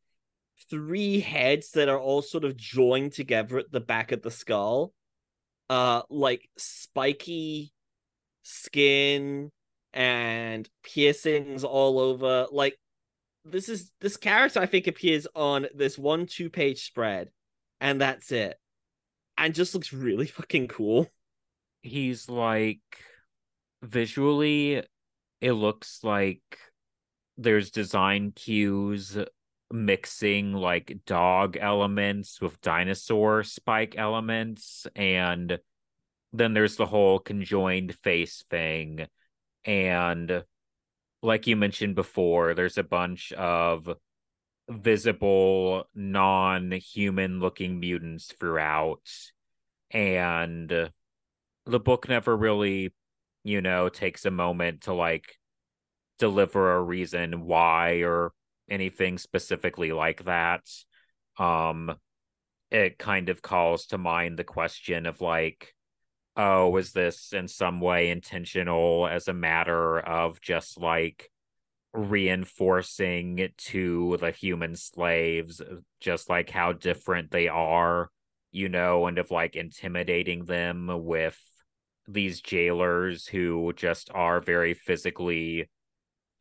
three 0.70 1.20
heads 1.20 1.72
that 1.72 1.90
are 1.90 2.00
all 2.00 2.22
sort 2.22 2.44
of 2.44 2.58
joined 2.58 3.14
together 3.14 3.60
at 3.60 3.72
the 3.72 3.80
back 3.80 4.12
of 4.12 4.22
the 4.22 4.32
skull. 4.32 4.94
Uh 5.70 6.02
like 6.10 6.50
spiky 6.58 7.72
skin 8.44 9.52
and 9.94 10.70
piercings 10.84 11.64
all 11.64 12.00
over. 12.00 12.48
Like 12.52 12.78
this 13.46 13.70
is 13.70 13.92
this 14.02 14.18
character 14.18 14.60
I 14.60 14.66
think 14.66 14.88
appears 14.88 15.28
on 15.36 15.68
this 15.76 15.98
one 15.98 16.26
two 16.26 16.50
page 16.50 16.86
spread, 16.86 17.30
and 17.80 18.02
that's 18.02 18.32
it. 18.32 18.58
And 19.38 19.56
just 19.56 19.74
looks 19.74 19.94
really 19.94 20.28
fucking 20.28 20.68
cool. 20.68 21.08
He's 21.82 22.30
like 22.30 22.82
visually 23.82 24.84
it 25.42 25.54
looks 25.54 26.04
like 26.04 26.42
there's 27.38 27.72
design 27.72 28.34
cues 28.36 29.18
mixing 29.72 30.54
like 30.54 31.00
dog 31.06 31.58
elements 31.60 32.42
with 32.42 32.60
dinosaur 32.62 33.44
spike 33.44 33.96
elements 33.98 34.88
and 34.96 35.60
then 36.34 36.54
there's 36.54 36.76
the 36.76 36.86
whole 36.86 37.20
conjoined 37.20 37.96
face 37.96 38.44
thing. 38.50 39.08
And 39.66 40.44
like 41.22 41.48
you 41.48 41.56
mentioned 41.56 41.96
before 41.96 42.54
there's 42.54 42.78
a 42.78 42.84
bunch 42.84 43.32
of 43.34 43.90
visible 44.70 45.86
non-human 45.96 47.40
looking 47.40 47.80
mutants 47.80 48.32
throughout. 48.40 49.10
And 49.92 50.70
the 50.70 51.80
book 51.80 52.08
never 52.08 52.36
really 52.36 52.94
you 53.44 53.62
know 53.62 53.90
takes 53.90 54.26
a 54.26 54.32
moment 54.32 54.82
to 54.82 54.94
like 54.94 55.38
deliver 56.20 56.76
a 56.76 56.82
reason 56.82 57.46
why 57.46 58.02
or 58.04 58.32
anything 58.70 59.18
specifically 59.18 59.92
like 59.92 60.24
that. 60.26 60.62
Um, 61.38 61.96
it 62.72 62.98
kind 62.98 63.30
of 63.30 63.42
calls 63.42 63.88
to 63.88 63.98
mind 63.98 64.38
the 64.38 64.44
question 64.44 65.06
of 65.06 65.22
like, 65.22 65.74
oh, 66.36 66.76
is 66.78 66.92
this 66.92 67.34
in 67.34 67.48
some 67.48 67.82
way 67.82 68.10
intentional 68.10 69.08
as 69.08 69.28
a 69.28 69.34
matter 69.34 70.00
of 70.00 70.40
just 70.42 70.80
like 70.80 71.30
reinforcing 71.94 73.50
to 73.58 74.18
the 74.20 74.32
human 74.32 74.76
slaves 74.76 75.60
just 76.00 76.30
like 76.30 76.50
how 76.50 76.72
different 76.72 77.32
they 77.32 77.48
are, 77.48 78.10
you 78.52 78.70
know, 78.70 79.08
and 79.08 79.18
of 79.18 79.32
like 79.32 79.56
intimidating 79.56 80.46
them 80.46 80.90
with 81.04 81.38
these 82.08 82.42
jailers 82.42 83.28
who 83.28 83.74
just 83.76 84.10
are 84.14 84.40
very 84.40 84.74
physically 84.74 85.70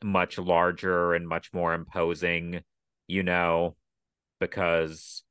much 0.03 0.37
larger 0.37 1.13
and 1.13 1.27
much 1.27 1.53
more 1.53 1.73
imposing, 1.73 2.61
you 3.07 3.23
know, 3.23 3.75
because 4.39 5.23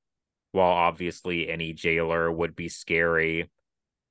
while 0.53 0.71
obviously 0.71 1.49
any 1.49 1.73
jailer 1.73 2.31
would 2.31 2.57
be 2.57 2.69
scary, 2.69 3.51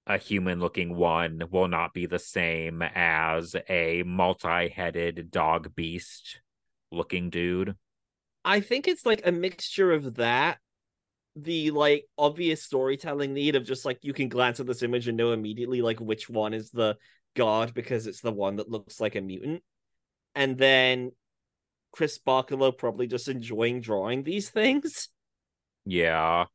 a 0.06 0.18
human 0.18 0.60
looking 0.60 0.96
one 0.96 1.44
will 1.52 1.68
not 1.68 1.94
be 1.94 2.06
the 2.06 2.20
same 2.20 2.82
as 2.82 3.56
a 3.68 4.04
multi 4.04 4.70
headed 4.70 5.30
dog 5.32 5.76
beast 5.76 6.42
looking 6.92 7.30
dude. 7.30 7.76
I 8.46 8.62
think 8.62 8.88
it's 8.88 9.06
like 9.06 9.26
a 9.26 9.32
mixture 9.32 9.92
of 9.92 10.16
that, 10.16 10.60
the 11.36 11.72
like 11.72 12.06
obvious 12.18 12.64
storytelling 12.64 13.34
need 13.34 13.56
of 13.56 13.66
just 13.66 13.86
like 13.86 14.00
you 14.02 14.14
can 14.14 14.30
glance 14.30 14.60
at 14.60 14.66
this 14.66 14.82
image 14.82 15.08
and 15.08 15.18
know 15.18 15.34
immediately 15.34 15.82
like 15.82 16.00
which 16.00 16.28
one 16.30 16.54
is 16.54 16.72
the 16.72 16.98
god 17.36 17.76
because 17.76 18.08
it's 18.08 18.22
the 18.22 18.32
one 18.32 18.56
that 18.56 18.72
looks 18.72 19.00
like 19.00 19.16
a 19.16 19.22
mutant 19.22 19.62
and 20.38 20.56
then 20.56 21.12
Chris 21.92 22.20
Bachalo 22.20 22.78
probably 22.78 23.08
just 23.08 23.28
enjoying 23.28 23.82
drawing 23.82 24.22
these 24.22 24.52
things. 24.52 25.10
Yeah, 25.84 26.46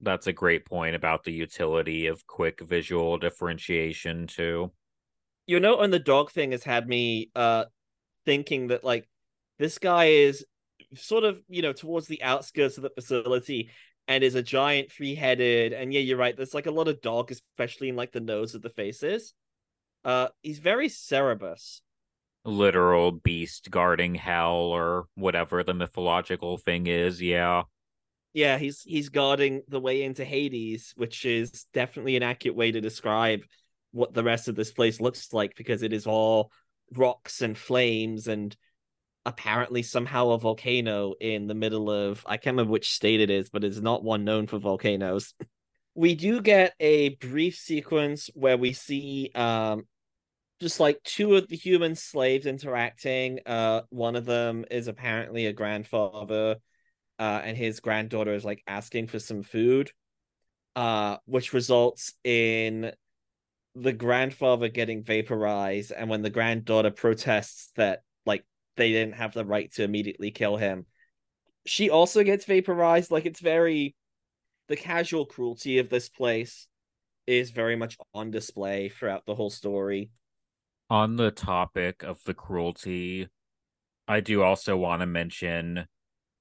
that's 0.00 0.26
a 0.26 0.32
great 0.32 0.66
point 0.66 0.96
about 0.96 1.22
the 1.22 1.32
utility 1.32 2.08
of 2.08 2.26
quick 2.26 2.60
visual 2.60 3.18
differentiation 3.18 4.26
too. 4.26 4.72
Your 5.46 5.60
note 5.60 5.78
on 5.78 5.92
the 5.92 6.00
dog 6.00 6.32
thing 6.32 6.50
has 6.50 6.64
had 6.64 6.88
me 6.88 7.30
uh 7.36 7.66
thinking 8.26 8.66
that 8.66 8.82
like 8.82 9.08
this 9.60 9.78
guy 9.78 10.06
is 10.06 10.44
sort 10.96 11.22
of 11.22 11.38
you 11.48 11.62
know 11.62 11.72
towards 11.72 12.08
the 12.08 12.22
outskirts 12.24 12.78
of 12.78 12.82
the 12.82 12.90
facility 12.90 13.70
and 14.08 14.24
is 14.24 14.34
a 14.34 14.42
giant 14.42 14.90
three-headed 14.90 15.72
and 15.72 15.92
yeah 15.92 16.00
you're 16.00 16.16
right 16.16 16.36
there's 16.36 16.54
like 16.54 16.66
a 16.66 16.70
lot 16.70 16.88
of 16.88 17.00
dog 17.00 17.30
especially 17.30 17.88
in 17.88 17.96
like 17.96 18.12
the 18.12 18.20
nose 18.20 18.54
of 18.54 18.62
the 18.62 18.70
faces 18.70 19.34
uh 20.04 20.28
he's 20.42 20.58
very 20.58 20.88
Cerberus 20.88 21.82
literal 22.44 23.12
beast 23.12 23.70
guarding 23.70 24.14
hell 24.14 24.56
or 24.56 25.06
whatever 25.14 25.62
the 25.62 25.74
mythological 25.74 26.56
thing 26.58 26.86
is. 26.86 27.20
Yeah. 27.20 27.64
Yeah, 28.32 28.58
he's 28.58 28.82
he's 28.82 29.08
guarding 29.08 29.62
the 29.68 29.80
way 29.80 30.02
into 30.02 30.24
Hades, 30.24 30.92
which 30.96 31.24
is 31.24 31.66
definitely 31.74 32.16
an 32.16 32.22
accurate 32.22 32.56
way 32.56 32.70
to 32.70 32.80
describe 32.80 33.40
what 33.92 34.14
the 34.14 34.22
rest 34.22 34.46
of 34.46 34.54
this 34.54 34.70
place 34.70 35.00
looks 35.00 35.32
like 35.32 35.56
because 35.56 35.82
it 35.82 35.92
is 35.92 36.06
all 36.06 36.52
rocks 36.94 37.42
and 37.42 37.58
flames 37.58 38.28
and 38.28 38.56
apparently 39.26 39.82
somehow 39.82 40.30
a 40.30 40.38
volcano 40.38 41.14
in 41.20 41.46
the 41.46 41.54
middle 41.54 41.90
of 41.90 42.24
I 42.26 42.36
can't 42.36 42.54
remember 42.54 42.72
which 42.72 42.90
state 42.90 43.20
it 43.20 43.30
is, 43.30 43.50
but 43.50 43.64
it's 43.64 43.80
not 43.80 44.04
one 44.04 44.24
known 44.24 44.46
for 44.46 44.58
volcanoes. 44.58 45.34
we 45.94 46.14
do 46.14 46.40
get 46.40 46.74
a 46.78 47.10
brief 47.16 47.56
sequence 47.56 48.30
where 48.34 48.56
we 48.56 48.72
see 48.72 49.30
um 49.34 49.86
just 50.60 50.80
like 50.80 51.02
two 51.02 51.36
of 51.36 51.48
the 51.48 51.56
human 51.56 51.94
slaves 51.94 52.46
interacting. 52.46 53.40
Uh, 53.46 53.82
one 53.90 54.16
of 54.16 54.26
them 54.26 54.64
is 54.70 54.88
apparently 54.88 55.46
a 55.46 55.52
grandfather, 55.52 56.56
uh, 57.18 57.40
and 57.44 57.56
his 57.56 57.80
granddaughter 57.80 58.34
is 58.34 58.44
like 58.44 58.62
asking 58.66 59.06
for 59.06 59.18
some 59.18 59.42
food, 59.42 59.90
uh, 60.76 61.16
which 61.24 61.52
results 61.52 62.12
in 62.24 62.92
the 63.74 63.92
grandfather 63.92 64.68
getting 64.68 65.02
vaporized. 65.02 65.92
And 65.92 66.10
when 66.10 66.22
the 66.22 66.30
granddaughter 66.30 66.90
protests 66.90 67.70
that 67.76 68.02
like 68.26 68.44
they 68.76 68.90
didn't 68.90 69.14
have 69.14 69.32
the 69.32 69.44
right 69.44 69.72
to 69.74 69.84
immediately 69.84 70.30
kill 70.30 70.56
him, 70.56 70.86
she 71.66 71.88
also 71.88 72.22
gets 72.22 72.44
vaporized. 72.44 73.10
Like 73.10 73.26
it's 73.26 73.40
very 73.40 73.94
the 74.68 74.76
casual 74.76 75.26
cruelty 75.26 75.78
of 75.78 75.88
this 75.88 76.08
place 76.08 76.68
is 77.26 77.50
very 77.50 77.76
much 77.76 77.96
on 78.14 78.30
display 78.30 78.88
throughout 78.88 79.24
the 79.26 79.34
whole 79.34 79.50
story. 79.50 80.10
On 80.90 81.14
the 81.14 81.30
topic 81.30 82.02
of 82.02 82.20
the 82.24 82.34
cruelty, 82.34 83.28
I 84.08 84.18
do 84.18 84.42
also 84.42 84.76
want 84.76 85.02
to 85.02 85.06
mention 85.06 85.86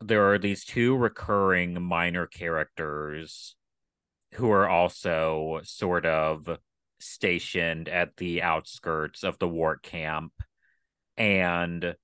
there 0.02 0.32
are 0.32 0.40
these 0.40 0.66
two 0.66 0.96
recurring 0.96 1.80
minor 1.80 2.26
characters 2.26 3.56
who 4.34 4.50
are 4.50 4.68
also 4.68 5.60
sort 5.64 6.08
of 6.08 6.58
stationed 7.00 7.88
at 7.90 8.18
the 8.18 8.42
outskirts 8.42 9.24
of 9.24 9.38
the 9.38 9.48
Wart 9.48 9.84
camp. 9.84 10.34
And 11.16 11.96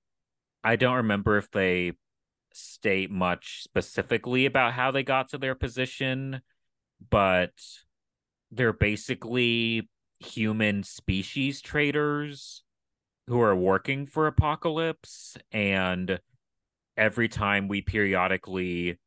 I 0.62 0.76
don't 0.76 0.96
remember 0.98 1.38
if 1.38 1.50
they 1.50 1.94
state 2.52 3.10
much 3.10 3.64
specifically 3.64 4.46
about 4.46 4.72
how 4.72 4.92
they 4.92 5.02
got 5.02 5.30
to 5.30 5.38
their 5.38 5.56
position, 5.56 6.42
but 7.10 7.52
they're 8.52 8.72
basically 8.72 9.88
human 10.20 10.82
species 10.82 11.60
traders 11.60 12.62
who 13.26 13.40
are 13.40 13.56
working 13.56 14.06
for 14.06 14.26
Apocalypse. 14.26 15.36
And 15.52 16.20
every 16.96 17.28
time 17.28 17.68
we 17.68 17.82
periodically 17.82 18.98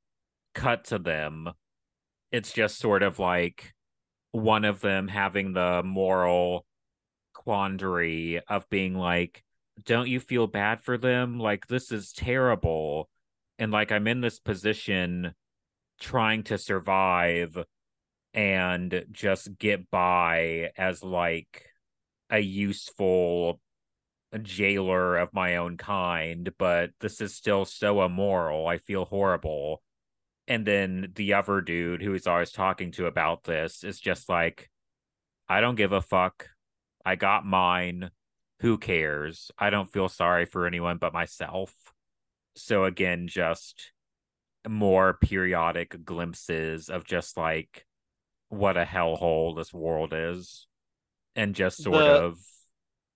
cut 0.54 0.86
to 0.86 1.00
them, 1.00 1.50
it's 2.32 2.52
just 2.52 2.78
sort 2.78 3.02
of 3.04 3.20
like 3.20 3.74
one 4.32 4.66
of 4.66 4.82
them 4.82 5.08
having 5.08 5.54
the 5.54 5.82
moral 5.84 6.66
quandary 7.34 8.42
of 8.48 8.70
being 8.70 8.94
like, 8.96 9.44
don't 9.86 10.10
you 10.10 10.20
feel 10.20 10.46
bad 10.46 10.82
for 10.82 10.98
them? 10.98 11.40
Like, 11.40 11.68
this 11.68 11.92
is 11.92 12.12
terrible. 12.12 13.10
And 13.58 13.72
like, 13.72 13.92
I'm 13.92 14.08
in 14.08 14.22
this 14.22 14.40
position 14.40 15.34
trying 16.00 16.44
to 16.44 16.58
survive 16.58 17.58
and 18.40 19.04
just 19.12 19.58
get 19.58 19.92
by 19.92 20.72
as 20.78 21.04
like 21.04 21.66
a 22.30 22.40
useful 22.40 23.60
jailer 24.42 25.18
of 25.18 25.34
my 25.34 25.58
own 25.58 25.76
kind, 25.76 26.50
but 26.58 26.92
this 27.02 27.20
is 27.20 27.36
still 27.36 27.66
so 27.66 28.02
immoral. 28.02 28.66
I 28.66 28.78
feel 28.78 29.04
horrible. 29.04 29.82
And 30.48 30.66
then 30.66 31.12
the 31.16 31.34
other 31.34 31.60
dude 31.60 32.02
who 32.02 32.14
he's 32.14 32.28
always 32.28 32.52
talking 32.52 32.94
to 32.94 33.08
about 33.08 33.44
this 33.44 33.84
is 33.84 34.00
just 34.00 34.30
like, 34.30 34.70
I 35.50 35.60
don't 35.60 35.76
give 35.76 35.92
a 35.92 36.02
fuck. 36.02 36.48
I 37.06 37.18
got 37.18 37.46
mine. 37.46 38.10
Who 38.62 38.78
cares? 38.78 39.52
I 39.60 39.70
don't 39.70 39.92
feel 39.92 40.08
sorry 40.08 40.46
for 40.46 40.66
anyone 40.66 40.96
but 40.96 41.12
myself. 41.12 41.76
So 42.56 42.86
again, 42.86 43.28
just 43.28 43.92
more 44.66 45.18
periodic 45.22 46.06
glimpses 46.06 46.88
of 46.88 47.04
just 47.04 47.36
like 47.36 47.86
what 48.50 48.78
a 48.78 48.84
hellhole 48.86 49.56
this 49.56 49.74
world 49.74 50.14
is. 50.14 50.68
And 51.36 51.56
just 51.56 51.82
sort 51.82 51.96
The- 52.00 52.24
of 52.26 52.40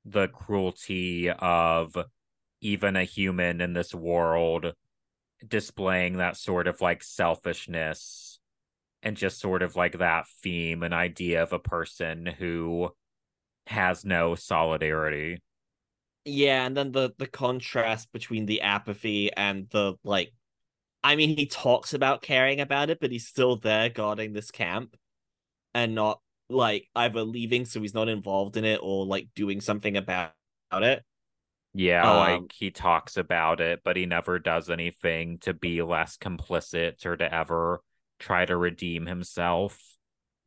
the 0.05 0.27
cruelty 0.27 1.29
of 1.29 1.97
even 2.61 2.95
a 2.95 3.03
human 3.03 3.61
in 3.61 3.73
this 3.73 3.93
world 3.93 4.73
displaying 5.45 6.17
that 6.17 6.37
sort 6.37 6.67
of 6.67 6.79
like 6.79 7.03
selfishness 7.03 8.39
and 9.01 9.17
just 9.17 9.39
sort 9.39 9.61
of 9.61 9.75
like 9.75 9.97
that 9.97 10.27
theme 10.41 10.83
and 10.83 10.93
idea 10.93 11.43
of 11.43 11.51
a 11.51 11.59
person 11.59 12.25
who 12.25 12.89
has 13.67 14.05
no 14.05 14.35
solidarity. 14.35 15.41
Yeah, 16.25 16.65
and 16.65 16.77
then 16.77 16.91
the 16.93 17.13
the 17.17 17.27
contrast 17.27 18.11
between 18.13 18.45
the 18.45 18.61
apathy 18.61 19.31
and 19.33 19.69
the 19.71 19.95
like 20.03 20.31
I 21.03 21.15
mean 21.17 21.35
he 21.37 21.45
talks 21.47 21.93
about 21.93 22.21
caring 22.21 22.61
about 22.61 22.89
it, 22.89 22.99
but 23.01 23.11
he's 23.11 23.27
still 23.27 23.57
there 23.57 23.89
guarding 23.89 24.31
this 24.33 24.51
camp 24.51 24.95
and 25.73 25.95
not 25.95 26.21
like 26.49 26.87
either 26.95 27.23
leaving 27.23 27.65
so 27.65 27.81
he's 27.81 27.93
not 27.93 28.09
involved 28.09 28.57
in 28.57 28.65
it 28.65 28.79
or 28.83 29.05
like 29.05 29.29
doing 29.35 29.61
something 29.61 29.97
about, 29.97 30.33
it. 30.73 31.03
Yeah, 31.73 32.07
Um, 32.07 32.11
like 32.11 32.51
he 32.53 32.69
talks 32.71 33.17
about 33.17 33.59
it, 33.59 33.81
but 33.83 33.97
he 33.97 34.05
never 34.05 34.37
does 34.39 34.69
anything 34.69 35.39
to 35.39 35.53
be 35.53 35.81
less 35.81 36.17
complicit 36.17 37.03
or 37.05 37.17
to 37.17 37.33
ever 37.33 37.81
try 38.19 38.45
to 38.45 38.55
redeem 38.55 39.07
himself. 39.07 39.79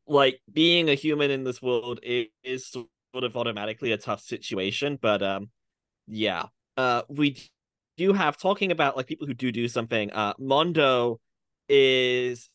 Like 0.07 0.41
being 0.51 0.89
a 0.89 0.93
human 0.95 1.31
in 1.31 1.43
this 1.43 1.61
world 1.61 1.99
is, 2.01 2.27
is 2.43 2.65
sort 2.67 2.87
of 3.23 3.35
automatically 3.35 3.91
a 3.91 3.97
tough 3.97 4.21
situation, 4.21 4.97
but 5.01 5.21
um 5.21 5.49
yeah. 6.07 6.45
Uh 6.77 7.03
we 7.09 7.37
do 7.97 8.13
have 8.13 8.37
talking 8.37 8.71
about 8.71 8.97
like 8.97 9.07
people 9.07 9.27
who 9.27 9.33
do 9.33 9.51
do 9.51 9.67
something. 9.67 10.11
Uh 10.11 10.33
Mondo 10.39 11.19
is 11.69 12.49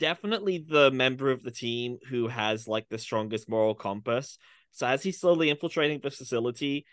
definitely 0.00 0.58
the 0.58 0.90
member 0.90 1.30
of 1.30 1.44
the 1.44 1.52
team 1.52 1.98
who 2.08 2.26
has 2.26 2.66
like 2.66 2.88
the 2.88 2.98
strongest 2.98 3.48
moral 3.48 3.76
compass. 3.76 4.38
So 4.72 4.86
as 4.86 5.04
he's 5.04 5.20
slowly 5.20 5.50
infiltrating 5.50 6.00
the 6.02 6.10
facility, 6.10 6.86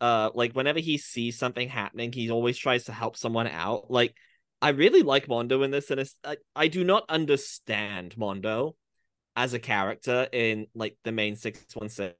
uh, 0.00 0.30
like 0.34 0.52
whenever 0.52 0.78
he 0.78 0.96
sees 0.96 1.38
something 1.38 1.68
happening, 1.68 2.12
he 2.12 2.30
always 2.30 2.56
tries 2.56 2.84
to 2.84 2.92
help 2.92 3.16
someone 3.16 3.46
out. 3.46 3.90
Like 3.90 4.14
I 4.62 4.70
really 4.70 5.02
like 5.02 5.28
Mondo 5.28 5.62
in 5.62 5.70
this, 5.70 5.90
and 5.90 6.00
it's, 6.00 6.18
I, 6.24 6.36
I 6.56 6.68
do 6.68 6.84
not 6.84 7.04
understand 7.08 8.16
Mondo 8.16 8.76
as 9.34 9.54
a 9.54 9.58
character 9.58 10.28
in 10.32 10.66
like 10.74 10.96
the 11.04 11.12
main 11.12 11.36
six 11.36 11.58
one 11.74 11.88
six. 11.88 12.14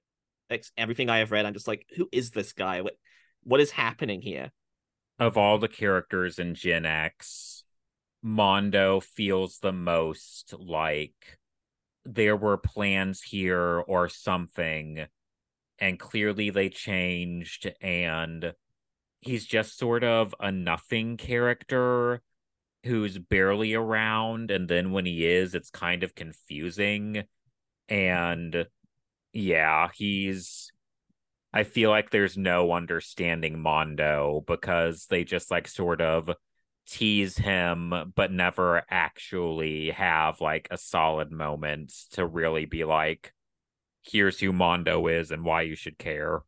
Everything 0.76 1.08
I 1.08 1.18
have 1.18 1.30
read, 1.30 1.46
I'm 1.46 1.54
just 1.54 1.68
like, 1.68 1.86
who 1.96 2.08
is 2.12 2.30
this 2.30 2.52
guy? 2.52 2.80
What 2.80 2.94
what 3.44 3.60
is 3.60 3.70
happening 3.70 4.20
here? 4.22 4.50
Of 5.18 5.36
all 5.36 5.58
the 5.58 5.68
characters 5.68 6.38
in 6.38 6.54
Gen 6.54 6.84
X, 6.84 7.51
Mondo 8.22 9.00
feels 9.00 9.58
the 9.58 9.72
most 9.72 10.54
like 10.58 11.38
there 12.04 12.36
were 12.36 12.56
plans 12.56 13.22
here 13.22 13.80
or 13.80 14.08
something, 14.08 15.06
and 15.78 15.98
clearly 15.98 16.50
they 16.50 16.68
changed, 16.68 17.72
and 17.80 18.54
he's 19.20 19.46
just 19.46 19.78
sort 19.78 20.04
of 20.04 20.34
a 20.40 20.52
nothing 20.52 21.16
character 21.16 22.22
who's 22.84 23.18
barely 23.18 23.74
around, 23.74 24.50
and 24.50 24.68
then 24.68 24.92
when 24.92 25.06
he 25.06 25.26
is, 25.26 25.54
it's 25.54 25.70
kind 25.70 26.02
of 26.02 26.14
confusing. 26.14 27.24
And 27.88 28.66
yeah, 29.32 29.90
he's 29.94 30.72
I 31.52 31.64
feel 31.64 31.90
like 31.90 32.10
there's 32.10 32.36
no 32.36 32.72
understanding 32.72 33.60
Mondo 33.60 34.42
because 34.46 35.06
they 35.06 35.24
just 35.24 35.50
like 35.50 35.68
sort 35.68 36.00
of 36.00 36.30
tease 36.86 37.38
him 37.38 38.12
but 38.14 38.32
never 38.32 38.82
actually 38.90 39.90
have 39.90 40.40
like 40.40 40.68
a 40.70 40.76
solid 40.76 41.30
moment 41.30 41.92
to 42.10 42.26
really 42.26 42.64
be 42.64 42.84
like 42.84 43.32
here's 44.02 44.40
who 44.40 44.52
Mondo 44.52 45.06
is 45.06 45.30
and 45.30 45.44
why 45.44 45.62
you 45.62 45.76
should 45.76 45.98
care. 45.98 46.42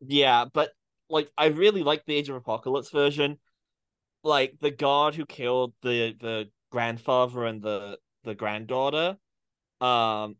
Yeah, 0.00 0.46
but 0.52 0.70
like 1.08 1.30
I 1.36 1.46
really 1.46 1.82
like 1.82 2.04
the 2.04 2.14
Age 2.14 2.28
of 2.28 2.36
Apocalypse 2.36 2.90
version. 2.90 3.38
Like 4.24 4.58
the 4.60 4.70
guard 4.70 5.14
who 5.14 5.26
killed 5.26 5.74
the 5.82 6.14
the 6.20 6.50
grandfather 6.70 7.44
and 7.44 7.62
the 7.62 7.98
the 8.24 8.34
granddaughter, 8.34 9.16
um 9.80 10.36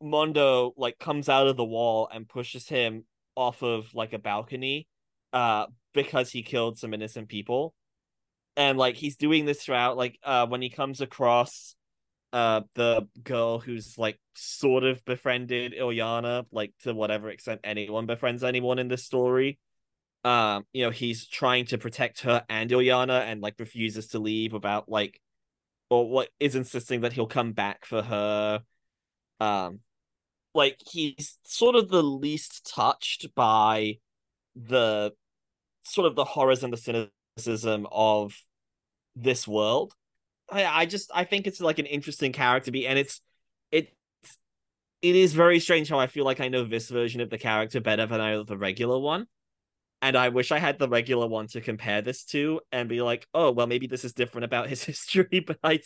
Mondo 0.00 0.72
like 0.76 0.98
comes 0.98 1.28
out 1.28 1.46
of 1.46 1.56
the 1.56 1.64
wall 1.64 2.08
and 2.12 2.28
pushes 2.28 2.68
him 2.68 3.04
off 3.36 3.62
of 3.62 3.94
like 3.94 4.12
a 4.12 4.18
balcony 4.18 4.86
uh 5.32 5.66
because 5.94 6.30
he 6.30 6.42
killed 6.42 6.78
some 6.78 6.94
innocent 6.94 7.28
people. 7.28 7.74
And 8.56 8.78
like 8.78 8.96
he's 8.96 9.16
doing 9.16 9.44
this 9.44 9.64
throughout 9.64 9.96
like 9.96 10.18
uh 10.22 10.46
when 10.46 10.62
he 10.62 10.68
comes 10.68 11.00
across 11.00 11.74
uh 12.32 12.62
the 12.74 13.08
girl 13.22 13.58
who's 13.58 13.96
like 13.96 14.18
sort 14.34 14.84
of 14.84 15.04
befriended 15.04 15.72
Illyana, 15.72 16.44
like 16.52 16.72
to 16.82 16.94
whatever 16.94 17.30
extent 17.30 17.60
anyone 17.64 18.06
befriends 18.06 18.44
anyone 18.44 18.78
in 18.78 18.88
this 18.88 19.04
story. 19.04 19.58
Um, 20.24 20.64
you 20.72 20.84
know, 20.84 20.90
he's 20.90 21.26
trying 21.26 21.66
to 21.66 21.78
protect 21.78 22.20
her 22.20 22.44
and 22.48 22.70
Illyana 22.70 23.22
and 23.22 23.40
like 23.40 23.54
refuses 23.58 24.08
to 24.08 24.18
leave 24.18 24.52
without 24.52 24.88
like 24.88 25.20
or 25.90 26.08
what 26.08 26.28
is 26.38 26.54
insisting 26.54 27.02
that 27.02 27.12
he'll 27.12 27.26
come 27.26 27.52
back 27.52 27.84
for 27.84 28.02
her. 28.02 28.62
Um 29.40 29.80
like 30.54 30.78
he's 30.90 31.38
sort 31.44 31.74
of 31.74 31.88
the 31.88 32.02
least 32.02 32.70
touched 32.74 33.34
by 33.34 33.98
the 34.54 35.12
sort 35.84 36.06
of 36.06 36.14
the 36.14 36.24
horrors 36.24 36.62
and 36.62 36.72
the 36.72 36.76
cynicism 36.76 37.10
of 37.90 38.36
this 39.16 39.46
world. 39.48 39.94
I, 40.50 40.64
I 40.64 40.86
just 40.86 41.10
I 41.14 41.24
think 41.24 41.46
it's 41.46 41.60
like 41.60 41.78
an 41.78 41.86
interesting 41.86 42.32
character 42.32 42.70
be, 42.70 42.86
and 42.86 42.98
it's 42.98 43.20
it 43.70 43.92
it 45.00 45.16
is 45.16 45.32
very 45.32 45.60
strange 45.60 45.88
how 45.88 45.98
I 45.98 46.06
feel 46.06 46.24
like 46.24 46.40
I 46.40 46.48
know 46.48 46.64
this 46.64 46.88
version 46.88 47.20
of 47.20 47.30
the 47.30 47.38
character 47.38 47.80
better 47.80 48.06
than 48.06 48.20
I 48.20 48.32
know 48.32 48.44
the 48.44 48.58
regular 48.58 48.98
one. 48.98 49.26
And 50.00 50.16
I 50.16 50.30
wish 50.30 50.50
I 50.50 50.58
had 50.58 50.80
the 50.80 50.88
regular 50.88 51.28
one 51.28 51.46
to 51.48 51.60
compare 51.60 52.02
this 52.02 52.24
to 52.26 52.60
and 52.72 52.88
be 52.88 53.02
like, 53.02 53.26
oh 53.34 53.52
well, 53.52 53.66
maybe 53.66 53.86
this 53.86 54.04
is 54.04 54.12
different 54.12 54.44
about 54.44 54.68
his 54.68 54.84
history, 54.92 55.40
but 55.46 55.58
I 55.62 55.80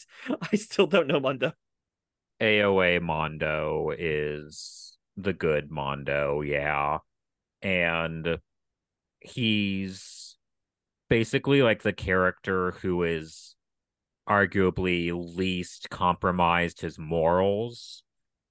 I 0.53 0.57
still 0.57 0.86
don't 0.86 1.07
know 1.07 1.20
Mondo. 1.20 1.53
AOA 2.40 3.01
Mondo 3.01 3.92
is 3.97 4.97
the 5.16 5.32
good 5.32 5.70
Mondo, 5.70 6.42
yeah. 6.42 6.99
And 7.62 8.38
he's 9.20 10.26
basically 11.09 11.62
like 11.62 11.82
the 11.82 11.92
character 11.92 12.72
who 12.82 13.02
is 13.02 13.54
arguably 14.28 15.12
least 15.36 15.88
compromised 15.90 16.80
his 16.80 16.98
morals, 16.98 18.02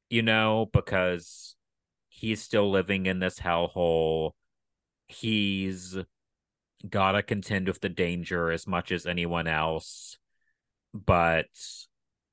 you 0.09 0.21
know, 0.21 0.69
because 0.71 1.55
he's 2.07 2.41
still 2.41 2.71
living 2.71 3.05
in 3.05 3.19
this 3.19 3.39
hellhole. 3.39 4.31
He's 5.07 5.97
gotta 6.89 7.23
contend 7.23 7.67
with 7.67 7.81
the 7.81 7.89
danger 7.89 8.51
as 8.51 8.67
much 8.67 8.91
as 8.91 9.05
anyone 9.05 9.47
else, 9.47 10.17
but 10.93 11.47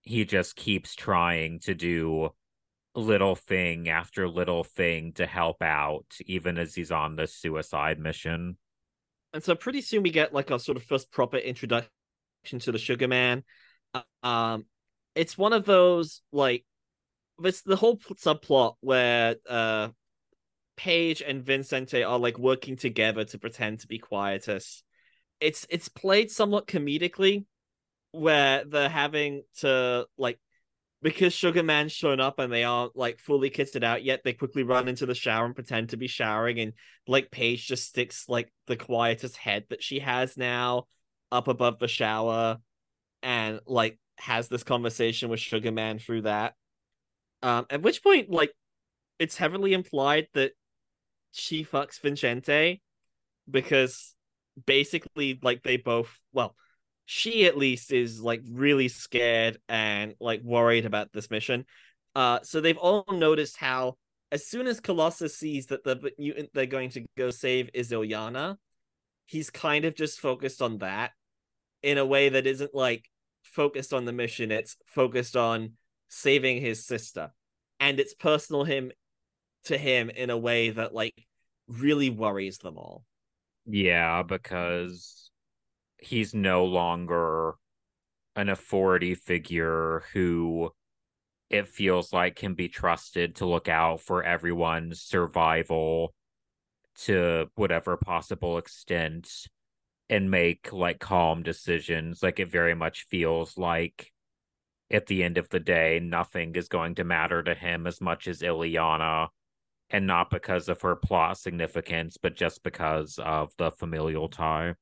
he 0.03 0.25
just 0.25 0.57
keeps 0.57 0.95
trying 0.95 1.61
to 1.61 1.75
do 1.75 2.31
little 2.95 3.35
thing 3.35 3.89
after 3.89 4.29
little 4.29 4.65
thing 4.65 5.13
to 5.15 5.27
help 5.27 5.63
out, 5.63 6.07
even 6.27 6.59
as 6.59 6.75
he's 6.75 6.91
on 6.91 7.17
this 7.17 7.35
suicide 7.35 7.99
mission. 7.99 8.57
And 9.33 9.43
so 9.43 9.55
pretty 9.55 9.81
soon 9.81 10.03
we 10.03 10.11
get 10.11 10.35
like 10.35 10.51
a 10.51 10.59
sort 10.59 10.77
of 10.77 10.85
first 10.85 11.11
proper 11.11 11.37
introduction 11.37 11.89
to 12.61 12.73
the 12.73 12.79
Sugar 12.79 13.09
Man. 13.09 13.45
Uh, 13.95 14.03
um, 14.27 14.67
it's 15.15 15.39
one 15.39 15.53
of 15.53 15.65
those 15.65 16.23
like 16.33 16.65
it's 17.43 17.63
the 17.63 17.77
whole 17.77 17.97
subplot 17.97 18.75
where 18.81 19.37
uh 19.49 19.89
Paige 20.77 21.23
and 21.23 21.45
Vincente 21.45 22.03
are 22.03 22.19
like 22.19 22.39
working 22.39 22.77
together 22.77 23.25
to 23.25 23.39
pretend 23.39 23.81
to 23.81 23.87
be 23.87 23.99
Quietus. 23.99 24.83
It's 25.41 25.67
it's 25.69 25.89
played 25.89 26.31
somewhat 26.31 26.67
comedically, 26.67 27.45
where 28.13 28.65
they're 28.65 28.89
having 28.89 29.43
to 29.59 30.07
like 30.17 30.39
because 31.03 31.33
Sugar 31.33 31.63
Man's 31.63 31.93
shown 31.93 32.21
up 32.21 32.39
and 32.39 32.53
they 32.53 32.65
aren't 32.65 32.97
like 32.97 33.19
fully 33.19 33.51
kitted 33.51 33.83
out 33.83 34.05
yet, 34.05 34.21
they 34.25 34.33
quickly 34.33 34.63
run 34.63 34.89
into 34.89 35.05
the 35.05 35.15
shower 35.15 35.45
and 35.45 35.55
pretend 35.55 35.91
to 35.91 35.97
be 35.97 36.07
showering, 36.07 36.61
and 36.61 36.73
like 37.07 37.31
Paige 37.31 37.67
just 37.67 37.89
sticks 37.89 38.29
like 38.29 38.53
the 38.67 38.77
Quietus 38.77 39.37
head 39.37 39.65
that 39.71 39.83
she 39.83 39.99
has 39.99 40.37
now 40.37 40.87
up 41.33 41.49
above 41.49 41.79
the 41.79 41.89
shower, 41.89 42.59
and 43.23 43.61
like 43.67 43.99
has 44.19 44.49
this 44.49 44.63
conversation 44.63 45.29
with 45.29 45.41
Sugar 45.41 45.73
Man 45.73 45.99
through 45.99 46.23
that. 46.23 46.55
Um, 47.43 47.67
at 47.71 47.83
which 47.83 48.03
point, 48.03 48.31
like, 48.31 48.53
it's 49.19 49.37
heavily 49.37 49.73
implied 49.73 50.29
that 50.35 50.53
she 51.33 51.65
fucks 51.65 52.01
Vincente 52.01 52.81
because 53.51 54.15
basically, 54.65 55.41
like, 55.43 55.65
they 55.65 55.77
both 55.77 56.21
well 56.33 56.55
she 57.07 57.47
at 57.47 57.59
least 57.59 57.93
is 57.93 58.21
like 58.21 58.43
really 58.51 58.89
scared 58.89 59.59
and 59.69 60.15
like 60.21 60.43
worried 60.43 60.87
about 60.87 61.13
this 61.13 61.31
mission. 61.31 61.65
Uh, 62.15 62.41
so 62.43 62.61
they've 62.61 62.77
all 62.77 63.05
noticed 63.11 63.57
how 63.57 63.97
as 64.31 64.47
soon 64.47 64.67
as 64.67 64.81
Colossus 64.81 65.37
sees 65.37 65.67
that 65.67 65.85
the 65.85 66.11
mutant 66.19 66.51
they're 66.55 66.67
going 66.67 66.91
to 66.91 67.05
go 67.19 67.31
save 67.31 67.69
is 67.75 67.91
Illyana, 67.91 68.57
he's 69.27 69.51
kind 69.51 69.85
of 69.85 69.95
just 69.95 70.21
focused 70.21 70.63
on 70.63 70.79
that 70.79 71.13
in 71.83 71.99
a 71.99 72.07
way 72.07 72.31
that 72.31 72.47
isn't 72.47 72.75
like 72.75 73.09
focused 73.43 73.93
on 73.93 74.07
the 74.07 74.13
mission. 74.13 74.51
It's 74.51 74.77
focused 74.87 75.37
on 75.37 75.73
saving 76.09 76.61
his 76.61 76.87
sister, 76.87 77.33
and 77.79 78.01
it's 78.01 78.15
personal 78.15 78.65
him 78.65 78.93
to 79.65 79.77
him 79.77 80.11
in 80.11 80.31
a 80.31 80.39
way 80.39 80.71
that 80.71 80.95
like 80.95 81.27
really 81.69 82.11
worries 82.11 82.59
them 82.59 82.79
all. 82.79 83.05
Yeah, 83.67 84.23
because 84.23 85.31
he's 86.03 86.35
no 86.35 86.65
longer 86.65 87.55
an 88.35 88.49
authority 88.49 89.15
figure 89.15 90.05
who 90.13 90.71
it 91.51 91.69
feels 91.69 92.13
like 92.13 92.37
can 92.37 92.55
be 92.55 92.69
trusted 92.69 93.37
to 93.37 93.47
look 93.47 93.69
out 93.69 94.01
for 94.01 94.23
everyone's 94.23 95.01
survival 95.01 96.15
to 96.95 97.47
whatever 97.55 97.97
possible 97.97 98.59
extent 98.59 99.49
and 100.09 100.31
make 100.31 100.73
like 100.73 100.99
calm 100.99 101.43
decisions. 101.43 102.23
Like 102.23 102.41
it 102.41 102.51
very 102.51 102.75
much 102.75 103.07
feels 103.09 103.59
like 103.59 104.13
at 104.91 105.07
the 105.07 105.23
end 105.23 105.39
of 105.39 105.49
the 105.51 105.61
day 105.61 106.01
nothing 106.03 106.55
is 106.55 106.69
going 106.69 106.95
to 106.97 107.05
matter 107.05 107.43
to 107.43 107.55
him 107.55 107.87
as 107.87 108.01
much 108.01 108.29
as 108.29 108.41
Illyana 108.41 109.29
and 109.91 110.07
not 110.07 110.31
because 110.31 110.69
of 110.69 110.81
her 110.83 110.97
plot 110.97 111.39
significance 111.39 112.17
but 112.21 112.35
just 112.35 112.63
because 112.63 113.19
of 113.23 113.53
the 113.57 113.71
familial 113.71 114.29
tie 114.29 114.75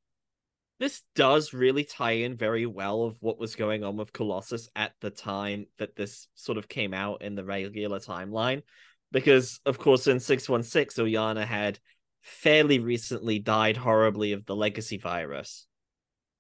this 0.80 1.02
does 1.14 1.52
really 1.52 1.84
tie 1.84 2.12
in 2.12 2.36
very 2.36 2.64
well 2.66 3.02
of 3.02 3.16
what 3.20 3.38
was 3.38 3.54
going 3.54 3.84
on 3.84 3.96
with 3.96 4.12
Colossus 4.12 4.68
at 4.74 4.92
the 5.00 5.10
time 5.10 5.66
that 5.78 5.94
this 5.94 6.26
sort 6.34 6.58
of 6.58 6.68
came 6.68 6.94
out 6.94 7.22
in 7.22 7.34
the 7.34 7.44
regular 7.44 8.00
timeline. 8.00 8.62
Because, 9.12 9.60
of 9.66 9.78
course, 9.78 10.06
in 10.06 10.20
616, 10.20 11.04
Illyana 11.04 11.44
had 11.44 11.78
fairly 12.22 12.78
recently 12.78 13.38
died 13.38 13.76
horribly 13.76 14.32
of 14.32 14.46
the 14.46 14.56
legacy 14.56 14.96
virus. 14.96 15.66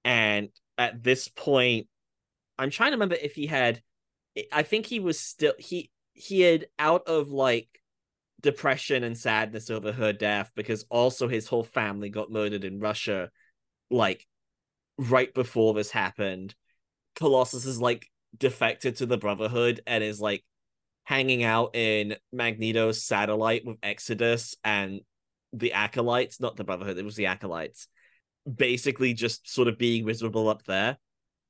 And 0.04 0.48
at 0.78 1.02
this 1.02 1.28
point, 1.28 1.88
I'm 2.58 2.70
trying 2.70 2.90
to 2.90 2.96
remember 2.96 3.16
if 3.16 3.34
he 3.34 3.46
had 3.46 3.82
I 4.52 4.62
think 4.62 4.86
he 4.86 5.00
was 5.00 5.18
still 5.18 5.54
he 5.58 5.90
he 6.12 6.40
had 6.42 6.66
out 6.78 7.08
of 7.08 7.30
like 7.30 7.68
depression 8.40 9.04
and 9.04 9.16
sadness 9.18 9.70
over 9.70 9.92
her 9.92 10.12
death 10.12 10.52
because 10.54 10.84
also 10.88 11.28
his 11.28 11.46
whole 11.46 11.64
family 11.64 12.08
got 12.08 12.30
murdered 12.30 12.64
in 12.64 12.80
Russia 12.80 13.30
like 13.90 14.26
right 15.00 15.32
before 15.32 15.74
this 15.74 15.90
happened, 15.90 16.54
Colossus 17.16 17.64
is 17.64 17.80
like 17.80 18.06
defected 18.36 18.96
to 18.96 19.06
the 19.06 19.16
Brotherhood 19.16 19.80
and 19.86 20.04
is 20.04 20.20
like 20.20 20.44
hanging 21.04 21.42
out 21.42 21.74
in 21.74 22.16
Magneto's 22.32 23.02
satellite 23.02 23.64
with 23.64 23.78
Exodus 23.82 24.54
and 24.62 25.00
the 25.52 25.72
Acolytes, 25.72 26.40
not 26.40 26.56
the 26.56 26.64
Brotherhood, 26.64 26.98
it 26.98 27.04
was 27.04 27.16
the 27.16 27.26
Acolytes, 27.26 27.88
basically 28.52 29.14
just 29.14 29.52
sort 29.52 29.68
of 29.68 29.78
being 29.78 30.04
miserable 30.04 30.48
up 30.48 30.64
there 30.64 30.98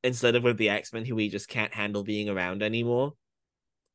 instead 0.03 0.37
of 0.37 0.45
with 0.45 0.57
the 0.57 0.71
X-Men 0.71 1.05
who 1.05 1.17
he 1.17 1.29
just 1.29 1.49
can't 1.49 1.75
handle 1.75 2.05
being 2.05 2.29
around 2.29 2.63
anymore. 2.63 3.15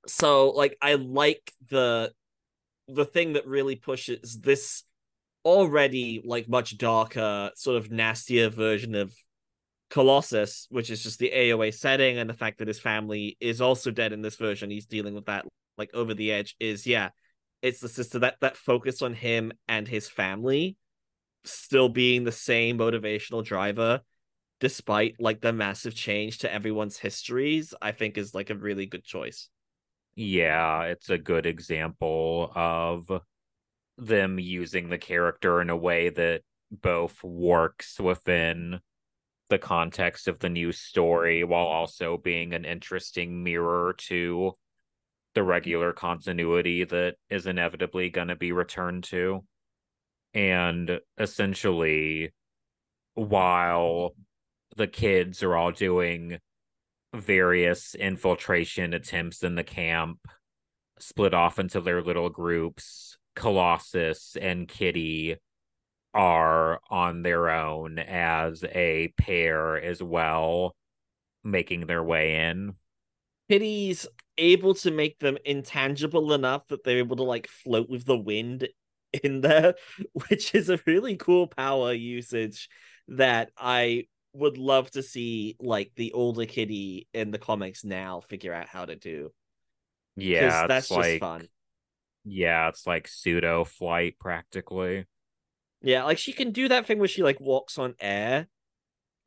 So 0.06 0.52
like 0.52 0.78
I 0.82 0.96
like 0.96 1.52
the 1.70 2.12
the 2.88 3.06
thing 3.06 3.34
that 3.34 3.48
really 3.48 3.76
pushes 3.76 4.40
this 4.42 4.84
already 5.44 6.22
like 6.24 6.48
much 6.48 6.78
darker, 6.78 7.50
sort 7.56 7.78
of 7.78 7.90
nastier 7.90 8.50
version 8.50 8.94
of 8.94 9.14
Colossus, 9.96 10.68
which 10.70 10.90
is 10.90 11.02
just 11.02 11.20
the 11.20 11.32
AOA 11.34 11.74
setting, 11.74 12.18
and 12.18 12.30
the 12.30 12.34
fact 12.34 12.58
that 12.58 12.68
his 12.68 12.82
family 12.82 13.38
is 13.40 13.62
also 13.62 13.92
dead 13.92 14.12
in 14.12 14.22
this 14.22 14.36
version, 14.36 14.70
he's 14.70 14.86
dealing 14.86 15.16
with 15.16 15.28
that 15.28 15.46
like 15.78 15.90
over 15.94 16.14
the 16.14 16.34
edge. 16.34 16.54
Is 16.60 16.86
yeah, 16.86 17.12
it's 17.62 17.80
the 17.80 17.88
sister 17.88 18.20
that 18.20 18.36
that 18.42 18.58
focus 18.58 19.02
on 19.02 19.14
him 19.14 19.54
and 19.70 19.88
his 19.88 20.10
family 20.10 20.76
still 21.46 21.88
being 21.88 22.26
the 22.26 22.32
same 22.32 22.78
motivational 22.78 23.42
driver 23.42 24.02
despite 24.60 25.16
like 25.18 25.40
the 25.40 25.54
massive 25.54 25.96
change 25.96 26.40
to 26.40 26.52
everyone's 26.52 26.98
histories 26.98 27.74
i 27.82 27.92
think 27.92 28.18
is 28.18 28.34
like 28.34 28.50
a 28.50 28.56
really 28.56 28.88
good 28.88 29.04
choice 29.04 29.50
yeah 30.16 30.82
it's 30.84 31.10
a 31.10 31.20
good 31.20 31.46
example 31.46 32.52
of 32.56 33.12
them 33.98 34.40
using 34.40 34.90
the 34.90 34.98
character 34.98 35.62
in 35.62 35.70
a 35.70 35.78
way 35.78 36.10
that 36.10 36.42
both 36.72 37.24
works 37.24 38.00
within 38.00 38.80
the 39.50 39.58
context 39.60 40.28
of 40.28 40.40
the 40.40 40.50
new 40.50 40.72
story 40.72 41.44
while 41.44 41.66
also 41.66 42.18
being 42.18 42.54
an 42.54 42.66
interesting 42.66 43.44
mirror 43.44 43.94
to 43.98 44.54
the 45.36 45.44
regular 45.44 45.94
continuity 45.94 46.84
that 46.84 47.16
is 47.30 47.46
inevitably 47.46 48.10
going 48.10 48.30
to 48.30 48.36
be 48.36 48.52
returned 48.52 49.04
to. 49.04 49.44
And 50.34 51.00
essentially, 51.18 52.34
while 53.14 54.16
the 54.76 54.88
kids 54.88 55.44
are 55.44 55.56
all 55.56 55.72
doing 55.72 56.40
various 57.14 57.96
infiltration 57.96 58.94
attempts 58.94 59.44
in 59.44 59.56
the 59.56 59.64
camp, 59.64 60.20
split 61.00 61.34
off 61.34 61.60
into 61.60 61.82
their 61.82 62.02
little 62.02 62.30
groups, 62.30 63.18
Colossus 63.36 64.38
and 64.42 64.68
Kitty 64.68 65.38
are 66.16 66.80
on 66.90 67.22
their 67.22 67.50
own 67.50 68.00
as 68.00 68.64
a 68.64 69.14
pair 69.18 69.78
as 69.78 70.02
well, 70.02 70.76
making 71.44 71.86
their 71.86 72.04
way 72.04 72.50
in. 72.50 72.74
Kitty's 73.50 74.08
able 74.38 74.74
to 74.76 74.92
make 74.92 75.20
them 75.20 75.38
intangible 75.46 76.34
enough 76.34 76.66
that 76.68 76.84
they're 76.84 77.00
able 77.00 77.18
to 77.18 77.24
like 77.24 77.48
float 77.48 77.90
with 77.90 78.06
the 78.06 78.18
wind 78.18 78.68
in 79.24 79.42
there, 79.42 79.76
which 80.30 80.56
is 80.56 80.70
a 80.70 80.80
really 80.86 81.18
cool 81.18 81.48
power 81.48 81.94
usage 81.94 82.70
that 83.10 83.52
I 83.58 84.06
would 84.34 84.58
love 84.58 84.90
to 84.92 85.04
see 85.04 85.58
like 85.60 85.92
the 85.96 86.14
older 86.14 86.46
Kitty 86.46 87.08
in 87.14 87.32
the 87.32 87.38
comics 87.38 87.84
now 87.84 88.22
figure 88.22 88.54
out 88.54 88.68
how 88.68 88.86
to 88.86 88.96
do. 88.96 89.32
Yeah, 90.16 90.66
that's 90.68 90.90
like, 90.92 91.06
just 91.06 91.20
fun. 91.20 91.48
Yeah, 92.24 92.70
it's 92.70 92.88
like 92.88 93.08
pseudo 93.10 93.66
flight 93.66 94.16
practically. 94.18 95.06
Yeah, 95.86 96.04
like 96.04 96.18
she 96.18 96.34
can 96.34 96.52
do 96.52 96.68
that 96.70 96.88
thing 96.88 96.98
where 96.98 97.08
she 97.08 97.22
like 97.22 97.40
walks 97.40 97.78
on 97.78 97.94
air 98.00 98.48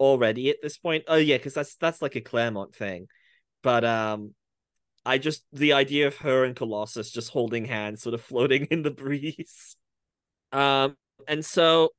already 0.01 0.51
at 0.51 0.57
this 0.61 0.77
point. 0.77 1.05
Oh 1.07 1.15
yeah, 1.17 1.37
because 1.37 1.55
that's 1.55 1.77
that's 1.77 2.03
like 2.03 2.17
a 2.17 2.21
Claremont 2.21 2.75
thing. 2.75 3.07
But 3.63 3.85
um 3.85 4.35
I 5.07 5.19
just 5.19 5.45
the 5.53 5.73
idea 5.75 6.09
of 6.09 6.17
her 6.19 6.45
and 6.45 6.57
Colossus 6.57 7.13
just 7.13 7.31
holding 7.31 7.65
hands, 7.65 8.03
sort 8.03 8.15
of 8.15 8.23
floating 8.23 8.65
in 8.73 8.83
the 8.83 8.91
breeze. 8.91 9.77
Um 10.51 10.97
and 11.29 11.45
so 11.45 11.91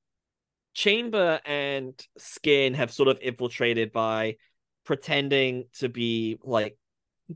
Chamber 0.73 1.39
and 1.45 1.93
Skin 2.17 2.73
have 2.73 2.91
sort 2.91 3.07
of 3.07 3.19
infiltrated 3.21 3.93
by 3.93 4.35
pretending 4.83 5.65
to 5.79 5.87
be 5.87 6.37
like 6.43 6.77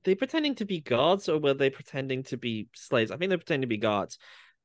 they 0.03 0.15
pretending 0.15 0.55
to 0.55 0.65
be 0.65 0.81
gods 0.81 1.29
or 1.29 1.39
were 1.39 1.53
they 1.53 1.69
pretending 1.69 2.23
to 2.23 2.37
be 2.37 2.67
slaves? 2.75 3.11
I 3.11 3.17
think 3.17 3.29
they're 3.29 3.37
pretending 3.37 3.61
to 3.61 3.67
be 3.67 3.77
gods. 3.77 4.17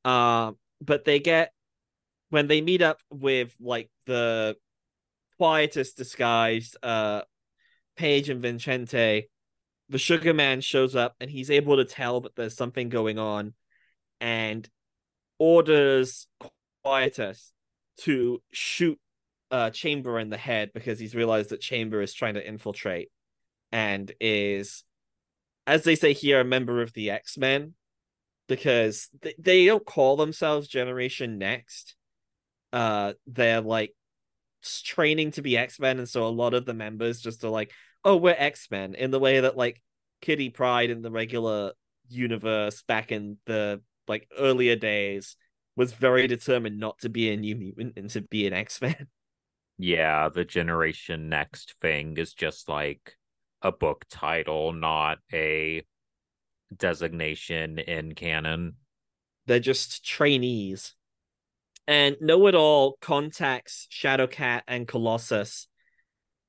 Uh, 0.04 0.52
but 0.80 1.04
they 1.04 1.20
get 1.20 1.52
when 2.30 2.46
they 2.46 2.60
meet 2.60 2.82
up 2.82 3.00
with 3.10 3.54
like 3.60 3.90
the 4.06 4.56
Quietus 5.38 5.94
disguised 5.94 6.76
uh 6.82 7.22
Paige 7.96 8.28
and 8.28 8.42
Vincente, 8.42 9.28
the 9.88 9.98
Sugar 9.98 10.34
Man 10.34 10.60
shows 10.60 10.94
up 10.94 11.16
and 11.20 11.30
he's 11.30 11.50
able 11.50 11.76
to 11.76 11.84
tell 11.84 12.20
that 12.22 12.36
there's 12.36 12.56
something 12.56 12.88
going 12.88 13.18
on 13.18 13.54
and 14.20 14.68
orders 15.38 16.26
Quietus 16.84 17.52
to 18.00 18.42
shoot 18.52 18.98
uh 19.50 19.70
Chamber 19.70 20.18
in 20.18 20.30
the 20.30 20.36
head 20.36 20.70
because 20.74 20.98
he's 20.98 21.14
realized 21.14 21.50
that 21.50 21.60
Chamber 21.60 22.02
is 22.02 22.14
trying 22.14 22.34
to 22.34 22.46
infiltrate 22.46 23.10
and 23.72 24.12
is 24.20 24.84
as 25.66 25.84
they 25.84 25.94
say 25.94 26.12
here 26.14 26.40
a 26.40 26.44
member 26.44 26.80
of 26.80 26.92
the 26.94 27.10
X-Men 27.10 27.74
because 28.48 29.08
they, 29.20 29.34
they 29.38 29.66
don't 29.66 29.84
call 29.84 30.16
themselves 30.16 30.66
Generation 30.66 31.38
Next. 31.38 31.94
Uh 32.72 33.14
they're 33.26 33.60
like 33.60 33.94
training 34.84 35.30
to 35.32 35.42
be 35.42 35.56
X-Men 35.56 35.98
and 35.98 36.08
so 36.08 36.26
a 36.26 36.28
lot 36.28 36.54
of 36.54 36.66
the 36.66 36.74
members 36.74 37.20
just 37.20 37.44
are 37.44 37.50
like, 37.50 37.72
"Oh, 38.04 38.16
we're 38.16 38.34
X-Men" 38.36 38.94
in 38.94 39.10
the 39.10 39.20
way 39.20 39.40
that 39.40 39.56
like 39.56 39.82
Kitty 40.20 40.50
Pryde 40.50 40.90
in 40.90 41.02
the 41.02 41.10
regular 41.10 41.72
universe 42.08 42.82
back 42.82 43.12
in 43.12 43.38
the 43.46 43.80
like 44.08 44.28
earlier 44.38 44.76
days 44.76 45.36
was 45.76 45.92
very 45.92 46.26
determined 46.26 46.78
not 46.78 46.98
to 46.98 47.08
be 47.08 47.30
a 47.30 47.36
new 47.36 47.54
mutant 47.54 47.96
and 47.96 48.10
to 48.10 48.20
be 48.20 48.46
an 48.46 48.52
X-Men. 48.52 49.06
Yeah, 49.80 50.28
the 50.28 50.44
Generation 50.44 51.28
Next 51.28 51.76
thing 51.80 52.16
is 52.16 52.34
just 52.34 52.68
like 52.68 53.14
a 53.62 53.70
book 53.70 54.04
title, 54.10 54.72
not 54.72 55.18
a 55.32 55.84
designation 56.76 57.78
in 57.78 58.16
canon. 58.16 58.74
They're 59.46 59.60
just 59.60 60.04
trainees. 60.04 60.94
And 61.88 62.16
Know 62.20 62.46
It 62.48 62.54
All 62.54 62.98
contacts 63.00 63.88
Shadowcat 63.90 64.60
and 64.68 64.86
Colossus 64.86 65.68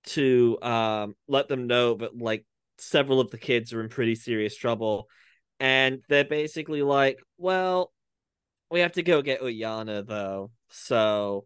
to 0.07 0.61
um, 0.61 1.15
let 1.29 1.47
them 1.47 1.65
know 1.65 1.95
that 1.95 2.17
like 2.17 2.45
several 2.77 3.21
of 3.21 3.31
the 3.31 3.37
kids 3.37 3.73
are 3.73 3.81
in 3.81 3.87
pretty 3.87 4.15
serious 4.15 4.55
trouble. 4.55 5.07
And 5.61 6.01
they're 6.09 6.25
basically 6.25 6.81
like, 6.81 7.19
well, 7.37 7.93
we 8.69 8.81
have 8.81 8.91
to 8.93 9.01
go 9.01 9.21
get 9.21 9.41
Illyana 9.41 10.05
though. 10.05 10.51
So 10.69 11.45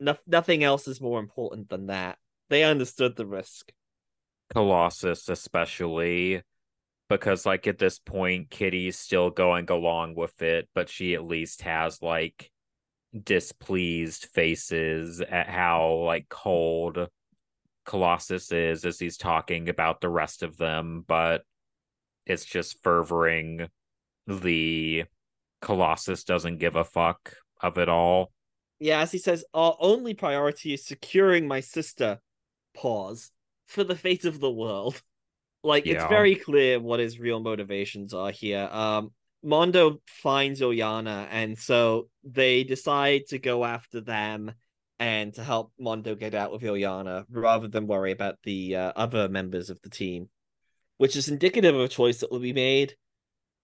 no- 0.00 0.18
nothing 0.26 0.64
else 0.64 0.88
is 0.88 1.00
more 1.00 1.20
important 1.20 1.68
than 1.68 1.86
that. 1.86 2.18
They 2.50 2.64
understood 2.64 3.16
the 3.16 3.26
risk. 3.26 3.72
Colossus, 4.52 5.28
especially 5.28 6.42
because, 7.08 7.46
like, 7.46 7.66
at 7.66 7.78
this 7.78 7.98
point, 7.98 8.50
Kitty's 8.50 8.98
still 8.98 9.30
going 9.30 9.70
along 9.70 10.14
with 10.16 10.42
it, 10.42 10.68
but 10.74 10.88
she 10.88 11.14
at 11.14 11.24
least 11.24 11.62
has 11.62 12.02
like 12.02 12.50
displeased 13.20 14.26
faces 14.26 15.20
at 15.20 15.48
how 15.48 16.04
like 16.06 16.28
cold 16.28 17.08
Colossus 17.84 18.52
is 18.52 18.84
as 18.84 18.98
he's 18.98 19.16
talking 19.16 19.68
about 19.68 20.00
the 20.00 20.08
rest 20.08 20.42
of 20.42 20.56
them, 20.56 21.04
but 21.06 21.42
it's 22.26 22.44
just 22.44 22.82
fervoring 22.82 23.68
the 24.26 25.04
Colossus 25.60 26.24
doesn't 26.24 26.58
give 26.58 26.76
a 26.76 26.84
fuck 26.84 27.34
of 27.60 27.78
it 27.78 27.88
all. 27.88 28.32
Yeah, 28.78 29.00
as 29.00 29.12
he 29.12 29.18
says, 29.18 29.44
our 29.54 29.76
only 29.78 30.14
priority 30.14 30.74
is 30.74 30.84
securing 30.84 31.46
my 31.46 31.60
sister. 31.60 32.20
Pause 32.74 33.30
for 33.68 33.84
the 33.84 33.94
fate 33.94 34.24
of 34.24 34.40
the 34.40 34.50
world. 34.50 35.00
Like 35.62 35.86
it's 35.86 36.04
very 36.04 36.34
clear 36.34 36.80
what 36.80 36.98
his 36.98 37.20
real 37.20 37.38
motivations 37.38 38.12
are 38.12 38.32
here. 38.32 38.68
Um, 38.72 39.12
Mondo 39.42 40.00
finds 40.06 40.60
Illyana, 40.60 41.26
and 41.30 41.58
so 41.58 42.08
they 42.22 42.64
decide 42.64 43.26
to 43.28 43.38
go 43.38 43.64
after 43.64 44.00
them 44.00 44.52
and 44.98 45.34
to 45.34 45.42
help 45.42 45.72
Mondo 45.80 46.14
get 46.14 46.34
out 46.34 46.52
with 46.52 46.62
Illyana 46.62 47.24
rather 47.28 47.66
than 47.66 47.88
worry 47.88 48.12
about 48.12 48.36
the 48.44 48.76
uh, 48.76 48.92
other 48.94 49.28
members 49.28 49.68
of 49.68 49.80
the 49.82 49.90
team, 49.90 50.28
which 50.98 51.16
is 51.16 51.28
indicative 51.28 51.74
of 51.74 51.80
a 51.80 51.88
choice 51.88 52.20
that 52.20 52.30
will 52.30 52.38
be 52.38 52.52
made 52.52 52.94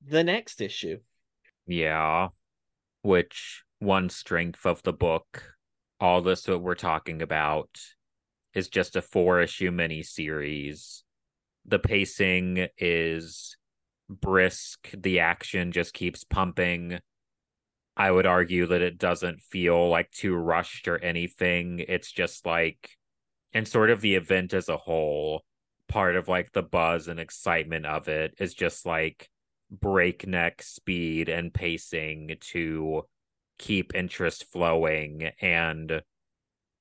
the 0.04 0.24
next 0.24 0.60
issue. 0.60 0.98
Yeah. 1.66 2.28
Which 3.02 3.62
one 3.78 4.10
strength 4.10 4.66
of 4.66 4.82
the 4.82 4.92
book, 4.92 5.54
all 6.00 6.22
this 6.22 6.42
that 6.42 6.58
we're 6.58 6.74
talking 6.74 7.22
about, 7.22 7.78
is 8.54 8.68
just 8.68 8.96
a 8.96 9.02
four 9.02 9.40
issue 9.40 9.70
mini 9.70 10.02
series. 10.02 11.04
The 11.64 11.78
pacing 11.78 12.66
is 12.78 13.57
brisk, 14.08 14.90
the 14.96 15.20
action 15.20 15.72
just 15.72 15.94
keeps 15.94 16.24
pumping. 16.24 17.00
I 17.96 18.10
would 18.10 18.26
argue 18.26 18.66
that 18.66 18.82
it 18.82 18.98
doesn't 18.98 19.40
feel 19.40 19.88
like 19.88 20.10
too 20.10 20.34
rushed 20.34 20.88
or 20.88 20.98
anything. 20.98 21.84
It's 21.86 22.12
just 22.12 22.46
like, 22.46 22.96
and 23.52 23.66
sort 23.66 23.90
of 23.90 24.00
the 24.00 24.14
event 24.14 24.54
as 24.54 24.68
a 24.68 24.76
whole, 24.76 25.42
part 25.88 26.16
of 26.16 26.28
like 26.28 26.52
the 26.52 26.62
buzz 26.62 27.08
and 27.08 27.18
excitement 27.18 27.86
of 27.86 28.08
it 28.08 28.34
is 28.38 28.54
just 28.54 28.86
like 28.86 29.28
breakneck 29.70 30.62
speed 30.62 31.28
and 31.28 31.52
pacing 31.52 32.36
to 32.40 33.02
keep 33.58 33.94
interest 33.94 34.44
flowing 34.52 35.30
and 35.40 36.02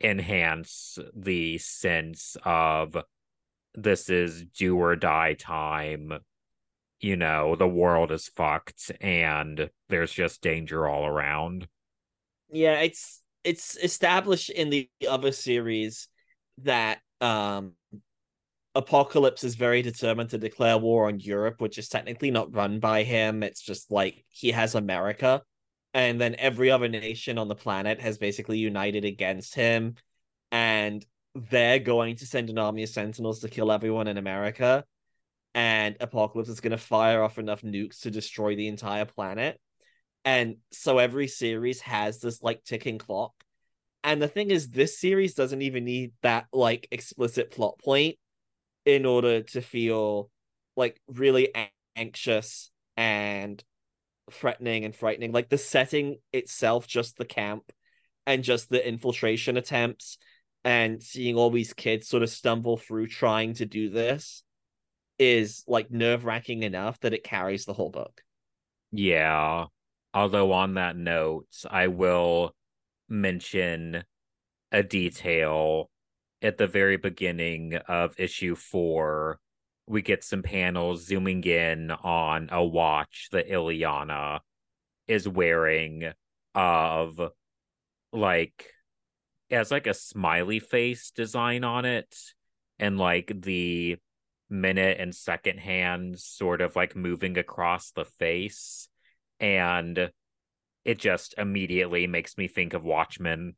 enhance 0.02 1.00
the 1.16 1.58
sense 1.58 2.38
of 2.44 2.96
this 3.74 4.10
is 4.10 4.44
do 4.44 4.78
or 4.78 4.96
die 4.96 5.34
time. 5.34 6.14
You 7.00 7.16
know, 7.18 7.56
the 7.56 7.68
world 7.68 8.12
is 8.12 8.28
fucked 8.28 8.92
and 9.02 9.70
there's 9.90 10.12
just 10.12 10.42
danger 10.42 10.88
all 10.88 11.06
around. 11.06 11.68
yeah 12.50 12.80
it's 12.80 13.22
it's 13.44 13.76
established 13.78 14.50
in 14.50 14.70
the 14.70 14.90
other 15.08 15.32
series 15.32 16.08
that 16.60 17.00
um 17.22 17.74
apocalypse 18.76 19.44
is 19.44 19.56
very 19.56 19.82
determined 19.82 20.30
to 20.30 20.38
declare 20.38 20.78
war 20.78 21.08
on 21.08 21.20
europe 21.20 21.60
which 21.62 21.78
is 21.80 21.90
technically 21.90 22.30
not 22.32 22.54
run 22.56 22.80
by 22.80 23.04
him. 23.04 23.42
It's 23.44 23.62
just 23.62 23.92
like 23.92 24.24
he 24.30 24.52
has 24.52 24.76
america. 24.76 25.42
And 25.94 26.22
then 26.22 26.36
every 26.38 26.70
other 26.70 26.88
nation 26.88 27.38
on 27.40 27.48
the 27.48 27.56
planet 27.56 28.00
has 28.02 28.18
basically 28.20 28.60
united 28.60 29.04
against 29.04 29.56
him. 29.56 29.96
And 30.52 31.04
they're 31.34 31.80
going 31.80 32.18
to 32.18 32.28
send 32.28 32.50
an 32.52 32.60
army 32.60 32.84
of 32.84 32.90
sentinels 32.90 33.40
to 33.40 33.50
kill 33.50 33.72
everyone 33.72 34.08
in 34.08 34.18
america 34.18 34.84
and 35.58 35.98
apocalypse 36.00 36.50
is 36.50 36.60
going 36.60 36.72
to 36.72 36.78
fire 36.78 37.24
off 37.24 37.40
enough 37.40 37.64
nukes 37.64 38.02
to 38.02 38.12
destroy 38.12 38.56
the 38.56 38.68
entire 38.68 39.06
planet. 39.06 39.60
And 40.24 40.58
so 40.72 41.00
every 41.00 41.28
series 41.28 41.82
has 41.82 42.20
this 42.20 42.44
like 42.44 42.64
ticking 42.64 43.00
clock. 43.00 43.34
And 44.04 44.22
the 44.22 44.28
thing 44.28 44.52
is 44.52 44.70
this 44.70 45.00
series 45.00 45.34
doesn't 45.34 45.64
even 45.64 45.84
need 45.84 46.14
that 46.22 46.46
like 46.54 46.88
explicit 46.92 47.50
plot 47.50 47.80
point 47.84 48.18
in 48.86 49.08
order 49.08 49.42
to 49.42 49.62
feel 49.62 50.30
like 50.76 51.02
really 51.08 51.52
anxious 51.96 52.70
and 52.96 53.62
threatening 54.32 54.86
and 54.86 54.96
frightening. 54.96 55.32
Like 55.32 55.50
the 55.50 55.58
setting 55.58 56.18
itself 56.32 56.86
just 56.86 57.18
the 57.18 57.26
camp 57.26 57.64
and 58.28 58.44
just 58.44 58.70
the 58.70 58.88
infiltration 58.88 59.58
attempts 59.58 60.20
and 60.64 61.02
seeing 61.02 61.36
all 61.36 61.50
these 61.50 61.74
kids 61.74 62.08
sort 62.08 62.22
of 62.22 62.30
stumble 62.30 62.78
through 62.78 63.08
trying 63.08 63.56
to 63.56 63.66
do 63.66 63.90
this 63.90 64.44
is 65.20 65.64
like 65.68 65.92
nerve-wracking 65.92 66.64
enough 66.64 67.00
that 67.00 67.14
it 67.14 67.24
carries 67.24 67.66
the 67.66 67.74
whole 67.74 67.90
book 67.90 68.22
Yeah. 68.92 69.66
Although 70.14 70.52
on 70.54 70.76
that 70.76 70.96
note, 70.98 71.48
I 71.70 71.88
will 71.88 72.56
mention 73.10 74.04
a 74.72 74.84
detail 74.84 75.90
at 76.42 76.58
the 76.58 76.68
very 76.68 76.98
beginning 76.98 77.76
of 77.88 78.20
issue 78.20 78.56
four. 78.56 79.40
We 79.86 80.02
get 80.02 80.24
some 80.24 80.44
panels 80.44 81.06
zooming 81.06 81.44
in 81.44 81.92
on 81.92 82.50
a 82.52 82.64
watch 82.64 83.30
that 83.32 83.50
Illyana 83.50 84.40
is 85.08 85.28
wearing 85.28 86.12
of 86.56 87.22
like 88.12 88.74
it 89.50 89.56
has 89.56 89.72
like 89.72 89.88
a 89.88 89.94
smiley 89.94 90.60
face 90.60 91.12
design 91.12 91.64
on 91.64 91.86
it 91.86 92.14
and 92.80 92.98
like 92.98 93.32
the 93.42 93.98
minute 94.50 94.98
and 95.00 95.14
second 95.14 95.60
hands 95.60 96.24
sort 96.24 96.62
of 96.62 96.76
like 96.76 96.96
moving 96.96 97.38
across 97.38 97.92
the 97.92 98.06
face 98.06 98.88
and 99.40 100.12
it 100.86 100.98
just 100.98 101.36
immediately 101.38 102.08
makes 102.08 102.38
me 102.38 102.48
think 102.48 102.74
of 102.74 102.84
Watchmen. 102.84 103.56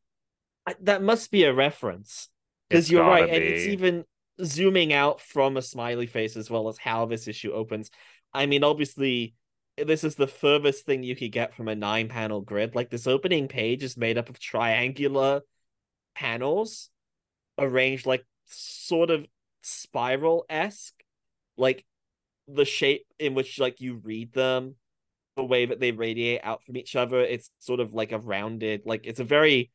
That 0.82 1.02
must 1.02 1.32
be 1.32 1.44
a 1.44 1.54
reference 1.54 2.30
because 2.68 2.90
you're 2.90 3.04
right 3.04 3.28
gotta 3.28 3.34
and 3.34 3.44
it's 3.44 3.66
even 3.66 4.04
zooming 4.44 4.94
out 4.94 5.22
from 5.22 5.58
a 5.58 5.62
smiley 5.62 6.08
face 6.08 6.36
as 6.36 6.50
well 6.50 6.70
as 6.70 6.78
how 6.78 7.06
this 7.06 7.28
issue 7.28 7.52
opens. 7.52 7.92
I 8.34 8.46
mean 8.46 8.64
obviously 8.64 9.36
this 9.78 10.04
is 10.04 10.16
the 10.16 10.28
furthest 10.28 10.86
thing 10.86 11.04
you 11.04 11.16
could 11.16 11.32
get 11.32 11.56
from 11.56 11.68
a 11.68 11.76
nine 11.76 12.10
panel 12.10 12.42
grid. 12.42 12.76
Like 12.76 12.90
this 12.90 13.08
opening 13.08 13.48
page 13.48 13.84
is 13.84 13.98
made 13.98 14.18
up 14.18 14.30
of 14.30 14.40
triangular 14.40 15.42
panels 16.16 16.90
arranged 17.58 18.06
like 18.06 18.26
sort 18.48 19.10
of 19.10 19.26
spiral 19.62 20.46
esque, 20.50 21.04
like 21.58 21.86
the 22.48 22.66
shape 22.66 23.06
in 23.20 23.34
which 23.34 23.60
like 23.60 23.82
you 23.82 23.96
read 23.96 24.34
them, 24.34 24.76
the 25.36 25.44
way 25.44 25.66
that 25.66 25.80
they 25.80 25.92
radiate 25.92 26.42
out 26.44 26.64
from 26.64 26.78
each 26.78 26.96
other. 26.96 27.20
It's 27.20 27.52
sort 27.60 27.80
of 27.80 27.94
like 27.94 28.12
a 28.12 28.20
rounded, 28.20 28.84
like 28.86 29.06
it's 29.06 29.20
a 29.20 29.26
very 29.26 29.72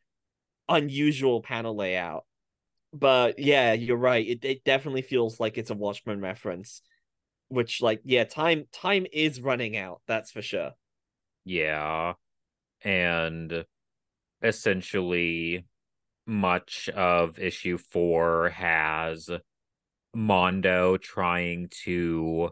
unusual 0.69 1.41
panel 1.43 1.77
layout. 1.77 2.25
But 2.93 3.39
yeah, 3.39 3.73
you're 3.73 3.97
right. 3.97 4.27
It 4.27 4.45
it 4.45 4.65
definitely 4.65 5.03
feels 5.03 5.41
like 5.41 5.59
it's 5.59 5.71
a 5.71 5.75
Watchmen 5.75 6.21
reference, 6.21 6.81
which 7.49 7.83
like 7.83 8.01
yeah, 8.05 8.25
time 8.25 8.67
time 8.73 9.07
is 9.13 9.41
running 9.41 9.77
out. 9.77 10.01
That's 10.07 10.31
for 10.31 10.43
sure. 10.43 10.73
Yeah. 11.45 12.15
And 12.83 13.65
essentially 14.43 15.65
much 16.27 16.89
of 16.91 17.39
issue 17.39 17.79
4 17.79 18.51
has 18.51 19.29
Mondo 20.15 20.97
trying 20.97 21.69
to 21.85 22.51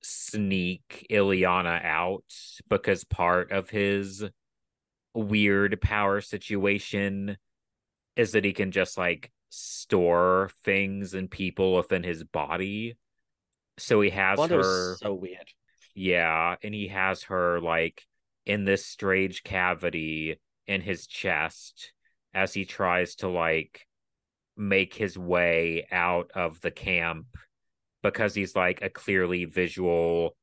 sneak 0.00 1.06
Illyana 1.10 1.84
out 1.84 2.24
because 2.68 3.04
part 3.04 3.52
of 3.52 3.70
his 3.70 4.24
weird 5.14 5.80
power 5.80 6.20
situation 6.20 7.36
is 8.16 8.32
that 8.32 8.44
he 8.44 8.52
can 8.52 8.70
just 8.70 8.96
like 8.96 9.30
store 9.50 10.50
things 10.64 11.14
and 11.14 11.30
people 11.30 11.76
within 11.76 12.02
his 12.02 12.24
body. 12.24 12.96
So 13.78 14.00
he 14.00 14.10
has 14.10 14.38
Mondo's 14.38 14.66
her 14.66 14.96
so 14.96 15.14
weird. 15.14 15.50
yeah, 15.94 16.56
and 16.62 16.74
he 16.74 16.88
has 16.88 17.24
her 17.24 17.60
like 17.60 18.06
in 18.46 18.64
this 18.64 18.86
strange 18.86 19.42
cavity 19.42 20.40
in 20.66 20.80
his 20.80 21.06
chest 21.06 21.92
as 22.34 22.54
he 22.54 22.64
tries 22.64 23.16
to 23.16 23.28
like 23.28 23.87
make 24.58 24.92
his 24.92 25.16
way 25.16 25.86
out 25.90 26.30
of 26.34 26.60
the 26.60 26.70
camp 26.70 27.26
because 28.02 28.34
he's 28.34 28.56
like 28.56 28.82
a 28.82 28.90
clearly 28.90 29.44
visual 29.44 30.36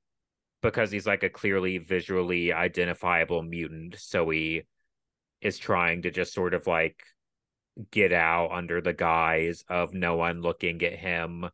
because 0.62 0.90
he's 0.90 1.06
like 1.06 1.22
a 1.22 1.30
clearly 1.30 1.78
visually 1.78 2.52
identifiable 2.52 3.44
mutant. 3.44 3.96
So 4.00 4.30
he 4.30 4.64
is 5.42 5.60
trying 5.60 6.02
to 6.04 6.12
just 6.12 6.34
sort 6.34 6.54
of 6.54 6.66
like 6.66 7.04
get 7.92 8.14
out 8.14 8.52
under 8.52 8.82
the 8.82 8.94
guise 8.94 9.64
of 9.70 9.94
no 9.94 10.16
one 10.16 10.42
looking 10.42 10.82
at 10.82 10.94
him 10.94 11.46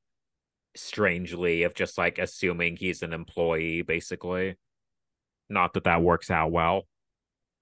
strangely 0.76 1.64
of 1.64 1.74
just 1.74 1.98
like 1.98 2.20
assuming 2.20 2.78
he's 2.78 3.02
an 3.02 3.12
employee 3.12 3.82
basically. 3.82 4.56
Not 5.50 5.74
that 5.74 5.84
that 5.86 6.02
works 6.02 6.32
out 6.32 6.52
well 6.52 6.86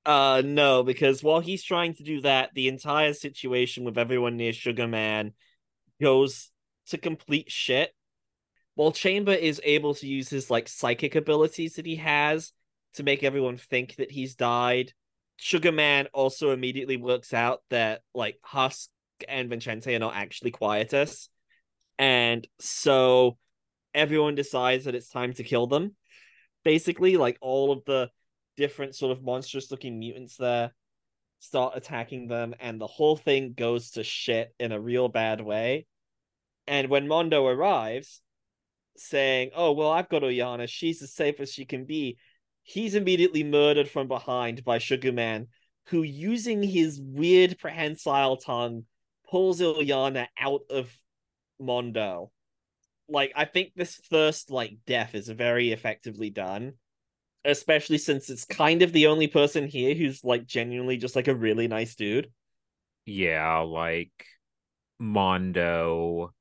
Uh 0.10 0.42
no, 0.44 0.82
because 0.82 1.22
while 1.22 1.40
he's 1.40 1.64
trying 1.64 1.94
to 1.94 2.02
do 2.02 2.22
that, 2.22 2.50
the 2.56 2.68
entire 2.68 3.14
situation 3.14 3.84
with 3.84 3.96
everyone 3.96 4.38
near 4.38 4.54
Sugar 4.54 4.88
Man 4.88 5.34
goes 6.02 6.50
to 6.88 6.98
complete 6.98 7.52
shit. 7.52 7.94
While 8.74 8.92
Chamber 8.92 9.34
is 9.34 9.62
able 9.64 9.94
to 9.94 10.08
use 10.08 10.28
his 10.28 10.50
like 10.50 10.68
psychic 10.68 11.14
abilities 11.14 11.76
that 11.76 11.86
he 11.86 11.98
has 11.98 12.54
to 12.96 13.04
make 13.04 13.24
everyone 13.24 13.58
think 13.58 13.98
that 13.98 14.10
he's 14.10 14.34
died, 14.34 14.94
Sugar 15.38 15.72
Man 15.72 16.08
also 16.12 16.50
immediately 16.54 16.98
works 16.98 17.32
out 17.32 17.62
that 17.70 18.02
like 18.16 18.40
Husk 18.42 18.90
and 19.28 19.48
Vincente 19.48 19.94
are 19.94 20.00
not 20.00 20.16
actually 20.16 20.50
Quietus. 20.50 21.30
And 22.00 22.48
so 22.60 23.38
everyone 23.94 24.34
decides 24.34 24.86
that 24.86 24.96
it's 24.96 25.10
time 25.10 25.34
to 25.34 25.44
kill 25.44 25.68
them. 25.68 25.96
Basically, 26.64 27.16
like 27.16 27.38
all 27.42 27.72
of 27.72 27.86
the 27.86 28.10
different 28.60 28.94
sort 28.94 29.14
of 29.14 29.24
monstrous 29.24 29.72
looking 29.72 29.98
mutants 29.98 30.36
there 30.36 30.72
start 31.40 31.74
attacking 31.76 32.28
them, 32.28 32.54
and 32.60 32.80
the 32.80 32.88
whole 32.88 33.16
thing 33.16 33.54
goes 33.54 33.92
to 33.92 34.04
shit 34.04 34.54
in 34.60 34.74
a 34.74 34.80
real 34.80 35.08
bad 35.08 35.40
way. 35.40 35.88
And 36.68 36.90
when 36.90 37.08
Mondo 37.08 37.48
arrives, 37.48 38.22
saying, 38.98 39.52
Oh, 39.56 39.72
well, 39.72 39.90
I've 39.90 40.10
got 40.10 40.22
Illyana, 40.22 40.68
she's 40.68 41.02
as 41.02 41.14
safe 41.14 41.40
as 41.40 41.52
she 41.52 41.66
can 41.66 41.86
be, 41.86 42.18
he's 42.62 42.94
immediately 42.94 43.44
murdered 43.44 43.90
from 43.90 44.08
behind 44.08 44.66
by 44.66 44.78
Sugar 44.78 45.14
Man, 45.14 45.48
who, 45.88 46.04
using 46.04 46.62
his 46.62 47.00
weird 47.02 47.58
prehensile 47.58 48.38
tongue, 48.38 48.86
pulls 49.30 49.62
Illyana 49.62 50.28
out 50.38 50.62
of 50.70 50.94
Mondo. 51.60 52.32
Like, 53.08 53.32
I 53.36 53.46
think 53.46 53.72
this 53.76 53.96
first, 54.10 54.52
like, 54.52 54.80
death 54.86 55.16
is 55.16 55.30
very 55.30 55.72
effectively 55.72 56.30
done 56.30 56.74
especially 57.46 57.98
since 57.98 58.30
it's 58.30 58.46
kind 58.46 58.82
of 58.82 58.92
the 58.92 59.08
only 59.08 59.28
person 59.28 59.68
here 59.68 59.96
who's 59.96 60.24
like 60.24 60.46
genuinely 60.46 60.98
just 60.98 61.16
like 61.16 61.28
a 61.28 61.36
really 61.36 61.68
nice 61.68 61.96
dude. 61.96 62.32
yeah 63.06 63.58
like 63.60 64.26
mondo 65.00 66.34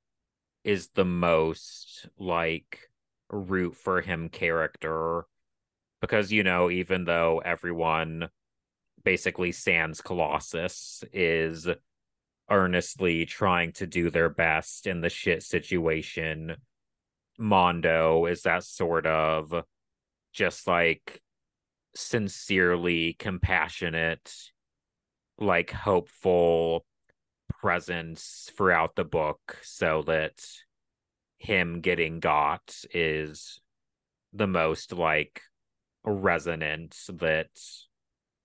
is 0.65 0.89
the 0.95 1.05
most 1.05 2.09
like 2.19 2.81
root 3.31 3.77
for 3.77 4.01
him 4.01 4.29
character 4.29 5.25
because 6.01 6.33
you 6.33 6.43
know 6.43 6.71
even 6.71 7.05
though 7.05 7.41
everyone 7.45 8.29
basically 9.05 9.53
sans 9.53 10.01
colossus 10.01 11.05
is 11.13 11.69
earnestly 12.51 13.25
trying 13.25 13.73
to 13.73 13.87
do 13.87 14.11
their 14.11 14.29
best 14.29 14.87
in 14.87 15.01
the 15.01 15.11
shit 15.11 15.43
situation 15.43 16.57
mondo 17.39 18.27
is 18.27 18.43
that 18.43 18.65
sort 18.65 19.07
of 19.07 19.55
just 20.33 20.67
like 20.67 21.21
sincerely 21.95 23.15
compassionate 23.19 24.33
like 25.39 25.71
hopeful 25.71 26.85
presence 27.49 28.51
throughout 28.57 28.95
the 28.97 29.05
book 29.05 29.59
so 29.63 30.03
that 30.03 30.35
him 31.39 31.81
getting 31.81 32.21
got 32.21 32.85
is 32.93 33.61
the 34.33 34.47
most 34.47 34.93
like 34.93 35.43
resonant 36.05 36.97
that 37.09 37.51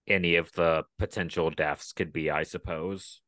any 0.08 0.36
of 0.36 0.52
the 0.54 0.84
potential 1.00 1.50
deaths 1.50 1.94
could 1.94 2.12
be 2.12 2.30
i 2.30 2.44
suppose. 2.44 3.22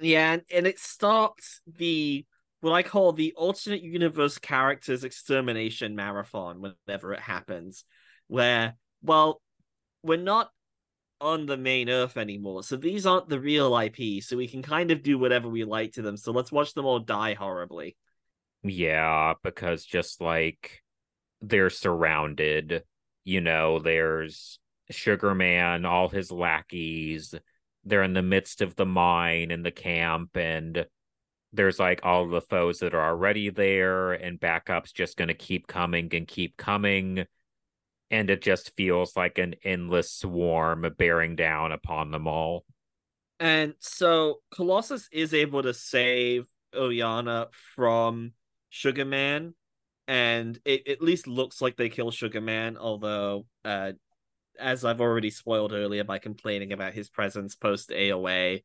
Yeah, 0.00 0.32
and, 0.32 0.42
and 0.52 0.66
it 0.66 0.78
starts 0.78 1.60
the 1.66 2.24
what 2.64 2.72
I 2.72 2.82
call 2.82 3.12
the 3.12 3.34
alternate 3.36 3.82
universe 3.82 4.38
characters 4.38 5.04
extermination 5.04 5.94
marathon 5.94 6.62
whenever 6.62 7.12
it 7.12 7.20
happens, 7.20 7.84
where 8.26 8.74
well, 9.02 9.42
we're 10.02 10.16
not 10.16 10.50
on 11.20 11.44
the 11.44 11.58
main 11.58 11.90
Earth 11.90 12.16
anymore, 12.16 12.62
so 12.62 12.76
these 12.76 13.04
aren't 13.04 13.28
the 13.28 13.38
real 13.38 13.76
IP, 13.76 14.22
so 14.22 14.38
we 14.38 14.48
can 14.48 14.62
kind 14.62 14.90
of 14.90 15.02
do 15.02 15.18
whatever 15.18 15.46
we 15.46 15.64
like 15.64 15.92
to 15.92 16.02
them. 16.02 16.16
So 16.16 16.32
let's 16.32 16.50
watch 16.50 16.72
them 16.72 16.86
all 16.86 17.00
die 17.00 17.34
horribly. 17.34 17.96
Yeah, 18.62 19.34
because 19.42 19.84
just 19.84 20.22
like 20.22 20.82
they're 21.42 21.68
surrounded, 21.68 22.82
you 23.24 23.42
know, 23.42 23.78
there's 23.78 24.58
Sugar 24.90 25.34
Man, 25.34 25.84
all 25.84 26.08
his 26.08 26.32
lackeys, 26.32 27.34
they're 27.84 28.02
in 28.02 28.14
the 28.14 28.22
midst 28.22 28.62
of 28.62 28.74
the 28.74 28.86
mine 28.86 29.50
and 29.50 29.64
the 29.64 29.70
camp, 29.70 30.34
and 30.38 30.86
there's 31.54 31.78
like 31.78 32.00
all 32.02 32.28
the 32.28 32.40
foes 32.40 32.78
that 32.80 32.94
are 32.94 33.08
already 33.08 33.50
there, 33.50 34.12
and 34.12 34.40
backup's 34.40 34.92
just 34.92 35.16
gonna 35.16 35.34
keep 35.34 35.66
coming 35.66 36.14
and 36.14 36.26
keep 36.26 36.56
coming. 36.56 37.26
And 38.10 38.30
it 38.30 38.42
just 38.42 38.76
feels 38.76 39.16
like 39.16 39.38
an 39.38 39.54
endless 39.64 40.12
swarm 40.12 40.86
bearing 40.98 41.36
down 41.36 41.72
upon 41.72 42.10
them 42.10 42.28
all. 42.28 42.64
And 43.40 43.74
so 43.80 44.40
Colossus 44.52 45.08
is 45.10 45.34
able 45.34 45.62
to 45.62 45.74
save 45.74 46.46
Illyana 46.74 47.46
from 47.74 48.32
Sugar 48.70 49.04
Man, 49.04 49.54
and 50.06 50.58
it 50.64 50.86
at 50.88 51.02
least 51.02 51.26
looks 51.26 51.60
like 51.60 51.76
they 51.76 51.88
kill 51.88 52.10
Sugar 52.10 52.40
Man, 52.40 52.76
although 52.76 53.46
uh 53.64 53.92
as 54.58 54.84
I've 54.84 55.00
already 55.00 55.30
spoiled 55.30 55.72
earlier 55.72 56.04
by 56.04 56.18
complaining 56.18 56.72
about 56.72 56.94
his 56.94 57.08
presence 57.08 57.56
post 57.56 57.90
AOA, 57.90 58.62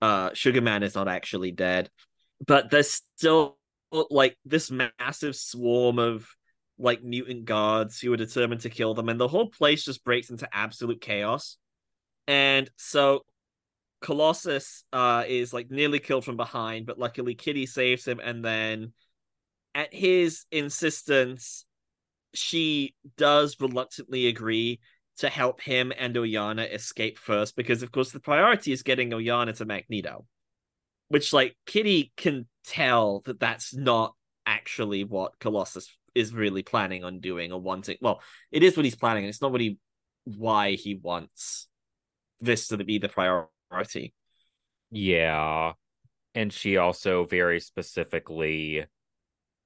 uh 0.00 0.30
Sugar 0.32 0.60
Man 0.60 0.82
is 0.82 0.94
not 0.94 1.08
actually 1.08 1.52
dead. 1.52 1.90
But 2.44 2.70
there's 2.70 2.90
still 2.90 3.58
like 4.10 4.36
this 4.44 4.70
massive 4.70 5.36
swarm 5.36 5.98
of 5.98 6.28
like 6.78 7.02
mutant 7.02 7.44
guards 7.46 8.00
who 8.00 8.12
are 8.12 8.18
determined 8.18 8.60
to 8.62 8.70
kill 8.70 8.94
them, 8.94 9.08
and 9.08 9.18
the 9.18 9.28
whole 9.28 9.48
place 9.48 9.84
just 9.84 10.04
breaks 10.04 10.28
into 10.30 10.48
absolute 10.52 11.00
chaos. 11.00 11.56
And 12.26 12.70
so 12.76 13.24
Colossus 14.02 14.84
uh 14.92 15.24
is 15.26 15.54
like 15.54 15.70
nearly 15.70 16.00
killed 16.00 16.24
from 16.24 16.36
behind, 16.36 16.84
but 16.84 16.98
luckily 16.98 17.34
Kitty 17.34 17.64
saves 17.64 18.06
him, 18.06 18.20
and 18.22 18.44
then 18.44 18.92
at 19.74 19.94
his 19.94 20.44
insistence, 20.50 21.64
she 22.34 22.94
does 23.16 23.56
reluctantly 23.60 24.26
agree 24.26 24.80
to 25.18 25.30
help 25.30 25.62
him 25.62 25.92
and 25.96 26.14
Illyana 26.14 26.70
escape 26.74 27.18
first, 27.18 27.56
because 27.56 27.82
of 27.82 27.90
course 27.90 28.10
the 28.12 28.20
priority 28.20 28.72
is 28.72 28.82
getting 28.82 29.10
Illyana 29.10 29.56
to 29.56 29.64
Magneto. 29.64 30.26
Which 31.08 31.32
like 31.32 31.56
Kitty 31.66 32.12
can 32.16 32.46
tell 32.64 33.20
that 33.26 33.38
that's 33.40 33.74
not 33.74 34.14
actually 34.44 35.04
what 35.04 35.38
Colossus 35.38 35.88
is 36.14 36.32
really 36.32 36.62
planning 36.62 37.04
on 37.04 37.20
doing 37.20 37.52
or 37.52 37.60
wanting. 37.60 37.96
Well, 38.00 38.20
it 38.50 38.62
is 38.62 38.76
what 38.76 38.84
he's 38.84 38.96
planning, 38.96 39.24
and 39.24 39.28
it's 39.28 39.42
not 39.42 39.52
what 39.52 39.60
he 39.60 39.78
why 40.24 40.72
he 40.72 40.96
wants 40.96 41.68
this 42.40 42.68
to 42.68 42.76
be 42.78 42.98
the 42.98 43.08
priority. 43.08 44.14
Yeah. 44.90 45.72
And 46.34 46.52
she 46.52 46.76
also 46.76 47.24
very 47.24 47.60
specifically 47.60 48.84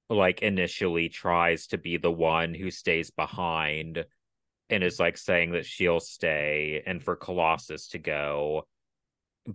like 0.09 0.41
initially 0.41 1.09
tries 1.09 1.67
to 1.67 1.77
be 1.77 1.97
the 1.97 2.11
one 2.11 2.53
who 2.53 2.69
stays 2.69 3.11
behind 3.11 4.05
and 4.69 4.83
is 4.83 4.99
like 4.99 5.17
saying 5.17 5.51
that 5.51 5.65
she'll 5.65 5.99
stay 5.99 6.83
and 6.85 7.01
for 7.01 7.15
Colossus 7.15 7.87
to 7.89 7.97
go 7.97 8.67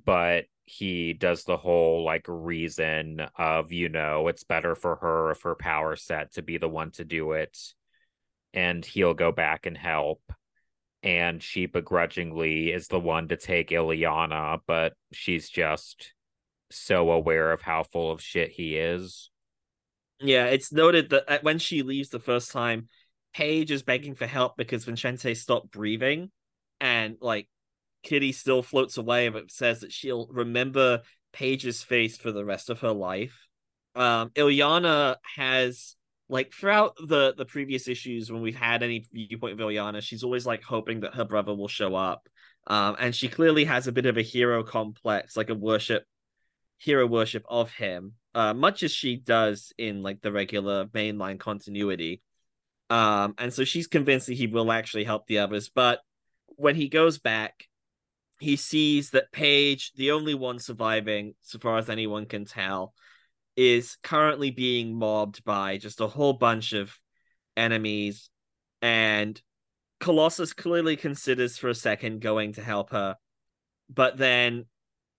but 0.05 0.45
he 0.67 1.12
does 1.12 1.45
the 1.45 1.57
whole 1.57 2.05
like 2.05 2.25
reason 2.27 3.21
of 3.39 3.73
you 3.73 3.89
know 3.89 4.27
it's 4.27 4.43
better 4.43 4.75
for 4.75 4.97
her 4.97 5.31
if 5.31 5.43
her 5.43 5.55
power 5.55 5.95
set 5.95 6.33
to 6.33 6.43
be 6.43 6.59
the 6.59 6.69
one 6.69 6.91
to 6.91 7.05
do 7.05 7.33
it 7.33 7.57
and 8.53 8.85
he'll 8.85 9.14
go 9.14 9.31
back 9.31 9.67
and 9.67 9.77
help. 9.79 10.21
And 11.03 11.41
she 11.41 11.67
begrudgingly 11.67 12.73
is 12.73 12.89
the 12.89 12.99
one 12.99 13.29
to 13.29 13.37
take 13.37 13.71
Illyana 13.71 14.59
but 14.67 14.95
she's 15.12 15.49
just 15.49 16.12
so 16.71 17.11
aware 17.12 17.53
of 17.53 17.62
how 17.62 17.85
full 17.85 18.11
of 18.11 18.21
shit 18.21 18.51
he 18.51 18.77
is. 18.77 19.31
Yeah, 20.21 20.47
it's 20.47 20.73
noted 20.73 21.11
that 21.11 21.31
uh, 21.31 21.39
when 21.43 21.59
she 21.59 21.83
leaves 21.83 22.09
the 22.09 22.19
first 22.19 22.51
time, 22.51 22.89
Paige 23.35 23.71
is 23.71 23.83
begging 23.83 24.14
for 24.14 24.27
help 24.27 24.57
because 24.57 24.85
Vincente 24.85 25.35
stopped 25.35 25.71
breathing, 25.71 26.31
and 26.81 27.17
like 27.21 27.49
Kitty 28.07 28.31
still 28.31 28.63
floats 28.63 28.99
away, 28.99 29.29
but 29.29 29.51
says 29.51 29.81
that 29.81 29.93
she'll 29.93 30.29
remember 30.31 31.03
Paige's 31.33 31.83
face 31.83 32.17
for 32.17 32.31
the 32.31 32.45
rest 32.45 32.71
of 32.71 32.81
her 32.81 32.93
life. 32.93 33.47
Um, 33.97 34.31
Illyana 34.31 35.17
has 35.35 35.97
like 36.29 36.53
throughout 36.53 36.95
the 36.97 37.35
the 37.37 37.45
previous 37.45 37.89
issues 37.89 38.31
when 38.31 38.43
we've 38.43 38.55
had 38.55 38.85
any 38.85 39.05
viewpoint 39.13 39.55
of 39.55 39.59
Illyana, 39.59 40.01
she's 40.03 40.23
always 40.23 40.47
like 40.47 40.63
hoping 40.63 41.01
that 41.01 41.15
her 41.15 41.25
brother 41.25 41.53
will 41.53 41.69
show 41.69 41.97
up. 41.97 42.29
Um, 42.69 42.95
and 42.99 43.15
she 43.15 43.29
clearly 43.29 43.65
has 43.65 43.89
a 43.89 43.93
bit 43.93 44.07
of 44.07 44.17
a 44.17 44.23
hero 44.23 44.63
complex, 44.63 45.37
like 45.37 45.51
a 45.51 45.55
worship 45.55 46.05
hero 46.79 47.07
worship 47.07 47.45
of 47.49 47.73
him, 47.73 48.13
uh, 48.37 48.55
much 48.55 48.85
as 48.85 48.93
she 48.93 49.17
does 49.17 49.73
in 49.79 50.03
like 50.05 50.21
the 50.21 50.31
regular 50.31 50.87
mainline 50.87 51.41
continuity. 51.41 52.23
Um, 52.89 53.35
and 53.39 53.53
so 53.53 53.65
she's 53.65 53.89
convinced 53.89 54.29
that 54.29 54.35
he 54.35 54.47
will 54.47 54.71
actually 54.71 55.05
help 55.05 55.27
the 55.27 55.39
others. 55.39 55.71
But 55.75 56.01
when 56.47 56.77
he 56.77 56.89
goes 56.89 57.19
back, 57.19 57.67
he 58.39 58.57
sees 58.57 59.11
that 59.11 59.32
Paige, 59.32 59.93
the 59.95 60.11
only 60.11 60.34
one 60.34 60.59
surviving, 60.59 61.34
so 61.43 61.59
far 61.59 61.78
as 61.78 61.89
anyone 61.89 62.26
can 62.26 62.45
tell, 62.45 62.93
is 63.57 63.97
currently 64.03 64.51
being 64.51 64.95
mobbed 64.95 65.45
by 65.45 65.78
just 65.78 66.01
a 66.01 66.07
whole 66.07 66.34
bunch 66.34 66.72
of 66.72 66.95
enemies. 67.57 68.28
And 68.82 69.41
Colossus 70.01 70.53
clearly 70.53 70.97
considers 70.97 71.57
for 71.57 71.68
a 71.68 71.74
second 71.74 72.20
going 72.20 72.53
to 72.55 72.62
help 72.62 72.91
her, 72.91 73.16
but 73.89 74.18
then 74.18 74.66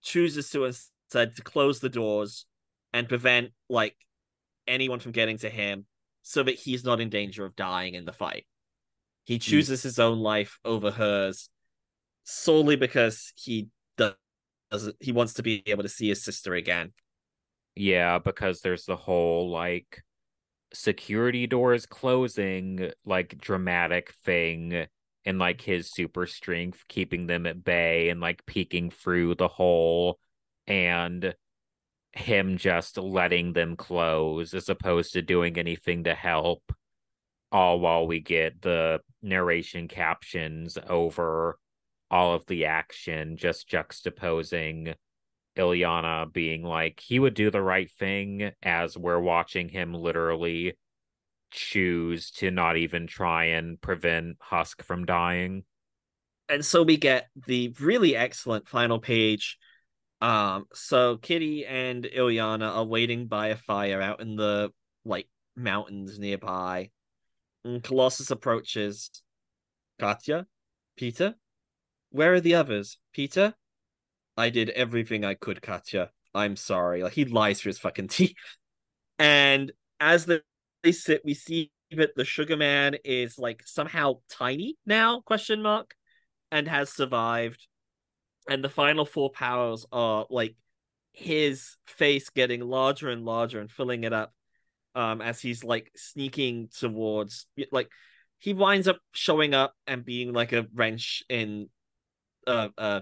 chooses 0.03 0.49
to 0.51 0.65
instead 0.65 1.36
to 1.36 1.41
close 1.41 1.80
the 1.80 1.89
doors 1.89 2.45
and 2.93 3.09
prevent 3.09 3.51
like 3.70 3.95
anyone 4.68 4.99
from 4.99 5.11
getting 5.11 5.38
to 5.39 5.49
him 5.49 5.86
so 6.22 6.43
that 6.43 6.55
he's 6.55 6.84
not 6.84 7.01
in 7.01 7.09
danger 7.09 7.45
of 7.45 7.55
dying 7.55 7.95
in 7.95 8.05
the 8.05 8.13
fight. 8.13 8.45
He 9.26 9.36
hmm. 9.36 9.39
chooses 9.39 9.82
his 9.82 9.97
own 9.97 10.20
life 10.20 10.59
over 10.63 10.91
hers 10.91 11.49
solely 12.28 12.75
because 12.75 13.32
he 13.36 13.69
does 13.95 14.13
he 14.99 15.13
wants 15.13 15.34
to 15.36 15.43
be 15.43 15.63
able 15.65 15.84
to 15.84 15.89
see 15.89 16.09
his 16.09 16.23
sister 16.23 16.53
again. 16.53 16.91
Yeah, 17.75 18.19
because 18.19 18.59
there's 18.59 18.86
the 18.86 18.97
whole 18.97 19.49
like 19.49 20.03
security 20.73 21.47
doors 21.47 21.86
closing, 21.86 22.91
like 23.05 23.38
dramatic 23.39 24.13
thing, 24.25 24.88
and 25.25 25.39
like 25.39 25.61
his 25.61 25.89
super 25.89 26.28
strength 26.28 26.84
keeping 26.89 27.28
them 27.28 27.45
at 27.45 27.63
bay 27.63 28.09
and 28.09 28.19
like 28.19 28.45
peeking 28.45 28.91
through 28.91 29.36
the 29.36 29.47
hole, 29.47 30.19
and 30.67 31.34
him 32.11 32.57
just 32.57 32.97
letting 32.97 33.53
them 33.53 33.78
close 33.78 34.53
as 34.53 34.67
opposed 34.67 35.13
to 35.13 35.21
doing 35.21 35.57
anything 35.57 36.03
to 36.03 36.13
help. 36.13 36.61
All 37.53 37.80
while 37.80 38.05
we 38.05 38.19
get 38.19 38.61
the 38.61 38.99
narration 39.21 39.88
captions 39.88 40.78
over 40.89 41.57
all 42.10 42.34
of 42.34 42.45
the 42.45 42.66
action, 42.66 43.38
just 43.38 43.70
juxtaposing 43.70 44.95
Illyana 45.58 46.32
being 46.32 46.64
like, 46.64 46.99
he 46.99 47.20
would 47.20 47.34
do 47.34 47.51
the 47.51 47.62
right 47.62 47.91
thing 47.91 48.51
as 48.64 48.97
we're 48.97 49.20
watching 49.20 49.70
him 49.70 49.93
literally 49.93 50.78
choose 51.51 52.32
to 52.32 52.51
not 52.51 52.78
even 52.78 53.08
try 53.08 53.45
and 53.45 53.80
prevent 53.82 54.38
Husk 54.39 54.84
from 54.84 55.05
dying. 55.05 55.64
And 56.49 56.64
so 56.64 56.84
we 56.84 56.97
get 56.97 57.28
the 57.45 57.74
really 57.80 58.16
excellent 58.16 58.68
final 58.70 58.99
page. 58.99 59.58
Um, 60.22 60.66
so 60.74 61.18
Kitty 61.18 61.66
and 61.66 62.05
Illyana 62.05 62.76
are 62.76 62.86
waiting 62.86 63.28
by 63.28 63.47
a 63.47 63.55
fire 63.55 64.01
out 64.01 64.22
in 64.22 64.36
the 64.36 64.72
like 65.03 65.28
mountains 65.55 66.20
nearby. 66.20 66.89
And 67.66 67.84
Colossus 67.84 68.32
approaches. 68.32 69.10
Katya? 69.99 70.45
Peter? 70.95 71.36
Where 72.18 72.34
are 72.34 72.41
the 72.41 72.55
others? 72.55 72.97
Peter? 73.13 73.53
I 74.36 74.49
did 74.49 74.72
everything 74.72 75.24
I 75.24 75.36
could, 75.36 75.61
Katya. 75.61 76.09
I'm 76.34 76.55
sorry. 76.55 77.03
Like 77.03 77.13
he 77.13 77.26
lies 77.26 77.61
through 77.61 77.70
his 77.70 77.78
fucking 77.78 78.07
teeth. 78.09 78.34
And 79.20 79.72
as 79.99 80.26
they, 80.26 80.41
sit, 80.91 81.22
we 81.24 81.36
see 81.36 81.72
that 81.91 82.15
the 82.15 82.26
Sugar 82.26 82.57
Man 82.57 82.95
is 83.05 83.38
like 83.38 83.61
somehow 83.68 84.15
tiny 84.32 84.78
now, 84.84 85.22
question 85.22 85.61
mark, 85.61 85.93
and 86.51 86.68
has 86.68 86.89
survived. 86.89 87.68
And 88.49 88.63
the 88.63 88.70
final 88.70 89.05
four 89.05 89.30
powers 89.30 89.86
are 89.91 90.26
like 90.32 90.55
his 91.11 91.76
face 91.86 92.32
getting 92.32 92.61
larger 92.61 93.09
and 93.09 93.26
larger 93.26 93.59
and 93.59 93.72
filling 93.72 94.03
it 94.03 94.13
up 94.13 94.34
um 94.93 95.20
as 95.20 95.41
he's 95.41 95.63
like 95.63 95.91
sneaking 95.95 96.70
towards 96.78 97.47
like 97.72 97.89
he 98.38 98.53
winds 98.53 98.88
up 98.88 98.99
showing 99.13 99.55
up 99.55 99.74
and 99.88 100.05
being 100.05 100.32
like 100.32 100.53
a 100.53 100.68
wrench 100.76 101.24
in 101.28 101.70
uh 102.48 102.70
uh 102.78 103.02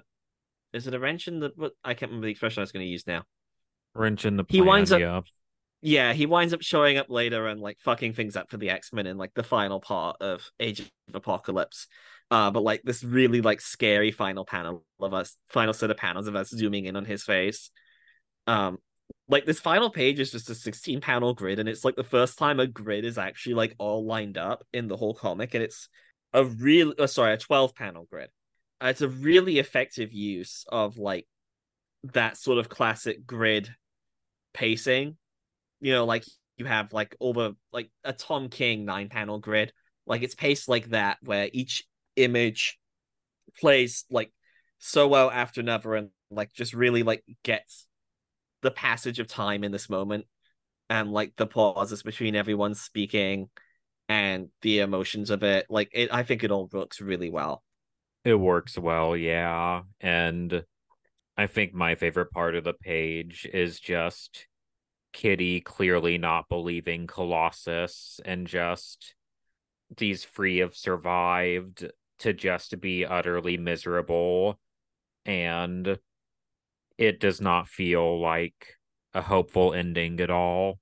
is 0.73 0.87
it 0.87 0.93
a 0.93 0.99
wrench 0.99 1.27
in 1.27 1.39
the 1.39 1.51
what 1.55 1.73
I 1.83 1.93
can't 1.93 2.11
remember 2.11 2.25
the 2.27 2.31
expression 2.31 2.61
I 2.61 2.63
was 2.63 2.71
going 2.73 2.85
to 2.85 2.91
use 2.91 3.07
now. 3.07 3.23
Wrench 3.93 4.25
in 4.25 4.35
the 4.35 4.43
Plan, 4.43 4.55
He 4.55 4.61
winds 4.61 4.91
up- 4.91 4.99
yeah. 4.99 5.21
Yeah, 5.81 6.13
he 6.13 6.25
winds 6.25 6.53
up 6.53 6.61
showing 6.63 6.97
up 6.97 7.09
later 7.09 7.47
and 7.47 7.61
like 7.61 7.77
fucking 7.79 8.13
things 8.13 8.35
up 8.35 8.49
for 8.49 8.57
the 8.57 8.71
X-Men 8.71 9.05
in 9.05 9.17
like 9.17 9.33
the 9.35 9.43
final 9.43 9.79
part 9.79 10.17
of 10.19 10.49
Age 10.59 10.79
of 10.79 10.89
Apocalypse. 11.13 11.87
Uh 12.31 12.49
but 12.51 12.63
like 12.63 12.81
this 12.83 13.03
really 13.03 13.41
like 13.41 13.61
scary 13.61 14.11
final 14.11 14.45
panel 14.45 14.83
of 14.99 15.13
us 15.13 15.37
final 15.49 15.73
set 15.73 15.91
of 15.91 15.97
panels 15.97 16.27
of 16.27 16.35
us 16.35 16.49
zooming 16.49 16.85
in 16.85 16.95
on 16.95 17.05
his 17.05 17.23
face. 17.23 17.69
Um 18.47 18.79
like 19.27 19.45
this 19.45 19.59
final 19.59 19.89
page 19.91 20.19
is 20.19 20.31
just 20.31 20.49
a 20.49 20.55
16 20.55 21.01
panel 21.01 21.33
grid 21.35 21.59
and 21.59 21.69
it's 21.69 21.85
like 21.85 21.95
the 21.95 22.03
first 22.03 22.37
time 22.39 22.59
a 22.59 22.65
grid 22.67 23.05
is 23.05 23.17
actually 23.19 23.53
like 23.53 23.75
all 23.77 24.03
lined 24.05 24.37
up 24.37 24.65
in 24.73 24.87
the 24.87 24.97
whole 24.97 25.13
comic 25.13 25.53
and 25.53 25.63
it's 25.63 25.87
a 26.33 26.43
real 26.43 26.93
oh, 26.97 27.05
sorry 27.05 27.33
a 27.33 27.37
12 27.37 27.75
panel 27.75 28.07
grid 28.09 28.25
Uh, 28.25 28.31
Uh, 28.81 28.87
it's 28.87 29.01
a 29.01 29.07
really 29.09 29.59
effective 29.59 30.11
use 30.11 30.65
of 30.69 30.97
like 30.97 31.27
that 32.13 32.37
sort 32.37 32.57
of 32.57 32.69
classic 32.69 33.25
grid 33.25 33.69
pacing. 34.53 35.17
You 35.79 35.93
know 35.93 36.05
like 36.05 36.25
you 36.57 36.65
have 36.65 36.93
like 36.93 37.15
over 37.19 37.51
like 37.71 37.89
a 38.03 38.13
tom 38.13 38.49
king 38.49 38.85
nine 38.85 39.09
panel 39.09 39.39
grid. 39.39 39.73
Like 40.05 40.23
it's 40.23 40.35
paced 40.35 40.69
like 40.69 40.89
that 40.89 41.17
where 41.21 41.49
each 41.51 41.83
image 42.15 42.77
plays 43.59 44.05
like 44.09 44.31
so 44.79 45.07
well 45.07 45.31
after 45.31 45.61
another 45.61 45.95
and 45.95 46.09
like 46.29 46.53
just 46.53 46.73
really 46.73 47.03
like 47.03 47.23
gets 47.43 47.87
the 48.61 48.71
passage 48.71 49.19
of 49.19 49.27
time 49.27 49.63
in 49.63 49.71
this 49.71 49.89
moment 49.89 50.25
and 50.89 51.11
like 51.11 51.33
the 51.37 51.47
pauses 51.47 52.03
between 52.03 52.35
everyone 52.35 52.75
speaking 52.75 53.49
and 54.09 54.49
the 54.61 54.79
emotions 54.79 55.29
of 55.29 55.43
it. 55.43 55.65
Like 55.69 55.89
it 55.93 56.13
i 56.13 56.23
think 56.23 56.43
it 56.43 56.51
all 56.51 56.69
works 56.71 57.01
really 57.01 57.29
well 57.29 57.63
It 58.25 58.35
works 58.35 58.77
well, 58.77 59.15
yeah. 59.15 59.83
And 60.01 60.65
I 61.37 61.47
think 61.47 61.73
my 61.73 61.95
favorite 61.95 62.31
part 62.31 62.55
of 62.55 62.63
the 62.63 62.73
page 62.73 63.47
is 63.53 63.79
just 63.79 64.47
Kitty 65.13 65.61
clearly 65.61 66.17
not 66.17 66.49
believing 66.49 67.07
Colossus 67.07 68.19
and 68.25 68.47
just 68.47 69.15
these 69.97 70.23
free 70.23 70.57
have 70.57 70.75
survived 70.75 71.91
to 72.19 72.33
just 72.33 72.79
be 72.81 73.05
utterly 73.05 73.57
miserable. 73.57 74.59
And 75.25 75.99
it 76.97 77.19
does 77.19 77.41
not 77.41 77.67
feel 77.69 78.19
like 78.19 78.75
a 79.13 79.21
hopeful 79.21 79.73
ending 79.73 80.19
at 80.19 80.29
all. 80.31 80.79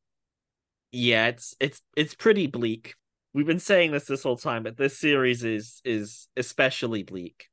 yeah 0.92 1.28
it's 1.28 1.56
it's 1.60 1.82
it's 1.96 2.14
pretty 2.14 2.48
bleak 2.48 2.96
we've 3.34 3.48
been 3.48 3.60
saying 3.60 3.92
this 3.92 4.06
this 4.06 4.24
whole 4.24 4.38
time 4.38 4.64
but 4.64 4.78
this 4.78 4.98
series 4.98 5.44
is 5.44 5.82
is 5.86 6.28
especially 6.38 7.04
bleak 7.04 7.50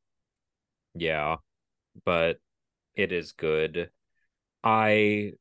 Yeah, 0.94 1.36
but 2.04 2.38
it 2.94 3.12
is 3.12 3.32
good. 3.32 3.90
I 4.62 5.32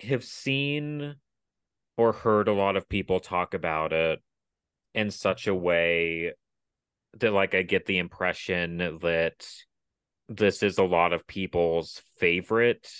have 0.00 0.24
seen 0.24 1.16
or 1.96 2.12
heard 2.12 2.48
a 2.48 2.52
lot 2.52 2.76
of 2.76 2.88
people 2.88 3.20
talk 3.20 3.54
about 3.54 3.92
it 3.92 4.20
in 4.94 5.10
such 5.10 5.46
a 5.46 5.54
way 5.54 6.32
that 7.18 7.32
like 7.32 7.54
I 7.54 7.62
get 7.62 7.86
the 7.86 7.98
impression 7.98 8.78
that 9.02 9.46
this 10.28 10.62
is 10.62 10.78
a 10.78 10.84
lot 10.84 11.12
of 11.12 11.26
people's 11.26 12.02
favorite 12.16 12.90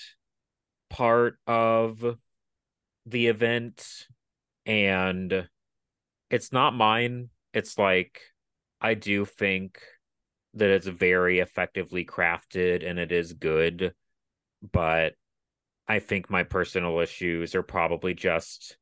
part 0.90 1.38
of 1.46 2.18
the 3.06 3.26
event 3.26 4.06
and 4.66 5.48
it's 6.34 6.50
not 6.50 6.74
mine. 6.74 7.28
It's 7.52 7.78
like 7.78 8.20
I 8.80 8.94
do 8.94 9.24
think 9.24 9.80
that 10.54 10.68
it's 10.68 10.88
very 10.88 11.38
effectively 11.38 12.04
crafted 12.04 12.84
and 12.84 12.98
it 12.98 13.12
is 13.12 13.34
good, 13.34 13.94
but 14.72 15.12
I 15.86 16.00
think 16.00 16.28
my 16.28 16.42
personal 16.42 16.98
issues 16.98 17.54
are 17.54 17.62
probably 17.62 18.14
just 18.14 18.76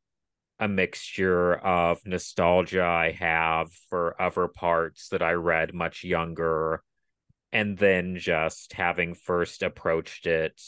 a 0.59 0.67
mixture 0.67 1.57
of 1.57 2.07
nostalgia 2.07 2.85
I 2.85 3.11
have 3.13 3.71
for 3.91 4.17
other 4.19 4.49
parts 4.49 5.09
that 5.09 5.23
I 5.23 5.33
read 5.33 5.75
much 5.75 6.05
younger, 6.05 6.83
and 7.53 7.77
then 7.77 8.17
just 8.17 8.73
having 8.73 9.13
first 9.15 9.63
approached 9.63 10.27
it, 10.27 10.59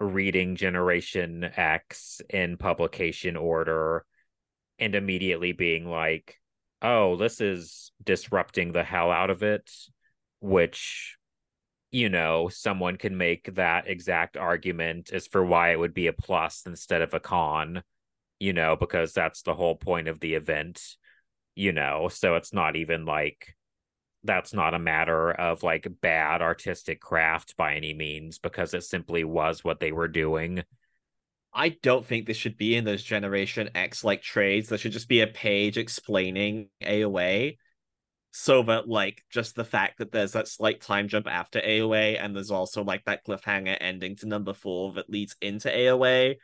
reading 0.00 0.56
Generation 0.56 1.44
X 1.44 2.20
in 2.28 2.56
publication 2.56 3.36
order, 3.36 4.04
and 4.82 4.94
immediately 4.94 5.52
being 5.52 5.86
like, 5.86 6.38
oh, 6.82 7.16
this 7.16 7.40
is 7.40 7.92
disrupting 8.02 8.72
the 8.72 8.84
hell 8.84 9.10
out 9.10 9.30
of 9.30 9.42
it, 9.42 9.70
which 10.40 11.16
you 11.94 12.08
know, 12.08 12.48
someone 12.48 12.96
can 12.96 13.18
make 13.18 13.54
that 13.54 13.86
exact 13.86 14.38
argument 14.38 15.10
as 15.12 15.26
for 15.26 15.44
why 15.44 15.72
it 15.72 15.78
would 15.78 15.92
be 15.92 16.06
a 16.06 16.12
plus 16.12 16.62
instead 16.64 17.02
of 17.02 17.12
a 17.12 17.20
con 17.20 17.82
you 18.42 18.52
know, 18.52 18.74
because 18.74 19.12
that's 19.12 19.42
the 19.42 19.54
whole 19.54 19.76
point 19.76 20.08
of 20.08 20.18
the 20.18 20.34
event, 20.34 20.96
you 21.54 21.70
know, 21.72 22.08
so 22.08 22.34
it's 22.34 22.52
not 22.52 22.74
even 22.74 23.04
like 23.04 23.54
that's 24.24 24.52
not 24.52 24.74
a 24.74 24.80
matter 24.80 25.30
of 25.30 25.62
like 25.62 25.86
bad 26.00 26.42
artistic 26.42 27.00
craft 27.00 27.56
by 27.56 27.74
any 27.76 27.94
means 27.94 28.38
because 28.40 28.74
it 28.74 28.82
simply 28.82 29.22
was 29.22 29.62
what 29.62 29.78
they 29.78 29.92
were 29.92 30.08
doing. 30.08 30.64
I 31.54 31.70
don't 31.82 32.06
think 32.06 32.26
this 32.26 32.36
should 32.36 32.56
be 32.56 32.76
in 32.76 32.84
those 32.84 33.02
Generation 33.02 33.70
X 33.74 34.04
like 34.04 34.22
trades. 34.22 34.68
There 34.68 34.78
should 34.78 34.92
just 34.92 35.08
be 35.08 35.20
a 35.20 35.26
page 35.26 35.76
explaining 35.76 36.68
AOA 36.82 37.58
so 38.32 38.62
that 38.62 38.88
like 38.88 39.22
just 39.30 39.54
the 39.54 39.64
fact 39.64 39.98
that 39.98 40.10
there's 40.10 40.32
that 40.32 40.48
slight 40.48 40.80
time 40.80 41.08
jump 41.08 41.26
after 41.26 41.60
AOA 41.60 42.18
and 42.18 42.34
there's 42.34 42.50
also 42.50 42.82
like 42.82 43.04
that 43.04 43.26
cliffhanger 43.26 43.76
ending 43.78 44.16
to 44.16 44.26
number 44.26 44.54
four 44.54 44.94
that 44.94 45.10
leads 45.10 45.36
into 45.42 45.68
AOA 45.68 46.36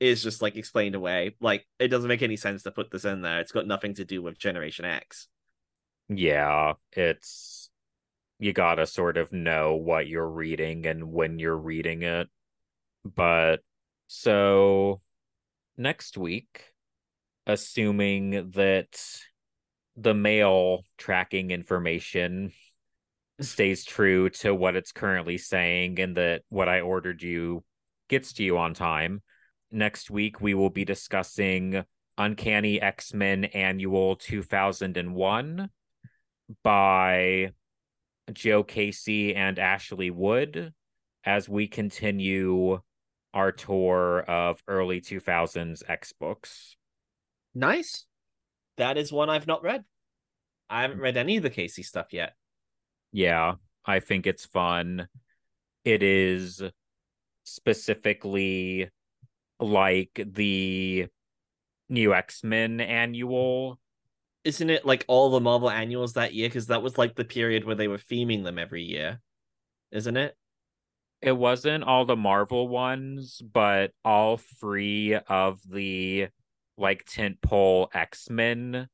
is 0.00 0.22
just 0.22 0.40
like 0.40 0.56
explained 0.56 0.94
away. 0.94 1.36
Like 1.40 1.66
it 1.78 1.88
doesn't 1.88 2.08
make 2.08 2.22
any 2.22 2.36
sense 2.36 2.62
to 2.62 2.70
put 2.70 2.90
this 2.90 3.04
in 3.04 3.20
there. 3.20 3.40
It's 3.40 3.52
got 3.52 3.66
nothing 3.66 3.94
to 3.94 4.06
do 4.06 4.22
with 4.22 4.38
Generation 4.38 4.86
X. 4.86 5.28
Yeah, 6.08 6.74
it's 6.92 7.70
you 8.38 8.54
gotta 8.54 8.86
sort 8.86 9.18
of 9.18 9.32
know 9.32 9.74
what 9.74 10.06
you're 10.06 10.28
reading 10.28 10.86
and 10.86 11.12
when 11.12 11.38
you're 11.38 11.56
reading 11.56 12.02
it. 12.02 12.28
But 13.04 13.60
so 14.14 15.00
next 15.76 16.16
week, 16.16 16.72
assuming 17.46 18.50
that 18.52 19.00
the 19.96 20.14
mail 20.14 20.84
tracking 20.96 21.50
information 21.50 22.52
stays 23.40 23.84
true 23.84 24.30
to 24.30 24.54
what 24.54 24.76
it's 24.76 24.92
currently 24.92 25.36
saying 25.36 25.98
and 25.98 26.16
that 26.16 26.42
what 26.48 26.68
I 26.68 26.80
ordered 26.80 27.22
you 27.22 27.64
gets 28.08 28.32
to 28.34 28.44
you 28.44 28.56
on 28.56 28.72
time, 28.72 29.20
next 29.72 30.10
week 30.10 30.40
we 30.40 30.54
will 30.54 30.70
be 30.70 30.84
discussing 30.84 31.84
Uncanny 32.16 32.80
X 32.80 33.12
Men 33.12 33.44
Annual 33.46 34.16
2001 34.16 35.70
by 36.62 37.50
Joe 38.32 38.62
Casey 38.62 39.34
and 39.34 39.58
Ashley 39.58 40.10
Wood 40.10 40.72
as 41.24 41.48
we 41.48 41.66
continue 41.66 42.80
our 43.34 43.52
tour 43.52 44.20
of 44.20 44.62
early 44.66 45.00
2000s 45.00 45.82
X 45.86 46.12
books. 46.12 46.76
Nice. 47.54 48.06
That 48.78 48.96
is 48.96 49.12
one 49.12 49.28
I've 49.28 49.46
not 49.46 49.62
read. 49.62 49.84
I 50.70 50.82
haven't 50.82 51.00
read 51.00 51.16
any 51.16 51.36
of 51.36 51.42
the 51.42 51.50
Casey 51.50 51.82
stuff 51.82 52.12
yet. 52.12 52.34
Yeah, 53.12 53.54
I 53.84 54.00
think 54.00 54.26
it's 54.26 54.46
fun. 54.46 55.08
It 55.84 56.02
is 56.02 56.62
specifically 57.44 58.88
like 59.60 60.26
the 60.26 61.06
new 61.88 62.14
X-Men 62.14 62.80
annual. 62.80 63.78
Isn't 64.44 64.70
it 64.70 64.86
like 64.86 65.04
all 65.08 65.30
the 65.30 65.40
Marvel 65.40 65.70
annuals 65.70 66.14
that 66.14 66.34
year? 66.34 66.48
Because 66.48 66.68
that 66.68 66.82
was 66.82 66.98
like 66.98 67.14
the 67.14 67.24
period 67.24 67.64
where 67.64 67.76
they 67.76 67.88
were 67.88 67.98
theming 67.98 68.44
them 68.44 68.58
every 68.58 68.82
year, 68.82 69.20
isn't 69.92 70.16
it? 70.16 70.36
It 71.22 71.32
wasn't 71.32 71.84
all 71.84 72.04
the 72.04 72.16
Marvel 72.16 72.68
ones, 72.68 73.40
but 73.40 73.92
all 74.04 74.36
three 74.36 75.14
of 75.14 75.60
the 75.68 76.28
like 76.76 77.04
tentpole 77.06 77.88
X-Men 77.94 78.88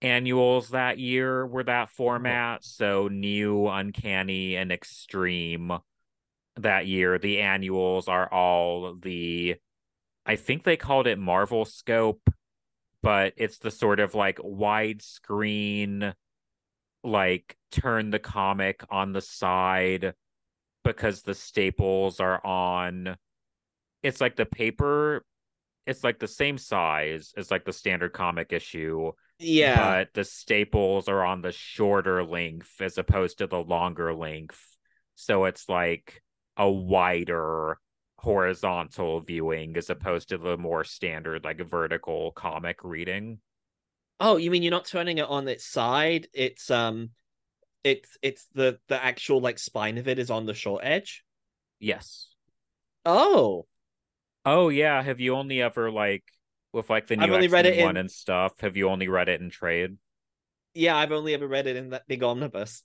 annuals 0.00 0.70
that 0.70 0.98
year 0.98 1.46
were 1.46 1.64
that 1.64 1.88
mm-hmm. 1.88 1.96
format. 1.96 2.64
So 2.64 3.08
new, 3.08 3.66
uncanny, 3.68 4.56
and 4.56 4.70
extreme 4.70 5.72
that 6.56 6.86
year. 6.86 7.18
The 7.18 7.40
annuals 7.40 8.08
are 8.08 8.32
all 8.32 8.94
the 8.94 9.56
I 10.26 10.36
think 10.36 10.64
they 10.64 10.76
called 10.76 11.06
it 11.06 11.18
Marvel 11.18 11.64
Scope, 11.64 12.28
but 13.02 13.32
it's 13.38 13.58
the 13.58 13.70
sort 13.70 13.98
of 13.98 14.14
like 14.14 14.36
widescreen, 14.38 16.12
like 17.02 17.56
turn 17.72 18.10
the 18.10 18.18
comic 18.18 18.84
on 18.90 19.12
the 19.12 19.22
side 19.22 20.12
because 20.88 21.20
the 21.22 21.34
staples 21.34 22.18
are 22.18 22.44
on. 22.46 23.16
It's 24.02 24.22
like 24.22 24.36
the 24.36 24.46
paper, 24.46 25.22
it's 25.86 26.02
like 26.02 26.18
the 26.18 26.26
same 26.26 26.56
size 26.56 27.34
as 27.36 27.50
like 27.50 27.66
the 27.66 27.74
standard 27.74 28.14
comic 28.14 28.52
issue. 28.54 29.12
Yeah. 29.38 29.76
But 29.76 30.14
the 30.14 30.24
staples 30.24 31.06
are 31.08 31.24
on 31.24 31.42
the 31.42 31.52
shorter 31.52 32.24
length 32.24 32.80
as 32.80 32.96
opposed 32.96 33.38
to 33.38 33.46
the 33.46 33.62
longer 33.62 34.14
length. 34.14 34.60
So 35.14 35.44
it's 35.44 35.68
like 35.68 36.22
a 36.56 36.70
wider 36.70 37.78
horizontal 38.16 39.20
viewing 39.20 39.76
as 39.76 39.90
opposed 39.90 40.30
to 40.30 40.38
the 40.38 40.56
more 40.56 40.84
standard 40.84 41.44
like 41.44 41.60
vertical 41.60 42.32
comic 42.32 42.82
reading. 42.82 43.40
Oh, 44.20 44.38
you 44.38 44.50
mean 44.50 44.62
you're 44.62 44.70
not 44.70 44.86
turning 44.86 45.18
it 45.18 45.28
on 45.28 45.48
its 45.48 45.66
side? 45.66 46.28
It's 46.32 46.70
um 46.70 47.10
it's 47.84 48.16
it's 48.22 48.46
the 48.54 48.78
the 48.88 49.02
actual 49.02 49.40
like 49.40 49.58
spine 49.58 49.98
of 49.98 50.08
it 50.08 50.18
is 50.18 50.30
on 50.30 50.46
the 50.46 50.54
short 50.54 50.82
edge? 50.84 51.24
Yes. 51.78 52.28
Oh. 53.04 53.66
Oh 54.44 54.68
yeah, 54.68 55.02
have 55.02 55.20
you 55.20 55.34
only 55.34 55.62
ever 55.62 55.90
like 55.90 56.24
with 56.72 56.90
like 56.90 57.06
the 57.06 57.16
new 57.16 57.24
I've 57.24 57.32
only 57.32 57.48
read 57.48 57.66
it 57.66 57.82
one 57.82 57.96
in... 57.96 58.02
and 58.02 58.10
stuff, 58.10 58.60
have 58.60 58.76
you 58.76 58.88
only 58.88 59.08
read 59.08 59.28
it 59.28 59.40
in 59.40 59.50
trade? 59.50 59.96
Yeah, 60.74 60.96
I've 60.96 61.12
only 61.12 61.34
ever 61.34 61.46
read 61.46 61.66
it 61.66 61.76
in 61.76 61.90
that 61.90 62.06
big 62.06 62.22
omnibus. 62.22 62.82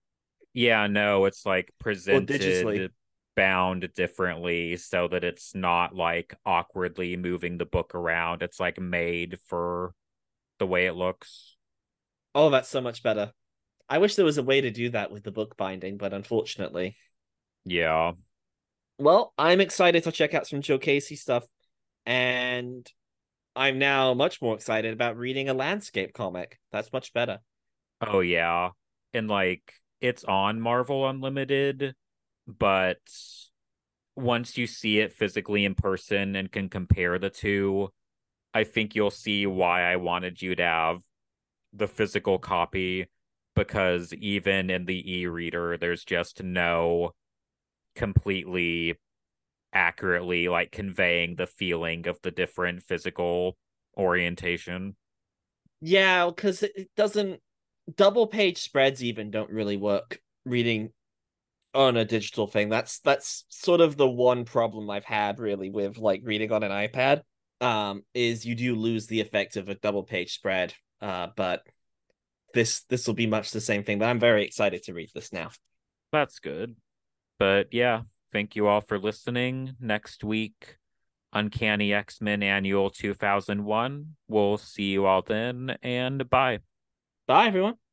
yeah, 0.54 0.86
no, 0.86 1.24
it's 1.24 1.44
like 1.44 1.72
presented 1.78 2.92
bound 3.36 3.88
differently 3.94 4.76
so 4.76 5.08
that 5.08 5.24
it's 5.24 5.54
not 5.54 5.94
like 5.94 6.34
awkwardly 6.46 7.16
moving 7.16 7.58
the 7.58 7.66
book 7.66 7.94
around. 7.94 8.42
It's 8.42 8.60
like 8.60 8.80
made 8.80 9.38
for 9.46 9.94
the 10.58 10.66
way 10.66 10.86
it 10.86 10.94
looks. 10.94 11.56
Oh, 12.34 12.50
that's 12.50 12.68
so 12.68 12.80
much 12.80 13.02
better. 13.02 13.32
I 13.88 13.98
wish 13.98 14.16
there 14.16 14.24
was 14.24 14.38
a 14.38 14.42
way 14.42 14.60
to 14.60 14.70
do 14.70 14.90
that 14.90 15.10
with 15.10 15.24
the 15.24 15.30
book 15.30 15.56
binding, 15.56 15.96
but 15.96 16.12
unfortunately. 16.12 16.96
Yeah. 17.64 18.12
Well, 18.98 19.32
I'm 19.36 19.60
excited 19.60 20.04
to 20.04 20.12
check 20.12 20.34
out 20.34 20.46
some 20.46 20.60
Joe 20.60 20.78
Casey 20.78 21.16
stuff, 21.16 21.44
and 22.06 22.86
I'm 23.56 23.78
now 23.78 24.14
much 24.14 24.40
more 24.40 24.54
excited 24.54 24.92
about 24.92 25.16
reading 25.16 25.48
a 25.48 25.54
landscape 25.54 26.12
comic. 26.12 26.58
That's 26.72 26.92
much 26.92 27.12
better. 27.12 27.38
Oh 28.00 28.20
yeah. 28.20 28.70
And 29.12 29.28
like 29.28 29.72
it's 30.00 30.24
on 30.24 30.60
Marvel 30.60 31.08
Unlimited 31.08 31.94
but 32.46 33.00
once 34.16 34.56
you 34.56 34.66
see 34.66 35.00
it 35.00 35.12
physically 35.12 35.64
in 35.64 35.74
person 35.74 36.36
and 36.36 36.50
can 36.50 36.68
compare 36.68 37.18
the 37.18 37.30
two, 37.30 37.88
I 38.52 38.64
think 38.64 38.94
you'll 38.94 39.10
see 39.10 39.46
why 39.46 39.82
I 39.90 39.96
wanted 39.96 40.40
you 40.40 40.54
to 40.54 40.62
have 40.62 41.00
the 41.72 41.88
physical 41.88 42.38
copy 42.38 43.06
because 43.54 44.12
even 44.14 44.70
in 44.70 44.84
the 44.84 45.18
e-reader 45.18 45.76
there's 45.76 46.04
just 46.04 46.42
no 46.42 47.12
completely 47.94 48.94
accurately 49.72 50.48
like 50.48 50.70
conveying 50.72 51.36
the 51.36 51.46
feeling 51.46 52.06
of 52.06 52.18
the 52.22 52.30
different 52.30 52.82
physical 52.82 53.56
orientation. 53.96 54.96
Yeah, 55.80 56.30
cuz 56.36 56.62
it 56.62 56.90
doesn't 56.96 57.40
double 57.94 58.26
page 58.26 58.58
spreads 58.58 59.02
even 59.04 59.30
don't 59.30 59.50
really 59.50 59.76
work 59.76 60.20
reading 60.44 60.92
on 61.74 61.96
a 61.96 62.04
digital 62.04 62.46
thing. 62.46 62.68
That's 62.68 63.00
that's 63.00 63.44
sort 63.48 63.80
of 63.80 63.96
the 63.96 64.08
one 64.08 64.44
problem 64.44 64.88
I've 64.90 65.04
had 65.04 65.38
really 65.38 65.70
with 65.70 65.98
like 65.98 66.20
reading 66.24 66.52
on 66.52 66.62
an 66.62 66.70
iPad. 66.70 67.22
Um, 67.60 68.02
is 68.14 68.44
you 68.44 68.54
do 68.54 68.74
lose 68.74 69.06
the 69.06 69.20
effect 69.20 69.56
of 69.56 69.68
a 69.68 69.74
double 69.74 70.02
page 70.02 70.32
spread. 70.34 70.74
Uh, 71.00 71.28
but 71.36 71.66
this 72.54 72.82
this 72.84 73.06
will 73.06 73.14
be 73.14 73.26
much 73.26 73.50
the 73.50 73.60
same 73.60 73.84
thing. 73.84 73.98
But 73.98 74.06
I'm 74.06 74.20
very 74.20 74.44
excited 74.44 74.82
to 74.84 74.94
read 74.94 75.10
this 75.14 75.32
now. 75.32 75.50
That's 76.12 76.38
good. 76.38 76.76
But 77.38 77.68
yeah, 77.72 78.02
thank 78.32 78.56
you 78.56 78.66
all 78.66 78.80
for 78.80 78.98
listening. 78.98 79.74
Next 79.80 80.24
week, 80.24 80.78
Uncanny 81.32 81.92
X 81.92 82.20
Men 82.20 82.42
Annual 82.42 82.90
2001. 82.90 84.16
We'll 84.28 84.56
see 84.56 84.92
you 84.92 85.06
all 85.06 85.22
then, 85.22 85.76
and 85.82 86.28
bye. 86.30 86.60
Bye, 87.26 87.46
everyone. 87.46 87.83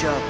Be 0.00 0.29